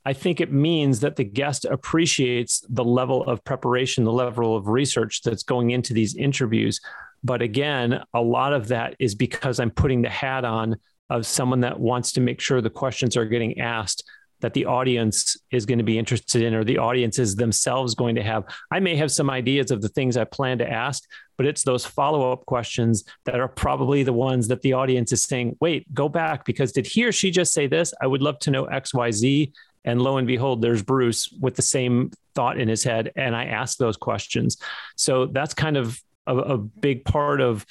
I 0.05 0.13
think 0.13 0.41
it 0.41 0.51
means 0.51 0.99
that 0.99 1.15
the 1.15 1.23
guest 1.23 1.65
appreciates 1.65 2.65
the 2.69 2.83
level 2.83 3.23
of 3.23 3.43
preparation, 3.43 4.03
the 4.03 4.11
level 4.11 4.55
of 4.55 4.67
research 4.67 5.21
that's 5.21 5.43
going 5.43 5.71
into 5.71 5.93
these 5.93 6.15
interviews. 6.15 6.81
But 7.23 7.41
again, 7.41 8.03
a 8.13 8.21
lot 8.21 8.53
of 8.53 8.67
that 8.69 8.95
is 8.99 9.15
because 9.15 9.59
I'm 9.59 9.71
putting 9.71 10.01
the 10.01 10.09
hat 10.09 10.45
on 10.45 10.75
of 11.09 11.25
someone 11.25 11.61
that 11.61 11.79
wants 11.79 12.11
to 12.13 12.21
make 12.21 12.41
sure 12.41 12.61
the 12.61 12.69
questions 12.69 13.15
are 13.15 13.25
getting 13.25 13.59
asked 13.59 14.03
that 14.43 14.53
the 14.53 14.65
audience 14.65 15.37
is 15.51 15.65
going 15.65 15.77
to 15.77 15.85
be 15.85 15.97
interested 15.97 16.41
in 16.41 16.53
or 16.53 16.65
the 16.65 16.77
audience 16.77 17.17
is 17.17 17.33
themselves 17.33 17.95
going 17.95 18.13
to 18.15 18.21
have. 18.21 18.43
I 18.71 18.81
may 18.81 18.97
have 18.97 19.09
some 19.09 19.29
ideas 19.29 19.71
of 19.71 19.81
the 19.81 19.87
things 19.87 20.17
I 20.17 20.25
plan 20.25 20.57
to 20.57 20.69
ask, 20.69 21.01
but 21.37 21.45
it's 21.45 21.63
those 21.63 21.85
follow 21.85 22.29
up 22.29 22.45
questions 22.45 23.05
that 23.23 23.39
are 23.39 23.47
probably 23.47 24.03
the 24.03 24.11
ones 24.11 24.49
that 24.49 24.61
the 24.61 24.73
audience 24.73 25.13
is 25.13 25.23
saying, 25.23 25.55
wait, 25.61 25.91
go 25.93 26.09
back 26.09 26.43
because 26.43 26.73
did 26.73 26.85
he 26.85 27.05
or 27.05 27.13
she 27.13 27.31
just 27.31 27.53
say 27.53 27.67
this? 27.67 27.93
I 28.01 28.07
would 28.07 28.21
love 28.21 28.37
to 28.39 28.51
know 28.51 28.65
XYZ. 28.65 29.53
And 29.85 30.01
lo 30.01 30.17
and 30.17 30.27
behold, 30.27 30.61
there's 30.61 30.83
Bruce 30.83 31.29
with 31.39 31.55
the 31.55 31.61
same 31.61 32.11
thought 32.35 32.59
in 32.59 32.67
his 32.67 32.83
head. 32.83 33.13
And 33.15 33.33
I 33.35 33.45
ask 33.45 33.77
those 33.77 33.95
questions. 33.95 34.57
So 34.97 35.27
that's 35.27 35.53
kind 35.53 35.77
of 35.77 36.01
a, 36.27 36.35
a 36.35 36.57
big 36.57 37.05
part 37.05 37.41
of 37.41 37.65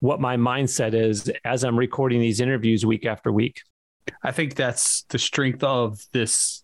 what 0.00 0.20
my 0.20 0.36
mindset 0.36 0.94
is 0.94 1.30
as 1.44 1.64
I'm 1.64 1.78
recording 1.78 2.20
these 2.20 2.40
interviews 2.40 2.84
week 2.84 3.06
after 3.06 3.32
week. 3.32 3.62
I 4.22 4.32
think 4.32 4.54
that's 4.54 5.02
the 5.08 5.18
strength 5.18 5.64
of 5.64 5.98
this 6.12 6.62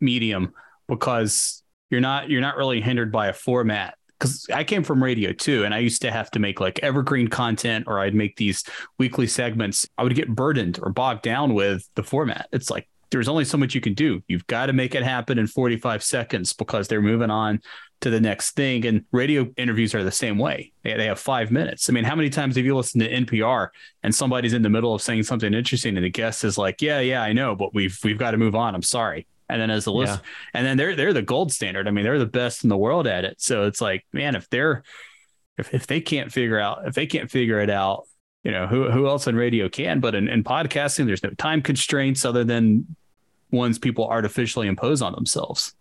medium 0.00 0.52
because 0.88 1.62
you're 1.90 2.00
not 2.00 2.30
you're 2.30 2.40
not 2.40 2.56
really 2.56 2.80
hindered 2.80 3.12
by 3.12 3.28
a 3.28 3.32
format 3.32 3.96
because 4.18 4.46
I 4.52 4.64
came 4.64 4.84
from 4.84 5.02
radio 5.02 5.32
too, 5.32 5.64
and 5.64 5.74
I 5.74 5.78
used 5.78 6.02
to 6.02 6.10
have 6.10 6.30
to 6.32 6.38
make 6.38 6.60
like 6.60 6.80
evergreen 6.82 7.28
content, 7.28 7.84
or 7.86 8.00
I'd 8.00 8.14
make 8.14 8.36
these 8.36 8.64
weekly 8.98 9.26
segments. 9.26 9.88
I 9.98 10.02
would 10.02 10.14
get 10.14 10.34
burdened 10.34 10.78
or 10.82 10.90
bogged 10.90 11.22
down 11.22 11.54
with 11.54 11.88
the 11.94 12.02
format. 12.02 12.48
It's 12.52 12.70
like 12.70 12.88
there's 13.10 13.28
only 13.28 13.44
so 13.44 13.58
much 13.58 13.74
you 13.74 13.80
can 13.80 13.94
do. 13.94 14.22
You've 14.26 14.46
got 14.46 14.66
to 14.66 14.72
make 14.72 14.94
it 14.94 15.02
happen 15.02 15.38
in 15.38 15.46
45 15.46 16.02
seconds 16.02 16.52
because 16.52 16.88
they're 16.88 17.02
moving 17.02 17.30
on 17.30 17.60
to 18.04 18.10
the 18.10 18.20
next 18.20 18.52
thing. 18.52 18.84
And 18.86 19.04
radio 19.12 19.50
interviews 19.56 19.94
are 19.94 20.04
the 20.04 20.12
same 20.12 20.38
way. 20.38 20.72
They, 20.82 20.94
they 20.94 21.06
have 21.06 21.18
five 21.18 21.50
minutes. 21.50 21.88
I 21.88 21.94
mean, 21.94 22.04
how 22.04 22.14
many 22.14 22.28
times 22.28 22.56
have 22.56 22.64
you 22.64 22.76
listened 22.76 23.02
to 23.02 23.10
NPR 23.10 23.68
and 24.02 24.14
somebody's 24.14 24.52
in 24.52 24.60
the 24.60 24.68
middle 24.68 24.94
of 24.94 25.00
saying 25.00 25.22
something 25.22 25.52
interesting 25.52 25.96
and 25.96 26.04
the 26.04 26.10
guest 26.10 26.44
is 26.44 26.58
like, 26.58 26.82
"Yeah, 26.82 27.00
yeah, 27.00 27.22
I 27.22 27.32
know, 27.32 27.56
but 27.56 27.74
we've 27.74 27.98
we've 28.04 28.18
got 28.18 28.32
to 28.32 28.36
move 28.36 28.54
on. 28.54 28.74
I'm 28.74 28.82
sorry." 28.82 29.26
And 29.48 29.60
then 29.60 29.70
as 29.70 29.86
a 29.86 29.90
list, 29.90 30.20
yeah. 30.22 30.30
and 30.52 30.66
then 30.66 30.76
they're 30.76 30.94
they're 30.94 31.12
the 31.14 31.22
gold 31.22 31.50
standard. 31.50 31.88
I 31.88 31.90
mean, 31.90 32.04
they're 32.04 32.18
the 32.18 32.26
best 32.26 32.62
in 32.62 32.68
the 32.68 32.76
world 32.76 33.06
at 33.06 33.24
it. 33.24 33.40
So 33.40 33.64
it's 33.64 33.80
like, 33.80 34.04
man, 34.12 34.36
if 34.36 34.48
they're 34.50 34.82
if 35.56 35.72
if 35.72 35.86
they 35.86 36.00
can't 36.00 36.30
figure 36.30 36.58
out 36.58 36.86
if 36.86 36.94
they 36.94 37.06
can't 37.06 37.30
figure 37.30 37.60
it 37.60 37.70
out, 37.70 38.06
you 38.42 38.50
know, 38.50 38.66
who 38.66 38.90
who 38.90 39.08
else 39.08 39.26
in 39.26 39.34
radio 39.34 39.70
can? 39.70 40.00
But 40.00 40.14
in, 40.14 40.28
in 40.28 40.44
podcasting, 40.44 41.06
there's 41.06 41.22
no 41.22 41.30
time 41.30 41.62
constraints 41.62 42.26
other 42.26 42.44
than 42.44 42.96
ones 43.50 43.78
people 43.78 44.06
artificially 44.06 44.66
impose 44.66 45.00
on 45.00 45.14
themselves. 45.14 45.74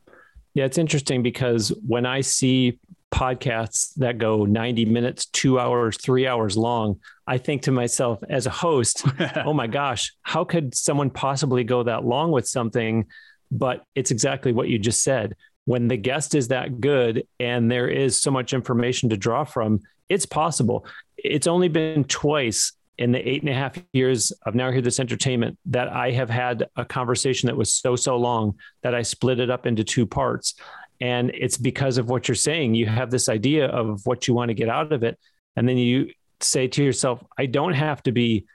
Yeah, 0.53 0.65
it's 0.65 0.77
interesting 0.77 1.23
because 1.23 1.69
when 1.85 2.05
I 2.05 2.21
see 2.21 2.79
podcasts 3.13 3.93
that 3.95 4.17
go 4.17 4.45
90 4.45 4.85
minutes, 4.85 5.25
two 5.27 5.59
hours, 5.59 5.97
three 5.97 6.27
hours 6.27 6.57
long, 6.57 6.99
I 7.27 7.37
think 7.37 7.63
to 7.63 7.71
myself 7.71 8.23
as 8.29 8.45
a 8.45 8.51
host, 8.51 9.05
oh 9.45 9.53
my 9.53 9.67
gosh, 9.67 10.13
how 10.21 10.43
could 10.43 10.75
someone 10.75 11.09
possibly 11.09 11.63
go 11.63 11.83
that 11.83 12.05
long 12.05 12.31
with 12.31 12.47
something? 12.47 13.05
But 13.51 13.83
it's 13.95 14.11
exactly 14.11 14.51
what 14.51 14.67
you 14.67 14.79
just 14.79 15.03
said. 15.03 15.35
When 15.65 15.87
the 15.87 15.97
guest 15.97 16.35
is 16.35 16.49
that 16.49 16.81
good 16.81 17.25
and 17.39 17.71
there 17.71 17.87
is 17.87 18.19
so 18.19 18.31
much 18.31 18.53
information 18.53 19.09
to 19.09 19.17
draw 19.17 19.43
from, 19.45 19.81
it's 20.09 20.25
possible. 20.25 20.85
It's 21.17 21.47
only 21.47 21.69
been 21.69 22.03
twice 22.03 22.73
in 22.97 23.11
the 23.11 23.27
eight 23.27 23.41
and 23.41 23.49
a 23.49 23.53
half 23.53 23.77
years 23.93 24.31
of 24.45 24.55
now 24.55 24.71
hear 24.71 24.81
this 24.81 24.99
entertainment 24.99 25.57
that 25.65 25.87
I 25.89 26.11
have 26.11 26.29
had 26.29 26.67
a 26.75 26.85
conversation 26.85 27.47
that 27.47 27.57
was 27.57 27.73
so 27.73 27.95
so 27.95 28.17
long 28.17 28.55
that 28.81 28.93
I 28.93 29.01
split 29.01 29.39
it 29.39 29.49
up 29.49 29.65
into 29.65 29.83
two 29.83 30.05
parts. 30.05 30.55
And 31.01 31.31
it's 31.33 31.57
because 31.57 31.97
of 31.97 32.09
what 32.09 32.27
you're 32.27 32.35
saying. 32.35 32.75
You 32.75 32.85
have 32.85 33.11
this 33.11 33.29
idea 33.29 33.67
of 33.67 34.05
what 34.05 34.27
you 34.27 34.33
want 34.33 34.49
to 34.49 34.53
get 34.53 34.69
out 34.69 34.93
of 34.93 35.03
it, 35.03 35.19
and 35.55 35.67
then 35.67 35.77
you 35.77 36.11
say 36.39 36.67
to 36.67 36.83
yourself, 36.83 37.23
"I 37.37 37.45
don't 37.47 37.73
have 37.73 38.03
to 38.03 38.11
be 38.11 38.45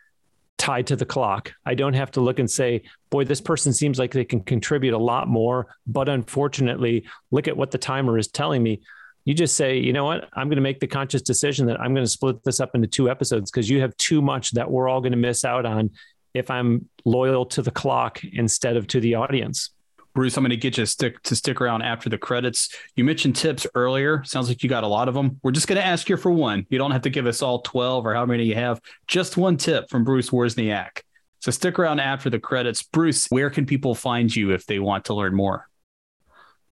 tied 0.59 0.89
to 0.89 0.97
the 0.97 1.07
clock. 1.07 1.53
I 1.65 1.75
don't 1.75 1.95
have 1.95 2.11
to 2.13 2.21
look 2.21 2.39
and 2.39 2.51
say, 2.51 2.83
boy, 3.11 3.25
this 3.25 3.41
person 3.41 3.73
seems 3.73 3.99
like 3.99 4.13
they 4.13 4.25
can 4.25 4.41
contribute 4.41 4.93
a 4.93 4.99
lot 4.99 5.29
more. 5.29 5.69
But 5.87 6.09
unfortunately, 6.09 7.07
look 7.31 7.49
at 7.49 7.57
what 7.57 7.71
the 7.71 7.79
timer 7.79 8.19
is 8.19 8.29
telling 8.29 8.63
me. 8.63 8.83
You 9.29 9.35
just 9.35 9.59
say, 9.59 9.77
you 9.77 9.93
know 9.93 10.07
what? 10.07 10.27
I'm 10.33 10.49
going 10.49 10.57
to 10.57 10.63
make 10.63 10.81
the 10.81 10.87
conscious 10.87 11.21
decision 11.21 11.67
that 11.67 11.79
I'm 11.79 11.93
going 11.93 12.03
to 12.03 12.11
split 12.11 12.43
this 12.45 12.61
up 12.61 12.75
into 12.75 12.87
two 12.87 13.11
episodes 13.11 13.51
because 13.51 13.69
you 13.69 13.83
have 13.83 13.95
too 13.99 14.23
much 14.23 14.53
that 14.53 14.71
we're 14.71 14.89
all 14.89 15.03
going 15.03 15.13
to 15.13 15.19
miss 15.19 15.45
out 15.45 15.67
on 15.67 15.91
if 16.33 16.51
I'm 16.51 16.89
loyal 17.05 17.45
to 17.45 17.61
the 17.61 17.71
clock 17.71 18.25
instead 18.25 18.79
of 18.79 18.87
to 18.87 19.01
the 19.01 19.17
audience. 19.17 19.69
Bruce, 20.15 20.39
I'm 20.39 20.45
going 20.45 20.49
to 20.53 20.57
get 20.57 20.79
you 20.79 20.85
to 20.85 20.87
stick 20.87 21.23
to 21.25 21.37
stick 21.37 21.61
around 21.61 21.83
after 21.83 22.09
the 22.09 22.17
credits. 22.17 22.75
You 22.97 23.05
mentioned 23.05 23.37
tips 23.37 23.67
earlier. 23.75 24.25
Sounds 24.25 24.49
like 24.49 24.63
you 24.63 24.71
got 24.71 24.83
a 24.83 24.89
lot 24.89 25.09
of 25.09 25.15
them. 25.15 25.39
We're 25.43 25.53
just 25.53 25.69
going 25.69 25.79
to 25.79 25.87
ask 25.87 26.09
you 26.09 26.17
for 26.17 26.31
one. 26.31 26.65
You 26.71 26.79
don't 26.79 26.93
have 26.93 27.03
to 27.03 27.11
give 27.11 27.27
us 27.27 27.43
all 27.43 27.61
12 27.61 28.07
or 28.07 28.15
how 28.15 28.25
many 28.25 28.45
you 28.45 28.55
have. 28.55 28.81
Just 29.09 29.37
one 29.37 29.59
tip 29.59 29.91
from 29.91 30.05
Bruce 30.05 30.31
Wozniak. 30.31 31.03
So 31.41 31.51
stick 31.51 31.79
around 31.79 32.01
after 32.01 32.31
the 32.31 32.41
credits. 32.41 32.83
Bruce, 32.83 33.27
where 33.27 33.51
can 33.51 33.67
people 33.67 33.95
find 33.95 34.35
you 34.35 34.53
if 34.53 34.65
they 34.65 34.79
want 34.79 35.05
to 35.05 35.15
learn 35.15 35.35
more? 35.35 35.69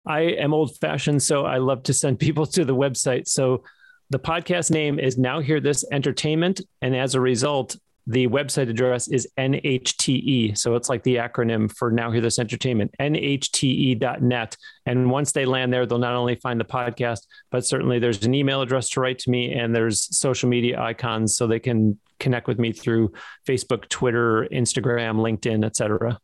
I 0.07 0.21
am 0.21 0.53
old 0.53 0.77
fashioned, 0.79 1.23
so 1.23 1.45
I 1.45 1.59
love 1.59 1.83
to 1.85 1.95
send 1.95 2.19
people 2.21 2.47
to 2.47 2.65
the 2.65 2.75
website. 2.75 3.29
So 3.29 3.65
the 4.11 4.19
podcast 4.19 4.71
name 4.71 4.99
is 4.99 5.17
Now 5.17 5.41
Hear 5.41 5.61
This 5.61 5.85
Entertainment. 5.91 6.61
And 6.83 6.95
as 6.95 7.15
a 7.15 7.21
result, 7.21 7.77
the 8.07 8.27
website 8.27 8.69
address 8.69 9.09
is 9.09 9.29
NHTE. 9.39 10.59
So 10.59 10.75
it's 10.75 10.89
like 10.89 11.05
the 11.05 11.17
acronym 11.17 11.75
for 11.75 11.91
Now 11.91 12.11
Hear 12.11 12.21
This 12.21 12.39
Entertainment, 12.39 12.93
NHTE.net. 13.01 14.57
And 14.87 15.11
once 15.11 15.33
they 15.33 15.45
land 15.45 15.73
there, 15.73 15.87
they'll 15.87 15.99
not 15.99 16.15
only 16.15 16.35
find 16.35 16.59
the 16.59 16.65
podcast, 16.65 17.21
but 17.51 17.65
certainly 17.65 18.01
there's 18.01 18.25
an 18.25 18.35
email 18.35 18.61
address 18.61 18.89
to 18.91 19.01
write 19.01 19.21
to 19.21 19.31
me 19.31 19.55
and 19.55 19.75
there's 19.75 20.15
social 20.17 20.49
media 20.49 20.81
icons 20.81 21.37
so 21.37 21.47
they 21.47 21.61
can 21.61 21.99
connect 22.19 22.49
with 22.49 22.59
me 22.59 22.73
through 22.73 23.13
Facebook, 23.47 23.89
Twitter, 23.89 24.49
Instagram, 24.53 25.17
LinkedIn, 25.17 25.65
etc. 25.65 26.19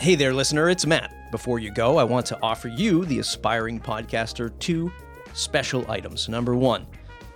Hey 0.00 0.14
there, 0.14 0.32
listener, 0.32 0.70
it's 0.70 0.86
Matt. 0.86 1.12
Before 1.32 1.58
you 1.58 1.72
go, 1.72 1.96
I 1.96 2.04
want 2.04 2.24
to 2.26 2.38
offer 2.40 2.68
you, 2.68 3.04
the 3.04 3.18
aspiring 3.18 3.80
podcaster, 3.80 4.56
two 4.60 4.92
special 5.32 5.90
items. 5.90 6.28
Number 6.28 6.54
one, 6.54 6.86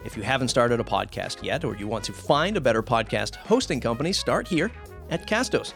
if 0.04 0.16
you 0.16 0.22
haven't 0.22 0.46
started 0.46 0.78
a 0.78 0.84
podcast 0.84 1.42
yet 1.42 1.64
or 1.64 1.74
you 1.74 1.88
want 1.88 2.04
to 2.04 2.12
find 2.12 2.56
a 2.56 2.60
better 2.60 2.80
podcast 2.80 3.34
hosting 3.34 3.80
company, 3.80 4.12
start 4.12 4.46
here 4.46 4.70
at 5.10 5.26
Castos. 5.26 5.74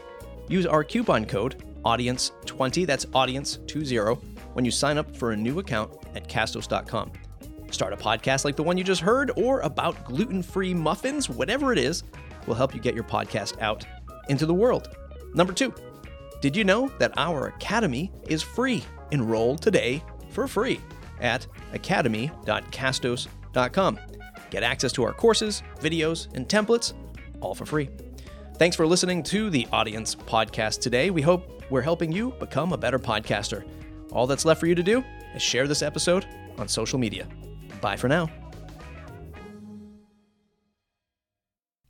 Use 0.49 0.65
our 0.65 0.85
coupon 0.85 1.25
code 1.25 1.61
audience20, 1.85 2.87
that's 2.87 3.05
audience20, 3.07 4.23
when 4.53 4.65
you 4.65 4.71
sign 4.71 4.97
up 4.97 5.17
for 5.17 5.33
a 5.33 5.37
new 5.37 5.59
account 5.59 5.93
at 6.15 6.29
castos.com. 6.29 7.11
Start 7.73 7.95
a 7.95 7.97
podcast 7.97 8.45
like 8.45 8.55
the 8.55 8.63
one 8.63 8.79
you 8.79 8.85
just 8.85 9.01
heard 9.03 9.33
or 9.35 9.59
about 9.63 10.05
gluten 10.05 10.41
free 10.41 10.73
muffins, 10.73 11.29
whatever 11.29 11.73
it 11.73 11.81
is, 11.81 12.05
will 12.47 12.55
help 12.55 12.77
you 12.77 12.81
get 12.81 12.95
your 12.95 13.03
podcast 13.03 13.61
out 13.61 13.85
into 14.29 14.47
the 14.47 14.55
world. 14.55 14.97
Number 15.35 15.53
two, 15.53 15.75
did 16.41 16.57
you 16.57 16.65
know 16.65 16.89
that 16.99 17.13
our 17.17 17.49
academy 17.49 18.13
is 18.29 18.43
free? 18.43 18.85
Enroll 19.11 19.57
today 19.57 20.03
for 20.31 20.49
free 20.49 20.81
at 21.21 21.47
academy.castos.com. 21.73 24.01
Get 24.51 24.63
access 24.63 24.93
to 24.93 25.03
our 25.03 25.13
courses, 25.13 25.63
videos, 25.81 26.33
and 26.35 26.49
templates, 26.49 26.93
all 27.41 27.55
for 27.55 27.67
free. 27.67 27.89
Thanks 28.55 28.77
for 28.77 28.87
listening 28.87 29.23
to 29.25 29.51
the 29.51 29.67
Audience 29.73 30.15
Podcast 30.15 30.81
today. 30.81 31.11
We 31.11 31.23
hope 31.23 31.63
we're 31.71 31.83
helping 31.83 32.13
you 32.13 32.31
become 32.39 32.73
a 32.73 32.79
better 32.79 32.99
podcaster. 32.99 33.65
All 34.13 34.27
that's 34.27 34.45
left 34.45 34.61
for 34.61 34.67
you 34.67 34.75
to 34.75 34.83
do 34.83 35.03
is 35.35 35.43
share 35.43 35.67
this 35.67 35.83
episode 35.83 36.27
on 36.59 36.69
social 36.69 36.99
media. 36.99 37.27
Bye 37.81 37.97
for 37.97 38.09
now. 38.09 38.31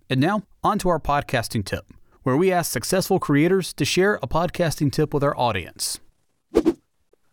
And 0.08 0.20
now, 0.20 0.42
on 0.62 0.78
to 0.80 0.88
our 0.88 1.00
podcasting 1.00 1.64
tip, 1.64 1.84
where 2.26 2.36
we 2.36 2.50
ask 2.50 2.72
successful 2.72 3.20
creators 3.20 3.72
to 3.72 3.84
share 3.84 4.14
a 4.14 4.26
podcasting 4.26 4.90
tip 4.90 5.14
with 5.14 5.22
our 5.22 5.38
audience. 5.38 6.00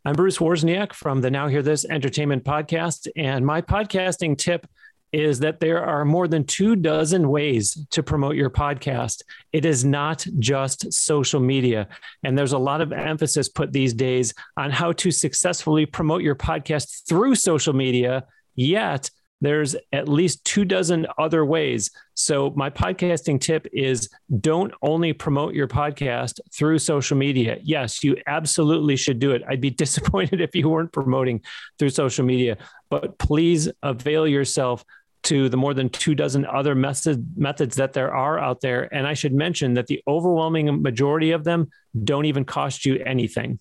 I'm 0.05 0.13
Bruce 0.13 0.37
Wozniak 0.37 0.93
from 0.93 1.19
the 1.19 1.31
Now 1.31 1.47
Hear 1.47 1.63
This 1.63 1.83
Entertainment 1.83 2.43
Podcast, 2.43 3.07
and 3.15 3.43
my 3.43 3.59
podcasting 3.59 4.37
tip 4.37 4.67
is 5.11 5.39
that 5.39 5.59
there 5.59 5.83
are 5.83 6.05
more 6.05 6.27
than 6.27 6.43
two 6.43 6.75
dozen 6.75 7.29
ways 7.29 7.87
to 7.89 8.03
promote 8.03 8.35
your 8.35 8.51
podcast. 8.51 9.23
It 9.51 9.65
is 9.65 9.83
not 9.83 10.27
just 10.37 10.93
social 10.93 11.39
media. 11.39 11.87
And 12.23 12.37
there's 12.37 12.53
a 12.53 12.59
lot 12.59 12.79
of 12.79 12.91
emphasis 12.91 13.49
put 13.49 13.73
these 13.73 13.95
days 13.95 14.35
on 14.57 14.69
how 14.69 14.91
to 14.91 15.09
successfully 15.09 15.87
promote 15.87 16.21
your 16.21 16.35
podcast 16.35 17.07
through 17.09 17.33
social 17.33 17.73
media. 17.73 18.25
Yet, 18.53 19.09
there's 19.43 19.75
at 19.91 20.07
least 20.07 20.45
two 20.45 20.63
dozen 20.63 21.05
other 21.17 21.45
ways. 21.45 21.91
So, 22.13 22.53
my 22.55 22.69
podcasting 22.69 23.41
tip 23.41 23.67
is 23.73 24.09
don't 24.39 24.73
only 24.81 25.11
promote 25.11 25.53
your 25.53 25.67
podcast 25.67 26.39
through 26.53 26.79
social 26.79 27.17
media. 27.17 27.57
Yes, 27.61 28.03
you 28.03 28.15
absolutely 28.25 28.95
should 28.95 29.19
do 29.19 29.31
it. 29.31 29.43
I'd 29.47 29.61
be 29.61 29.69
disappointed 29.83 30.39
if 30.39 30.55
you 30.55 30.69
weren't 30.69 30.93
promoting 30.93 31.41
through 31.77 31.89
social 31.89 32.25
media, 32.25 32.57
but 32.89 33.19
please 33.19 33.69
avail 33.83 34.25
yourself 34.25 34.85
to 35.23 35.49
the 35.49 35.57
more 35.57 35.73
than 35.73 35.89
two 35.89 36.15
dozen 36.15 36.45
other 36.45 36.73
method, 36.73 37.37
methods 37.37 37.75
that 37.75 37.93
there 37.93 38.13
are 38.13 38.39
out 38.39 38.61
there. 38.61 38.93
And 38.93 39.05
I 39.05 39.13
should 39.13 39.33
mention 39.33 39.73
that 39.73 39.87
the 39.87 40.01
overwhelming 40.07 40.81
majority 40.81 41.31
of 41.31 41.43
them 41.43 41.69
don't 42.03 42.25
even 42.25 42.45
cost 42.45 42.85
you 42.85 43.01
anything. 43.05 43.59